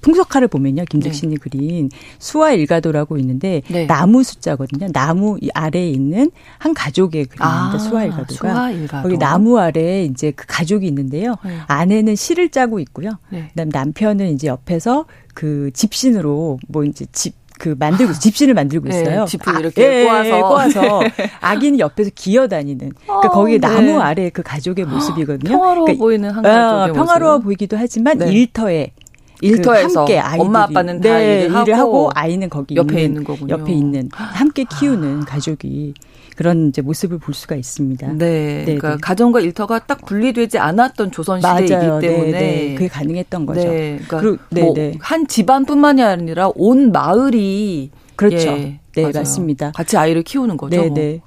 풍속화를 0.00 0.48
보면요 0.48 0.84
김득신이 0.88 1.34
네. 1.34 1.40
그린 1.40 1.90
수화 2.18 2.52
일가도라고 2.52 3.18
있는데 3.18 3.62
네. 3.68 3.86
나무 3.86 4.22
숫자거든요. 4.22 4.88
나무 4.92 5.38
아래에 5.54 5.88
있는 5.88 6.30
한 6.58 6.74
가족의 6.74 7.26
그림입니다. 7.26 7.74
아, 7.74 7.78
수화 7.78 8.04
일가도가 8.04 8.70
일가도. 8.70 9.02
거기 9.02 9.18
나무 9.18 9.58
아래에 9.58 10.04
이제 10.04 10.30
그 10.30 10.46
가족이 10.46 10.86
있는데요. 10.86 11.36
네. 11.44 11.58
아내는 11.66 12.16
실을 12.16 12.48
짜고 12.50 12.80
있고요. 12.80 13.10
네. 13.30 13.48
그다음 13.50 13.68
남편은 13.68 14.32
이제 14.32 14.48
옆에서 14.48 15.06
그 15.34 15.70
집신으로 15.74 16.58
뭐 16.68 16.84
이제 16.84 17.06
집 17.12 17.34
그 17.64 17.74
만들고 17.78 18.12
집신을 18.12 18.52
만들고 18.52 18.88
네, 18.88 19.00
있어요. 19.00 19.20
네, 19.20 19.26
집을 19.26 19.58
이렇게 19.60 19.86
아, 19.86 19.90
예, 19.90 20.04
꼬아서 20.04 20.36
예, 20.36 20.40
꼬아서 20.42 21.00
아기는 21.40 21.80
옆에서 21.80 22.10
기어다니는. 22.14 22.92
그러니까 23.06 23.28
어, 23.28 23.30
거기에 23.30 23.56
네. 23.56 23.66
나무 23.66 24.00
아래 24.00 24.28
그 24.28 24.42
가족의 24.42 24.84
모습이거든요. 24.84 25.50
평화로워 25.50 25.86
그러니까, 25.86 26.04
보이는 26.04 26.30
한 26.30 26.42
가족의 26.42 26.90
어, 26.90 26.92
평화로워 26.92 27.38
보이기도 27.38 27.78
하지만 27.78 28.18
네. 28.18 28.30
일터에 28.30 28.92
일터에서 29.40 30.04
그 30.04 30.12
함께 30.12 30.18
아이들이 30.18 30.46
엄마 30.46 30.62
아빠는 30.64 31.00
다 31.00 31.08
네, 31.08 31.44
일을, 31.44 31.56
하고, 31.56 31.72
하고, 31.72 32.10
아이는 32.14 32.50
거기 32.50 32.76
옆에 32.76 32.96
있는, 32.96 33.04
있는 33.04 33.24
거군요. 33.24 33.54
옆에 33.54 33.72
있는 33.72 34.10
함께 34.12 34.64
키우는 34.64 35.24
가족이 35.24 35.94
그런 36.34 36.68
이제 36.68 36.82
모습을 36.82 37.18
볼 37.18 37.34
수가 37.34 37.54
있습니다. 37.54 38.08
네, 38.12 38.16
네 38.18 38.64
그러니까 38.64 38.90
네. 38.92 38.96
가정과 39.00 39.40
일터가 39.40 39.80
딱 39.80 40.04
분리되지 40.04 40.58
않았던 40.58 41.12
조선 41.12 41.40
시대이기 41.40 41.72
맞아요. 41.72 41.98
네, 42.00 42.08
때문에 42.08 42.30
네, 42.32 42.74
그게 42.74 42.88
가능했던 42.88 43.46
거죠. 43.46 43.60
네, 43.60 44.00
그러니까 44.08 44.44
뭐한 44.50 45.26
집안뿐만이 45.28 46.02
아니라 46.02 46.50
온 46.54 46.92
마을이 46.92 47.90
그렇죠. 48.16 48.48
예, 48.48 48.80
네, 48.94 49.02
맞아요. 49.02 49.12
맞습니다. 49.14 49.72
같이 49.72 49.96
아이를 49.96 50.22
키우는 50.22 50.56
거죠. 50.56 50.80
네, 50.80 50.88
네. 50.88 51.20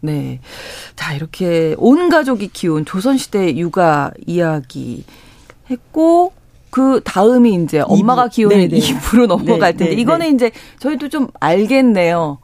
네. 0.00 0.40
자, 0.96 1.14
이렇게 1.14 1.74
온 1.78 2.08
가족이 2.08 2.48
키운 2.48 2.84
조선시대 2.84 3.56
육아 3.56 4.12
이야기 4.26 5.04
했고, 5.70 6.32
그 6.70 7.00
다음이 7.04 7.54
이제 7.64 7.80
엄마가 7.80 8.28
키우는 8.28 8.68
네네. 8.68 8.78
입으로 8.78 9.26
넘어갈 9.26 9.72
텐데, 9.72 9.90
네 9.90 9.96
네. 9.96 10.00
이거는 10.00 10.34
이제 10.34 10.50
저희도 10.78 11.08
좀 11.08 11.28
알겠네요. 11.38 12.38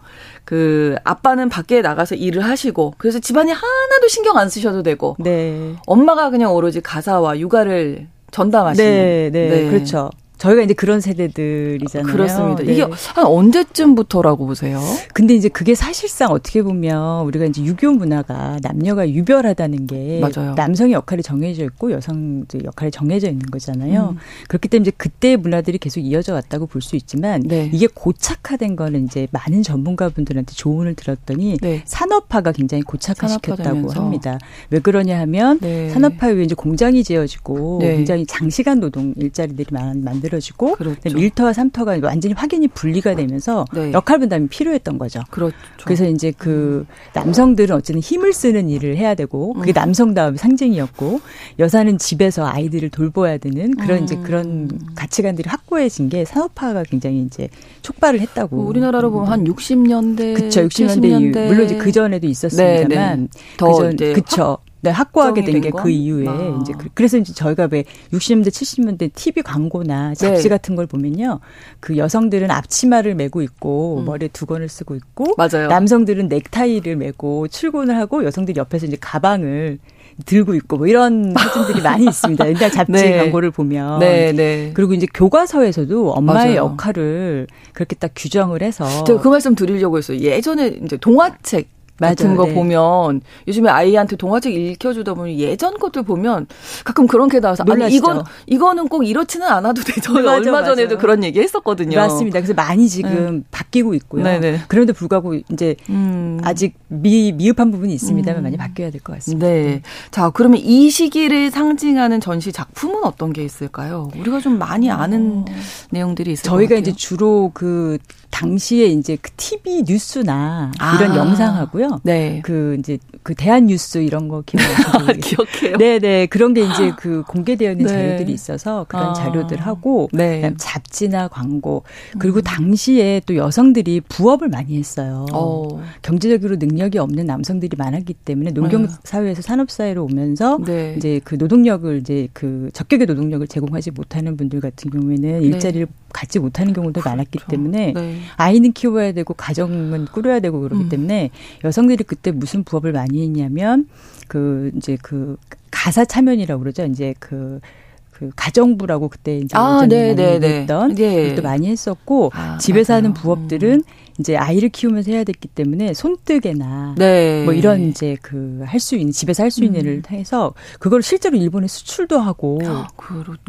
그 0.46 0.94
아빠는 1.02 1.48
밖에 1.48 1.82
나가서 1.82 2.14
일을 2.14 2.44
하시고 2.44 2.94
그래서 2.98 3.18
집안이 3.18 3.50
하나도 3.50 4.08
신경 4.08 4.38
안 4.38 4.48
쓰셔도 4.48 4.84
되고 4.84 5.16
네. 5.18 5.74
엄마가 5.86 6.30
그냥 6.30 6.54
오로지 6.54 6.80
가사와 6.80 7.40
육아를 7.40 8.06
전담하시는. 8.30 8.88
네, 8.88 9.30
네, 9.32 9.48
네. 9.48 9.68
그렇죠. 9.68 10.10
저희가 10.38 10.62
이제 10.62 10.74
그런 10.74 11.00
세대들이잖아요. 11.00 12.12
그렇습니다. 12.12 12.62
네. 12.62 12.72
이게 12.72 12.82
한 13.14 13.24
언제쯤부터라고 13.26 14.46
보세요? 14.46 14.80
근데 15.12 15.34
이제 15.34 15.48
그게 15.48 15.74
사실상 15.74 16.30
어떻게 16.30 16.62
보면 16.62 17.24
우리가 17.26 17.46
이제 17.46 17.62
유교 17.62 17.90
문화가 17.92 18.58
남녀가 18.62 19.08
유별하다는 19.08 19.86
게 19.86 20.20
맞아요. 20.20 20.54
남성의 20.54 20.92
역할이 20.92 21.22
정해져 21.22 21.64
있고 21.64 21.90
여성의 21.92 22.44
역할이 22.64 22.90
정해져 22.90 23.28
있는 23.28 23.46
거잖아요. 23.50 24.10
음. 24.12 24.18
그렇기 24.48 24.68
때문에 24.68 24.82
이제 24.88 24.92
그때의 24.96 25.36
문화들이 25.38 25.78
계속 25.78 26.00
이어져 26.00 26.32
왔다고 26.34 26.66
볼 26.66 26.86
수 26.86 26.94
있지만 26.94 27.40
네. 27.40 27.68
이게 27.72 27.88
고착화된 27.92 28.76
거는 28.76 29.06
이제 29.06 29.26
많은 29.32 29.64
전문가분들한테 29.64 30.52
조언을 30.54 30.94
들었더니 30.94 31.56
네. 31.60 31.82
산업화가 31.84 32.52
굉장히 32.52 32.82
고착화시켰다고 32.84 33.90
합니다. 33.90 34.38
왜 34.70 34.78
그러냐 34.78 35.18
하면 35.20 35.58
네. 35.60 35.90
산업화 35.90 36.28
이후에 36.30 36.44
이제 36.44 36.54
공장이 36.54 37.02
지어지고 37.02 37.78
네. 37.80 37.96
굉장히 37.96 38.24
장시간 38.26 38.78
노동 38.78 39.14
일자리들이 39.16 39.66
만들 39.72 40.25
만들어지고 40.26 40.74
그렇죠. 40.74 41.00
밀터와 41.14 41.52
삼터가 41.52 41.98
완전히 42.02 42.34
확연히 42.34 42.68
분리가 42.68 43.14
되면서 43.14 43.64
네. 43.72 43.92
역할 43.92 44.18
분담이 44.18 44.48
필요했던 44.48 44.98
거죠. 44.98 45.22
그렇죠. 45.30 45.56
그래서 45.84 46.06
이제 46.06 46.32
그 46.36 46.86
남성들은 47.14 47.74
어쨌든 47.76 48.00
힘을 48.00 48.32
쓰는 48.32 48.68
일을 48.68 48.96
해야 48.96 49.14
되고 49.14 49.52
그게 49.54 49.72
음. 49.72 49.74
남성다움의 49.74 50.38
상징이었고 50.38 51.20
여사는 51.58 51.98
집에서 51.98 52.46
아이들을 52.46 52.90
돌봐야 52.90 53.38
되는 53.38 53.74
그런 53.76 53.98
음. 53.98 54.04
이제 54.04 54.16
그런 54.16 54.70
가치관들이 54.94 55.48
확고해진 55.48 56.08
게 56.08 56.24
산업화가 56.24 56.84
굉장히 56.84 57.22
이제 57.22 57.48
촉발을 57.82 58.20
했다고. 58.20 58.56
우리나라로 58.56 59.10
보면 59.10 59.28
한 59.28 59.44
60년대, 59.44 60.34
그쵸, 60.34 60.62
60년대, 60.62 61.32
70년대. 61.32 61.46
물론 61.46 61.64
이제 61.64 61.76
그 61.76 61.92
전에도 61.92 62.26
있었습니다만 62.26 62.88
네, 62.88 63.28
네. 63.32 63.56
더 63.56 63.72
그전 63.72 63.96
그쵸. 64.14 64.58
네, 64.90 64.94
확고하게 64.96 65.44
된 65.44 65.60
게 65.60 65.70
그 65.70 65.90
이후에 65.90 66.26
아. 66.28 66.58
이제 66.62 66.72
그, 66.78 66.88
그래서 66.94 67.16
이제 67.18 67.32
저희가 67.32 67.68
왜 67.70 67.84
60년대 68.12 68.48
70년대 68.48 69.10
TV 69.14 69.42
광고나 69.42 70.14
잡지 70.14 70.44
네. 70.44 70.48
같은 70.48 70.76
걸 70.76 70.86
보면요. 70.86 71.40
그 71.80 71.96
여성들은 71.96 72.50
앞치마를 72.50 73.14
메고 73.14 73.42
있고 73.42 73.98
음. 74.00 74.04
머리에 74.04 74.28
두건을 74.28 74.68
쓰고 74.68 74.94
있고 74.96 75.34
맞아요. 75.36 75.68
남성들은 75.68 76.28
넥타이를 76.28 76.96
메고 76.96 77.48
출근을 77.48 77.96
하고 77.96 78.24
여성들이 78.24 78.58
옆에서 78.58 78.86
이제 78.86 78.96
가방을 79.00 79.78
들고 80.24 80.54
있고 80.54 80.78
뭐 80.78 80.86
이런 80.86 81.34
사진들이 81.36 81.82
많이 81.82 82.04
있습니다. 82.08 82.48
옛날 82.48 82.70
잡지 82.70 82.92
네. 82.92 83.18
광고를 83.18 83.50
보면. 83.50 83.98
네, 83.98 84.32
네. 84.32 84.70
그리고 84.72 84.94
이제 84.94 85.06
교과서에서도 85.12 86.10
엄마의 86.12 86.54
맞아요. 86.54 86.70
역할을 86.72 87.46
그렇게 87.74 87.96
딱 87.96 88.12
규정을 88.16 88.62
해서. 88.62 88.86
제가 89.04 89.20
그 89.20 89.28
말씀 89.28 89.54
드리려고 89.54 89.98
했어요. 89.98 90.18
예전에 90.18 90.78
이제 90.84 90.96
동화책 90.96 91.68
같은 91.98 92.26
맞아요. 92.28 92.36
거 92.38 92.46
네. 92.46 92.54
보면 92.54 93.20
요즘에 93.48 93.70
아이한테 93.70 94.16
동화책 94.16 94.54
읽혀주다 94.54 95.14
보면 95.14 95.34
예전 95.38 95.78
것들 95.78 96.02
보면 96.02 96.46
가끔 96.84 97.06
그런 97.06 97.28
게 97.28 97.40
나와서 97.40 97.64
놀라시죠? 97.64 97.84
아니 97.84 97.94
이건 98.18 98.24
이거는 98.46 98.88
꼭 98.88 99.04
이렇지는 99.06 99.46
않아도 99.46 99.82
돼. 99.82 99.94
저 100.02 100.12
맞아, 100.12 100.32
얼마 100.34 100.50
맞아. 100.52 100.74
전에도 100.74 100.98
그런 100.98 101.24
얘기 101.24 101.40
했었거든요. 101.40 101.96
맞습니다. 101.96 102.40
그래서 102.40 102.54
많이 102.54 102.88
지금 102.88 103.38
네. 103.38 103.42
바뀌고 103.50 103.94
있고요. 103.94 104.24
네네. 104.24 104.62
그런데 104.68 104.92
불구하고 104.92 105.34
이제 105.52 105.76
음. 105.88 106.38
아직 106.44 106.74
미 106.88 107.32
미흡한 107.32 107.70
부분이 107.70 107.94
있습니다만 107.94 108.40
음. 108.40 108.44
많이 108.44 108.56
바뀌어야 108.56 108.90
될 108.90 109.00
것 109.00 109.14
같습니다. 109.14 109.46
네. 109.46 109.82
자 110.10 110.30
그러면 110.30 110.58
이 110.62 110.90
시기를 110.90 111.50
상징하는 111.50 112.20
전시 112.20 112.52
작품은 112.52 113.04
어떤 113.04 113.32
게 113.32 113.42
있을까요? 113.44 114.10
우리가 114.18 114.40
좀 114.40 114.58
많이 114.58 114.90
아는 114.90 115.44
어. 115.48 115.54
내용들이 115.90 116.32
있을 116.32 116.44
저희가 116.44 116.76
이제 116.76 116.92
주로 116.92 117.50
그 117.54 117.98
당시에 118.30 118.86
이제 118.86 119.16
그 119.20 119.30
TV 119.36 119.84
뉴스나 119.86 120.72
아. 120.78 120.96
이런 120.96 121.16
영상하고요. 121.16 122.00
네. 122.02 122.40
그 122.44 122.76
이제 122.78 122.98
그 123.22 123.34
대한 123.34 123.66
뉴스 123.66 123.98
이런 123.98 124.28
거? 124.28 124.42
기억해요. 125.20 125.76
네, 125.78 125.98
네. 125.98 126.26
그런 126.26 126.54
게 126.54 126.62
이제 126.64 126.92
그 126.96 127.22
공개되어 127.26 127.72
있는 127.72 127.86
네. 127.86 127.92
자료들이 127.92 128.32
있어서 128.32 128.84
그런 128.88 129.10
아. 129.10 129.12
자료들 129.14 129.60
하고 129.60 130.08
네. 130.12 130.36
그다음 130.36 130.54
잡지나 130.58 131.28
광고 131.28 131.82
그리고 132.18 132.38
음. 132.38 132.42
당시에 132.42 133.22
또 133.26 133.36
여성들이 133.36 134.02
부업을 134.08 134.48
많이 134.48 134.78
했어요. 134.78 135.26
어. 135.32 135.82
경제적으로 136.02 136.56
능력이 136.56 136.98
없는 136.98 137.26
남성들이 137.26 137.76
많았기 137.76 138.14
때문에 138.14 138.50
농경 138.50 138.82
네. 138.82 138.88
사회에서 139.04 139.42
산업 139.42 139.70
사회로 139.70 140.04
오면서 140.04 140.58
네. 140.64 140.94
이제 140.96 141.20
그 141.24 141.34
노동력을 141.34 141.98
이제 141.98 142.28
그 142.32 142.70
적격의 142.72 143.06
노동력을 143.06 143.46
제공하지 143.46 143.90
못하는 143.92 144.36
분들 144.36 144.60
같은 144.60 144.90
경우에는 144.90 145.40
네. 145.40 145.46
일자리를 145.46 145.86
갖지 146.12 146.38
못하는 146.38 146.72
경우도 146.72 147.00
그렇죠. 147.00 147.10
많았기 147.10 147.38
때문에 147.48 147.92
네. 147.92 148.18
아이는 148.36 148.72
키워야 148.72 149.12
되고 149.12 149.34
가정은 149.34 150.06
꾸려야 150.06 150.40
되고 150.40 150.60
그러기 150.60 150.84
음. 150.84 150.88
때문에 150.88 151.30
여성들이 151.64 152.04
그때 152.04 152.30
무슨 152.30 152.64
부업을 152.64 152.92
많이 152.92 153.22
했냐면 153.22 153.88
그 154.28 154.70
이제 154.76 154.96
그 155.02 155.36
가사 155.70 156.04
참여이라고 156.04 156.60
그러죠. 156.60 156.84
이제 156.86 157.14
그그 157.18 158.30
가정부라고 158.34 159.08
그때 159.08 159.38
이제 159.38 159.56
아, 159.56 159.86
네, 159.86 160.14
네, 160.14 160.38
네. 160.38 160.60
했던 160.60 160.94
네. 160.94 161.30
것도 161.30 161.42
많이 161.42 161.68
했었고 161.68 162.30
아, 162.34 162.58
집에서 162.58 162.94
맞아요. 162.94 162.98
하는 162.98 163.14
부업들은 163.14 163.82
이제 164.18 164.36
아이를 164.36 164.68
키우면서 164.70 165.12
해야 165.12 165.24
됐기 165.24 165.48
때문에 165.48 165.92
손뜨개나 165.94 166.94
네. 166.96 167.44
뭐 167.44 167.52
이런 167.52 167.88
이제 167.88 168.16
그 168.22 168.62
할 168.66 168.80
수 168.80 168.96
있는 168.96 169.12
집에서 169.12 169.42
할 169.42 169.50
수 169.50 169.64
있는 169.64 169.80
음. 169.80 169.86
일을 169.86 170.02
해서 170.10 170.54
그걸 170.78 171.02
실제로 171.02 171.36
일본에 171.36 171.66
수출도 171.66 172.18
하고 172.18 172.58
아, 172.64 172.88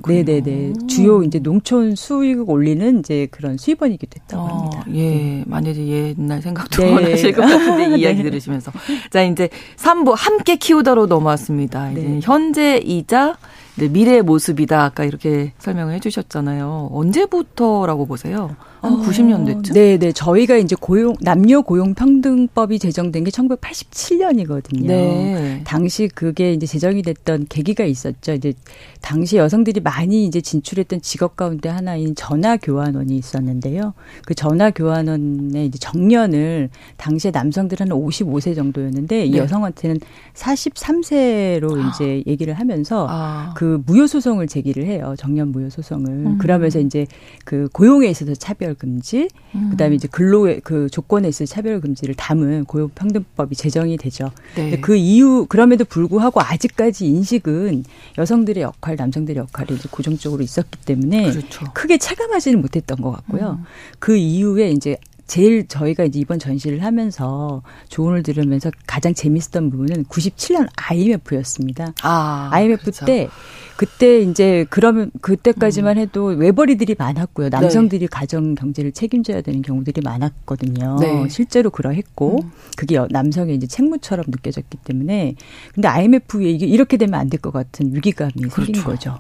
네네네 0.08 0.74
주요 0.88 1.24
이제 1.24 1.40
농촌 1.40 1.96
수익을 1.96 2.46
올리는 2.48 3.00
이제 3.00 3.28
그런 3.32 3.58
수입원이기도 3.58 4.20
했다고 4.22 4.44
어, 4.44 4.48
합니다. 4.48 4.86
예, 4.94 5.10
네. 5.10 5.44
많이 5.46 5.68
옛날 5.90 6.42
생각도 6.42 6.84
네. 6.84 7.10
나실 7.12 7.34
것 7.34 7.42
같은데 7.42 7.96
이 7.98 8.02
이야기 8.02 8.24
들으시면서 8.24 8.72
자 9.12 9.24
이제 9.24 9.50
3부 9.78 10.14
함께 10.16 10.56
키우다로 10.56 11.08
넘어왔습니다. 11.08 11.92
이제 11.92 12.02
네. 12.02 12.20
현재이자 12.24 13.38
네, 13.76 13.90
미래의 13.90 14.24
모습이다. 14.24 14.84
아까 14.86 15.04
이렇게 15.04 15.54
설명을 15.60 15.94
해주셨잖아요. 15.96 16.90
언제부터라고 16.92 18.08
보세요? 18.08 18.56
한 18.88 19.00
어, 19.00 19.02
90년대쯤? 19.02 19.74
네, 19.74 19.98
네. 19.98 20.12
저희가 20.12 20.58
이제 20.58 20.76
고용 20.80 21.16
남녀 21.22 21.62
고용 21.62 21.94
평등법이 21.94 22.80
제정된 22.80 23.24
게 23.24 23.32
1987년이거든요. 23.32 24.88
네. 24.88 25.62
당시 25.66 26.08
그게 26.08 26.54
이제 26.54 26.66
제정이 26.66 27.02
됐던 27.02 27.48
계기가 27.50 27.84
있었죠. 27.84 28.34
이제 28.34 28.54
당시 29.02 29.38
여성들이 29.38 29.82
많이 29.82 30.26
이제 30.26 30.42
진출했던 30.42 31.02
직업 31.02 31.36
가운데 31.36 31.70
하나인 31.70 32.16
전화 32.16 32.58
교환원이 32.58 33.16
있었는데요. 33.18 33.94
그 34.26 34.34
전화 34.34 34.72
교환원의 34.72 35.66
이제 35.68 35.78
정년을 35.80 36.70
당시에 36.98 37.32
남성들은 37.32 37.92
한 37.92 37.98
55세 37.98 38.56
정도였는데 38.56 39.26
이 39.26 39.32
네. 39.32 39.38
여성한테는 39.40 40.00
43세로 40.34 41.78
아. 41.78 41.90
이제 41.90 42.24
얘기를 42.26 42.54
하면서 42.54 43.08
아. 43.10 43.54
그 43.56 43.82
무효 43.86 44.08
소송을 44.08 44.48
제기를 44.48 44.86
해요. 44.86 45.16
정년 45.18 45.52
무효 45.52 45.70
소송을. 45.70 46.10
음. 46.10 46.38
그러면서 46.38 46.80
이제 46.80 47.06
그 47.46 47.68
고용에 47.74 48.08
있어서 48.08 48.34
차별 48.36 48.74
금지, 48.78 49.30
음. 49.56 49.70
그다음에 49.72 49.96
이제 49.96 50.08
근로의 50.08 50.62
그 50.64 50.90
조건에 50.90 51.28
있어서 51.28 51.52
차별 51.52 51.82
금지를 51.82 52.16
담은 52.16 52.66
고용 52.66 52.90
평등법이 52.90 53.56
제정이 53.56 53.98
되죠. 53.98 54.32
네. 54.56 54.80
그 54.80 54.96
이유 54.96 55.46
그럼에도 55.50 55.86
불구하고 55.86 56.42
아직까지 56.42 57.06
인식은 57.08 57.84
여성들의 58.18 58.64
역할, 58.64 58.96
남성들의 58.96 59.38
역할이 59.38 59.78
이제 59.78 59.90
고정적으로 59.92 60.44
있었기 60.44 60.80
때문에 60.86 61.32
그렇죠. 61.32 61.66
크게 61.74 61.98
체감하지는 61.98 62.62
못했던 62.62 62.98
것 63.02 63.12
같고요. 63.12 63.60
음. 63.60 63.66
그 64.00 64.16
이후에 64.16 64.72
이제 64.72 64.98
제일 65.28 65.68
저희가 65.68 66.06
이제 66.06 66.20
이번 66.20 66.40
전시를 66.40 66.84
하면서 66.84 67.62
조언을 67.90 68.24
들으면서 68.24 68.72
가장 68.88 69.14
재밌었던 69.14 69.70
부분은 69.70 70.06
97년 70.06 70.68
IMF였습니다. 70.76 71.94
아, 72.02 72.50
IMF 72.54 72.82
그렇죠. 72.82 73.06
때 73.06 73.28
그때 73.76 74.22
이제 74.22 74.66
그러면 74.70 75.12
그때까지만 75.22 75.98
음. 75.98 76.02
해도 76.02 76.26
외벌이들이 76.26 76.96
많았고요. 76.98 77.50
남성들이 77.50 78.00
네. 78.00 78.08
가정 78.10 78.56
경제를 78.56 78.92
책임져야 78.92 79.42
되는 79.42 79.62
경우들이 79.62 80.02
많았거든요. 80.02 80.98
네. 81.00 81.28
실제로 81.30 81.70
그러했고 81.70 82.40
음. 82.44 82.52
그게 82.76 82.98
남성의 83.10 83.56
이제 83.56 83.68
책무처럼 83.68 84.26
느껴졌기 84.30 84.78
때문에 84.84 85.36
근데 85.76 85.88
IMF 85.88 86.42
에 86.42 86.50
이게 86.50 86.66
이렇게 86.66 86.98
되면 86.98 87.14
안 87.20 87.30
될 87.30 87.38
것 87.42 87.52
같은 87.52 87.94
위기감이 87.94 88.32
그렇죠. 88.50 88.56
생긴 88.66 88.84
거죠. 88.84 89.20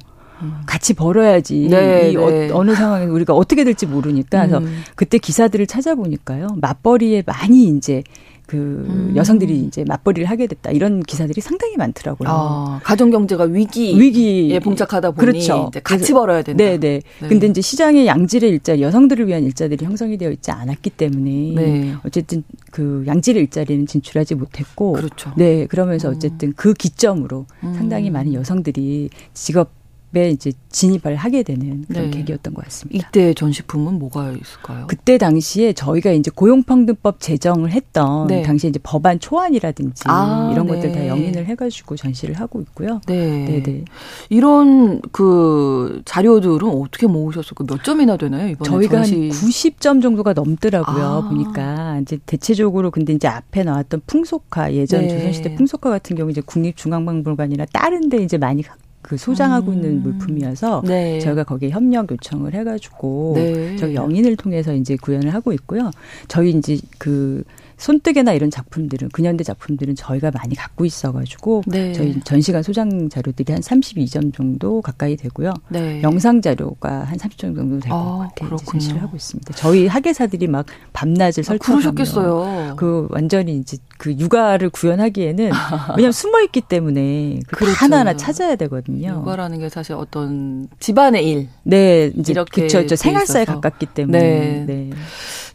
같이 0.65 0.93
벌어야지. 0.93 1.67
네, 1.69 2.11
이 2.11 2.15
네. 2.15 2.51
어, 2.51 2.63
느 2.63 2.75
상황에 2.75 3.05
우리가 3.05 3.33
어떻게 3.33 3.63
될지 3.63 3.85
모르니까 3.85 4.39
그래서 4.47 4.59
음. 4.59 4.83
그때 4.95 5.17
기사들을 5.17 5.65
찾아보니까요. 5.67 6.57
맞벌이에 6.59 7.23
많이 7.25 7.69
이제 7.69 8.03
그 8.47 8.55
음. 8.57 9.13
여성들이 9.15 9.59
이제 9.59 9.83
맞벌이를 9.85 10.29
하게 10.29 10.47
됐다 10.47 10.71
이런 10.71 11.03
기사들이 11.03 11.41
상당히 11.41 11.75
많더라고요. 11.75 12.29
아, 12.29 12.79
가정 12.81 13.11
경제가 13.11 13.43
위기 13.43 13.99
위기에 13.99 14.59
봉착하다 14.59 15.11
보니 15.11 15.19
그렇죠. 15.19 15.69
같이 15.83 16.13
벌어야 16.13 16.41
된다. 16.41 16.63
네, 16.63 16.77
네. 16.79 17.01
근데 17.19 17.47
이제 17.47 17.59
시장에 17.59 18.05
양질의 18.05 18.49
일자리, 18.49 18.81
여성들을 18.81 19.27
위한 19.27 19.43
일자들이 19.43 19.83
형성이 19.83 20.17
되어 20.17 20.31
있지 20.31 20.49
않았기 20.51 20.91
때문에 20.91 21.31
네. 21.55 21.95
어쨌든 22.05 22.43
그 22.71 23.03
양질의 23.05 23.43
일자리는 23.43 23.85
진출하지 23.85 24.35
못했고 24.35 24.93
그렇죠. 24.93 25.33
네, 25.35 25.65
그러면서 25.67 26.07
음. 26.07 26.15
어쨌든 26.15 26.53
그 26.55 26.73
기점으로 26.73 27.45
음. 27.63 27.73
상당히 27.75 28.09
많은 28.09 28.33
여성들이 28.33 29.09
직업 29.33 29.76
에 30.15 30.29
이제 30.29 30.53
진입을 30.69 31.17
하게 31.17 31.43
되는 31.43 31.83
그런 31.85 32.05
네. 32.05 32.17
계기였던 32.17 32.53
것 32.53 32.63
같습니다. 32.63 33.07
이때 33.09 33.33
전시품은 33.33 33.99
뭐가 33.99 34.31
있을까요? 34.31 34.87
그때 34.87 35.17
당시에 35.17 35.73
저희가 35.73 36.11
이제 36.11 36.31
고용평등법 36.33 37.19
제정을 37.19 37.71
했던 37.71 38.27
네. 38.27 38.41
당시에 38.41 38.69
이제 38.69 38.79
법안 38.81 39.19
초안이라든지 39.19 40.03
아, 40.05 40.49
이런 40.53 40.65
네. 40.65 40.75
것들 40.75 40.91
다 40.93 41.07
영인을 41.07 41.45
해가지고 41.47 41.97
전시를 41.97 42.35
하고 42.35 42.61
있고요. 42.61 43.01
네. 43.05 43.45
네, 43.45 43.63
네. 43.63 43.83
이런 44.29 45.01
그 45.11 46.01
자료들은 46.05 46.69
어떻게 46.69 47.05
모으셨을까? 47.05 47.65
몇 47.67 47.83
점이나 47.83 48.15
되나요 48.15 48.47
이번에 48.47 48.69
저희가 48.69 49.03
전시? 49.03 49.15
한 49.15 49.29
90점 49.29 50.01
정도가 50.01 50.31
넘더라고요. 50.31 51.05
아. 51.05 51.27
보니까 51.27 51.99
이제 52.01 52.17
대체적으로 52.25 52.91
근데 52.91 53.11
이제 53.11 53.27
앞에 53.27 53.63
나왔던 53.63 54.03
풍속화 54.07 54.73
예전 54.73 55.01
네. 55.01 55.09
조선시대 55.09 55.55
풍속화 55.55 55.89
같은 55.89 56.15
경우 56.15 56.31
이제 56.31 56.41
국립중앙박물관이나 56.45 57.65
다른데 57.73 58.17
이제 58.23 58.37
많이 58.37 58.63
그 59.07 59.15
소장하고 59.15 59.71
음. 59.71 59.75
있는 59.75 60.03
물품이어서 60.03 60.83
네. 60.85 61.19
저희가 61.21 61.45
거기에 61.45 61.69
협력 61.69 62.11
요청을 62.11 62.53
해가지고 62.53 63.33
네. 63.37 63.77
저희 63.77 63.95
영인을 63.95 64.35
통해서 64.35 64.73
이제 64.73 64.97
구현을 64.97 65.33
하고 65.33 65.53
있고요. 65.53 65.91
저희 66.27 66.49
이제 66.49 66.77
그 66.97 67.41
손뜨개나 67.77 68.33
이런 68.33 68.49
작품들은 68.49 69.09
근현대 69.09 69.43
작품들은 69.43 69.95
저희가 69.95 70.31
많이 70.31 70.55
갖고 70.55 70.83
있어가지고 70.85 71.63
네. 71.67 71.93
저희 71.93 72.19
전시관 72.21 72.63
소장 72.63 73.07
자료들이 73.09 73.53
한 73.53 73.61
32점 73.61 74.33
정도 74.33 74.81
가까이 74.81 75.15
되고요. 75.15 75.53
네. 75.69 76.01
영상 76.01 76.41
자료가 76.41 77.03
한 77.03 77.17
30점 77.17 77.55
정도 77.55 77.79
되고 77.79 77.95
아, 77.95 78.29
그렇게 78.35 78.65
전시를 78.65 79.01
하고 79.01 79.15
있습니다. 79.15 79.53
저희 79.53 79.87
학예사들이 79.87 80.47
막 80.47 80.65
밤낮을 80.93 81.41
아, 81.41 81.43
설득하며 81.43 82.75
그 82.75 83.07
완전히 83.11 83.57
이제 83.57 83.77
그 83.97 84.11
육아를 84.11 84.69
구현하기에는 84.69 85.51
왜냐하면 85.97 86.11
숨어 86.11 86.41
있기 86.41 86.61
때문에 86.61 87.39
그 87.47 87.57
그렇죠. 87.57 87.75
하나하나 87.77 88.15
찾아야 88.15 88.55
되거든요. 88.55 89.21
육아라는 89.21 89.59
게 89.59 89.69
사실 89.69 89.93
어떤 89.93 90.67
집안의 90.79 91.29
일. 91.29 91.47
네, 91.63 92.11
이제 92.17 92.33
이렇게 92.33 92.67
그렇죠. 92.67 92.95
생활사에 92.95 93.45
가깝기 93.45 93.87
때문에. 93.87 94.19
네. 94.19 94.65
네. 94.65 94.89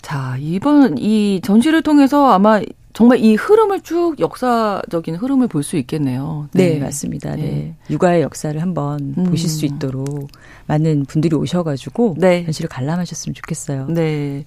자, 0.03 0.37
이번 0.41 0.99
이 0.99 1.41
전시를 1.43 1.83
통해서 1.83 2.12
아마 2.19 2.61
정말 2.93 3.19
이 3.21 3.35
흐름을 3.35 3.81
쭉 3.81 4.17
역사적인 4.21 5.17
흐름을 5.17 5.49
볼 5.49 5.63
수 5.63 5.77
있겠네요. 5.79 6.49
네, 6.53 6.75
네 6.75 6.81
맞습니다. 6.81 7.37
네. 7.37 7.43
네. 7.43 7.75
육아의 7.91 8.23
역사를 8.23 8.61
한번 8.61 9.15
음. 9.17 9.25
보실 9.25 9.49
수 9.49 9.65
있도록 9.65 10.29
많은 10.67 11.05
분들이 11.07 11.35
오셔가지고 11.37 12.17
네. 12.19 12.45
현실을 12.45 12.69
관람하셨으면 12.69 13.35
좋겠어요. 13.35 13.87
네. 13.89 14.45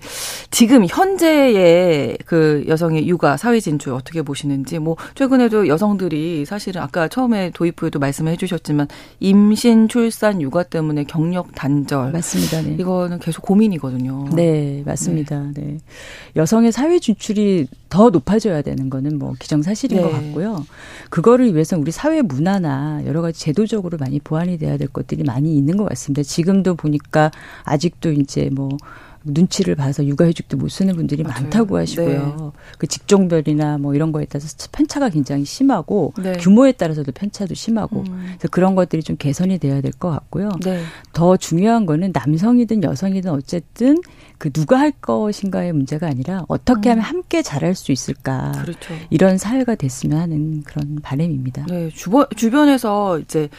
지금 0.52 0.86
현재의 0.88 2.18
그 2.26 2.64
여성의 2.68 3.08
육아 3.08 3.38
사회 3.38 3.60
진출 3.60 3.94
어떻게 3.94 4.22
보시는지 4.22 4.80
뭐 4.80 4.96
최근에도 5.16 5.68
여성들이 5.68 6.46
사실은 6.46 6.82
아까 6.82 7.08
처음에 7.08 7.52
도입 7.54 7.82
후에도 7.82 8.00
말씀을 8.00 8.32
해주셨지만 8.34 8.88
임신, 9.20 9.88
출산, 9.88 10.42
육아 10.42 10.64
때문에 10.64 11.04
경력 11.04 11.54
단절 11.56 12.12
맞습니다. 12.12 12.62
네. 12.62 12.76
이거는 12.80 13.20
계속 13.20 13.42
고민이거든요. 13.44 14.30
네, 14.36 14.84
맞습니다. 14.86 15.52
네. 15.54 15.62
네. 15.62 15.78
여성의 16.36 16.72
사회 16.72 17.00
진출이 17.00 17.68
더 17.90 18.10
높아져야 18.10 18.62
되는 18.62 18.90
거는 18.90 19.18
뭐 19.18 19.34
기정사실인 19.40 19.98
네. 19.98 20.04
것 20.04 20.12
같고요. 20.12 20.66
그거를 21.10 21.54
위해서 21.54 21.78
우리 21.78 21.92
사회 21.92 22.22
문화나 22.22 23.02
여러 23.06 23.22
가지 23.22 23.40
제도적으로 23.40 23.98
많이 23.98 24.20
보완이 24.20 24.58
돼야 24.58 24.78
될 24.78 24.88
것들이 24.88 25.24
많이 25.24 25.56
있는 25.56 25.78
것 25.78 25.88
같습니다. 25.90 26.05
지금도 26.24 26.76
보니까 26.76 27.32
아직도 27.64 28.12
이제 28.12 28.50
뭐 28.52 28.70
눈치를 29.28 29.74
봐서 29.76 30.06
육아휴직도 30.06 30.56
못 30.58 30.70
쓰는 30.70 30.96
분들이 30.96 31.24
맞아요. 31.24 31.42
많다고 31.42 31.78
하시고요. 31.78 32.36
네. 32.40 32.60
그 32.78 32.86
직종별이나 32.86 33.80
뭐 33.80 33.96
이런 33.96 34.12
거에 34.12 34.26
따라서 34.26 34.56
편차가 34.72 35.10
굉장히 35.10 35.46
심하고 35.46 36.14
네. 36.22 36.34
규모에 36.34 36.72
따라서도 36.74 37.12
편차도 37.12 37.56
심하고 37.56 38.02
음. 38.08 38.24
그래서 38.28 38.48
그런 38.52 38.76
것들이 38.76 39.02
좀 39.02 39.16
개선이 39.18 39.58
돼야 39.58 39.82
될 39.82 39.92
것 39.94 40.12
같고요. 40.12 40.50
네. 40.64 40.84
더 41.14 41.38
중요한 41.38 41.86
거는 41.86 42.12
남성이든 42.14 42.84
여성이든 42.84 43.32
어쨌든 43.32 43.98
그 44.38 44.52
누가 44.52 44.78
할 44.78 44.92
것인가의 44.92 45.74
문제가 45.74 46.06
아니라 46.08 46.44
어떻게 46.48 46.90
하면 46.90 47.04
음. 47.04 47.10
함께 47.10 47.42
잘할 47.42 47.74
수 47.74 47.92
있을까. 47.92 48.52
그렇죠. 48.62 48.94
이런 49.10 49.38
사회가 49.40 49.74
됐으면 49.76 50.20
하는 50.20 50.62
그런 50.64 51.00
바람입니다. 51.02 51.66
네, 51.68 51.90
주변 51.90 52.26
주변에서 52.36 53.20
이제 53.20 53.50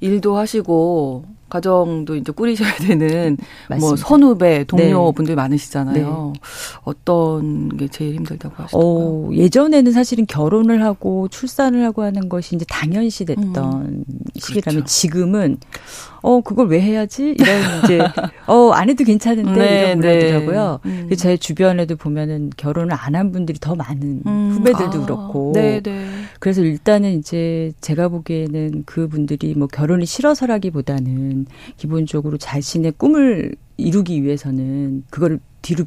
일도 0.00 0.36
하시고 0.36 1.24
가정도 1.48 2.16
이제 2.16 2.32
꾸리셔야 2.32 2.74
되는 2.74 3.36
뭐 3.36 3.46
맞습니다. 3.70 3.86
뭐 3.86 3.96
선후배 3.96 4.64
동료분들 4.64 5.32
네. 5.32 5.36
많으시잖아요. 5.36 6.32
네. 6.34 6.40
어떤 6.82 7.68
게 7.76 7.88
제일 7.88 8.16
힘들다고 8.16 8.54
하시던가요? 8.56 8.82
어, 8.82 9.30
예전에는 9.32 9.92
사실은 9.92 10.26
결혼을 10.26 10.82
하고 10.82 11.28
출산을 11.28 11.84
하고 11.84 12.02
하는 12.02 12.28
것이 12.28 12.56
이제 12.56 12.64
당연시 12.68 13.24
됐던 13.24 13.54
음. 13.54 14.04
시기라면 14.34 14.80
그렇죠. 14.80 14.84
지금은 14.86 15.58
어 16.22 16.40
그걸 16.40 16.68
왜 16.68 16.80
해야지 16.80 17.34
이런 17.38 17.84
이제 17.84 17.98
어안 18.46 18.88
해도 18.88 19.04
괜찮은데 19.04 19.52
네, 19.52 19.82
이런 19.82 20.00
그러더라고요. 20.00 20.80
네. 20.84 20.90
음. 20.90 21.10
제 21.16 21.36
주변에도 21.36 21.96
보면은 21.96 22.50
결혼을 22.56 22.94
안 22.94 23.16
한 23.16 23.32
분들이 23.32 23.58
더 23.58 23.74
많은 23.74 24.22
음. 24.26 24.50
후배들도 24.52 25.02
아. 25.02 25.06
그렇고. 25.06 25.52
네, 25.54 25.80
네. 25.80 26.06
그래서 26.38 26.60
일단은 26.62 27.18
이제 27.18 27.72
제가 27.80 28.08
보기에는 28.08 28.82
그 28.84 29.08
분들이 29.08 29.54
뭐 29.56 29.66
결혼이 29.66 30.04
싫어서라기보다는 30.04 31.46
기본적으로 31.76 32.36
자신의 32.36 32.92
꿈을 32.98 33.54
이루기 33.78 34.22
위해서는 34.22 35.04
그거를 35.10 35.40
뒤로 35.62 35.84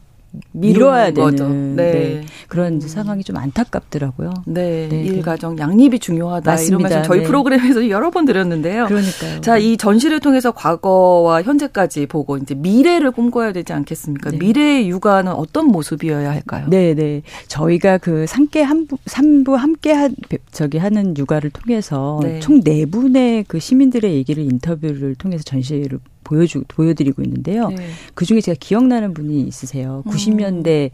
미뤄야 0.51 1.11
되는 1.11 1.75
네. 1.75 1.91
네. 1.91 2.25
그런 2.47 2.73
음. 2.73 2.79
상황이 2.81 3.23
좀 3.23 3.37
안타깝더라고요. 3.37 4.33
네, 4.45 4.87
네. 4.89 5.03
일 5.03 5.21
가정 5.21 5.57
양립이 5.57 5.99
중요하다 5.99 6.51
맞습니다. 6.51 6.77
이런 6.77 6.81
말씀 6.81 7.03
저희 7.03 7.19
네. 7.19 7.25
프로그램에서 7.25 7.89
여러 7.89 8.09
번 8.09 8.25
드렸는데요. 8.25 8.85
그러니까요. 8.87 9.41
자, 9.41 9.57
이 9.57 9.77
전시를 9.77 10.19
통해서 10.19 10.51
과거와 10.51 11.41
현재까지 11.43 12.05
보고 12.05 12.37
이제 12.37 12.55
미래를 12.55 13.11
꿈꿔야 13.11 13.51
되지 13.51 13.73
않겠습니까? 13.73 14.31
네. 14.31 14.37
미래의 14.37 14.89
육아는 14.89 15.31
어떤 15.31 15.67
모습이어야 15.67 16.29
할까요? 16.29 16.65
네, 16.69 16.93
네. 16.93 17.21
저희가 17.47 17.97
그 17.97 18.25
삼계 18.27 18.61
한부 18.61 18.97
삼부 19.05 19.55
함께 19.55 19.91
한 19.93 20.15
저기 20.51 20.77
하는 20.77 21.15
육아를 21.17 21.49
통해서 21.51 22.19
네. 22.23 22.39
총네 22.39 22.85
분의 22.85 23.45
그 23.47 23.59
시민들의 23.59 24.13
얘기를 24.13 24.43
인터뷰를 24.43 25.15
통해서 25.15 25.43
전시를 25.43 25.99
보여주 26.29 26.63
보여드리고 26.67 27.23
있는데요. 27.23 27.69
네. 27.69 27.89
그 28.13 28.25
중에 28.25 28.39
제가 28.39 28.55
기억나는 28.59 29.15
분이 29.15 29.41
있으세요. 29.41 30.03
90년대 30.05 30.85
음. 30.85 30.89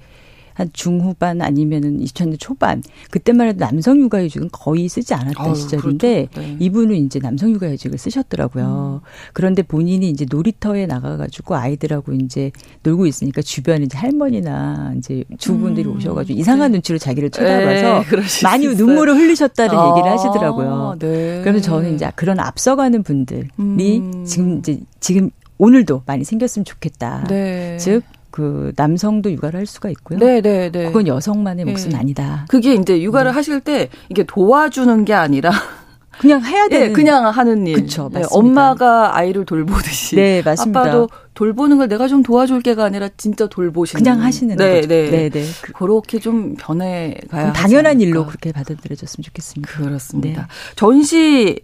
한 0.55 0.69
중후반 0.71 1.41
아니면은 1.41 1.99
2000년 1.99 2.37
초반 2.39 2.81
그때만 3.11 3.49
해도 3.49 3.59
남성 3.59 3.99
육아휴직은 3.99 4.49
거의 4.51 4.87
쓰지 4.87 5.13
않았던 5.13 5.45
아유, 5.45 5.55
시절인데 5.55 6.27
그렇죠. 6.31 6.41
네. 6.41 6.57
이분은 6.59 6.95
이제 6.95 7.19
남성 7.19 7.51
육아휴직을 7.51 7.97
쓰셨더라고요. 7.97 9.01
음. 9.03 9.07
그런데 9.33 9.61
본인이 9.61 10.09
이제 10.09 10.25
놀이터에 10.29 10.85
나가가지고 10.85 11.55
아이들하고 11.55 12.13
이제 12.13 12.51
놀고 12.83 13.05
있으니까 13.05 13.41
주변에 13.41 13.83
이제 13.83 13.97
할머니나 13.97 14.93
이제 14.97 15.25
주부분들이 15.37 15.87
음. 15.89 15.97
오셔가지고 15.97 16.39
이상한 16.39 16.71
네. 16.71 16.77
눈치로 16.77 16.97
자기를 16.99 17.31
쳐다봐서 17.31 18.03
네, 18.09 18.43
많이 18.43 18.67
눈물을 18.67 19.13
흘리셨다는 19.13 19.75
아, 19.77 19.89
얘기를 19.89 20.09
하시더라고요. 20.09 20.95
네. 20.99 21.41
그러면 21.41 21.61
저는 21.61 21.95
이제 21.95 22.09
그런 22.15 22.39
앞서가는 22.39 23.03
분들이 23.03 23.49
음. 23.59 24.23
지금 24.25 24.59
이제 24.59 24.79
지금 25.01 25.29
오늘도 25.57 26.03
많이 26.05 26.23
생겼으면 26.23 26.65
좋겠다. 26.65 27.25
네. 27.27 27.77
즉 27.77 28.03
그 28.35 28.73
남성도 28.75 29.31
육아를 29.31 29.57
할 29.57 29.65
수가 29.65 29.89
있고요. 29.91 30.19
네, 30.19 30.41
네, 30.41 30.69
네. 30.69 30.87
그건 30.87 31.07
여성만의 31.07 31.63
몫은 31.63 31.91
네. 31.91 31.95
아니다. 31.95 32.45
그게 32.49 32.73
이제 32.73 33.01
육아를 33.01 33.31
네. 33.31 33.33
하실 33.33 33.61
때 33.61 33.87
이게 34.09 34.25
도와주는 34.25 35.05
게 35.05 35.13
아니라 35.13 35.51
그냥 36.19 36.43
해야 36.43 36.63
네, 36.63 36.69
되는 36.69 36.87
네, 36.87 36.91
그냥 36.93 37.27
하는 37.27 37.65
일. 37.65 37.75
그렇죠. 37.75 38.09
네, 38.13 38.23
엄마가 38.31 39.15
아이를 39.15 39.45
돌보듯이 39.45 40.17
네, 40.17 40.41
맞습니다. 40.43 40.81
아빠도 40.81 41.07
돌보는 41.33 41.77
걸 41.77 41.87
내가 41.87 42.09
좀 42.09 42.23
도와줄게가 42.23 42.83
아니라 42.83 43.07
진짜 43.15 43.47
돌보시는 43.47 44.03
그냥 44.03 44.21
하시는 44.21 44.57
네, 44.57 44.81
거죠. 44.81 44.87
네, 44.89 45.09
네, 45.09 45.29
네. 45.29 45.45
그렇게 45.73 46.19
좀 46.19 46.55
변해 46.59 47.15
가야 47.31 47.53
당연한 47.53 48.01
일로 48.01 48.25
그렇게 48.25 48.51
받아들여졌으면 48.51 49.23
좋겠습니다. 49.23 49.71
그렇습니다. 49.71 50.41
네. 50.41 50.47
전시 50.75 51.61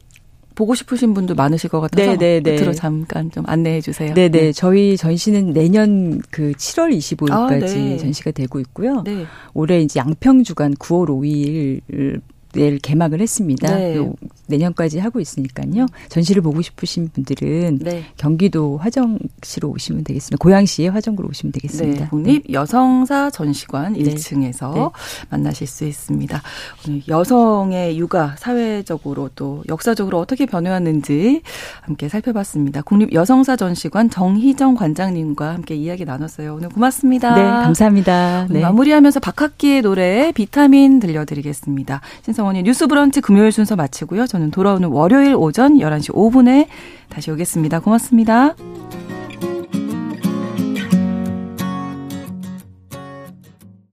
보고 0.61 0.75
싶으신 0.75 1.15
분도 1.15 1.33
많으실 1.33 1.71
것 1.71 1.81
같아서 1.81 2.11
네네네. 2.11 2.41
네, 2.41 2.55
끝으로 2.55 2.71
잠깐 2.73 3.31
좀 3.31 3.43
안내해 3.47 3.81
주세요. 3.81 4.13
네네. 4.13 4.29
네. 4.29 4.51
저희 4.51 4.95
전시는 4.95 5.53
내년 5.53 6.21
그 6.29 6.51
7월 6.51 6.95
25일까지 6.95 7.31
아, 7.31 7.49
네. 7.49 7.97
전시가 7.97 8.29
되고 8.29 8.59
있고요. 8.59 9.01
네. 9.03 9.25
올해 9.55 9.81
이제 9.81 9.99
양평 9.99 10.43
주간 10.43 10.75
9월 10.75 11.07
5일 11.07 12.21
내일 12.53 12.79
개막을 12.79 13.21
했습니다. 13.21 13.75
네. 13.75 14.11
내년까지 14.47 14.99
하고 14.99 15.19
있으니까요. 15.21 15.85
전시를 16.09 16.41
보고 16.41 16.61
싶으신 16.61 17.09
분들은 17.09 17.79
네. 17.79 18.03
경기도 18.17 18.77
화정시로 18.77 19.69
오시면 19.69 20.03
되겠습니다. 20.03 20.37
고양시의 20.41 20.89
화정구로 20.89 21.29
오시면 21.29 21.53
되겠습니다. 21.53 22.03
네, 22.03 22.09
국립 22.09 22.43
네. 22.47 22.53
여성사 22.53 23.29
전시관 23.29 23.93
1층에서 23.93 24.91
만나실 25.29 25.67
수 25.67 25.85
있습니다. 25.85 26.41
오늘 26.87 27.01
여성의 27.07 27.97
육아 27.97 28.35
사회적으로 28.37 29.29
또 29.35 29.63
역사적으로 29.69 30.19
어떻게 30.19 30.45
변해왔는지 30.45 31.41
함께 31.81 32.09
살펴봤습니다. 32.09 32.81
국립 32.81 33.13
여성사 33.13 33.55
전시관 33.55 34.09
정희정 34.09 34.75
관장님과 34.75 35.53
함께 35.53 35.75
이야기 35.75 36.03
나눴어요. 36.03 36.55
오늘 36.55 36.67
고맙습니다. 36.69 37.35
네, 37.35 37.41
감사합니다. 37.43 38.47
마무리하면서 38.49 39.21
박학기의 39.21 39.81
노래 39.83 40.33
비타민 40.33 40.99
들려드리겠습니다. 40.99 42.01
신성 42.25 42.40
신 42.40 42.40
성원의 42.41 42.63
뉴스 42.63 42.87
브런치 42.87 43.21
금요일 43.21 43.51
순서 43.51 43.75
마치고요. 43.75 44.25
저는 44.25 44.49
돌아오는 44.49 44.89
월요일 44.89 45.35
오전 45.35 45.77
11시 45.77 46.11
5분에 46.11 46.65
다시 47.07 47.29
오겠습니다. 47.29 47.81
고맙습니다. 47.81 48.55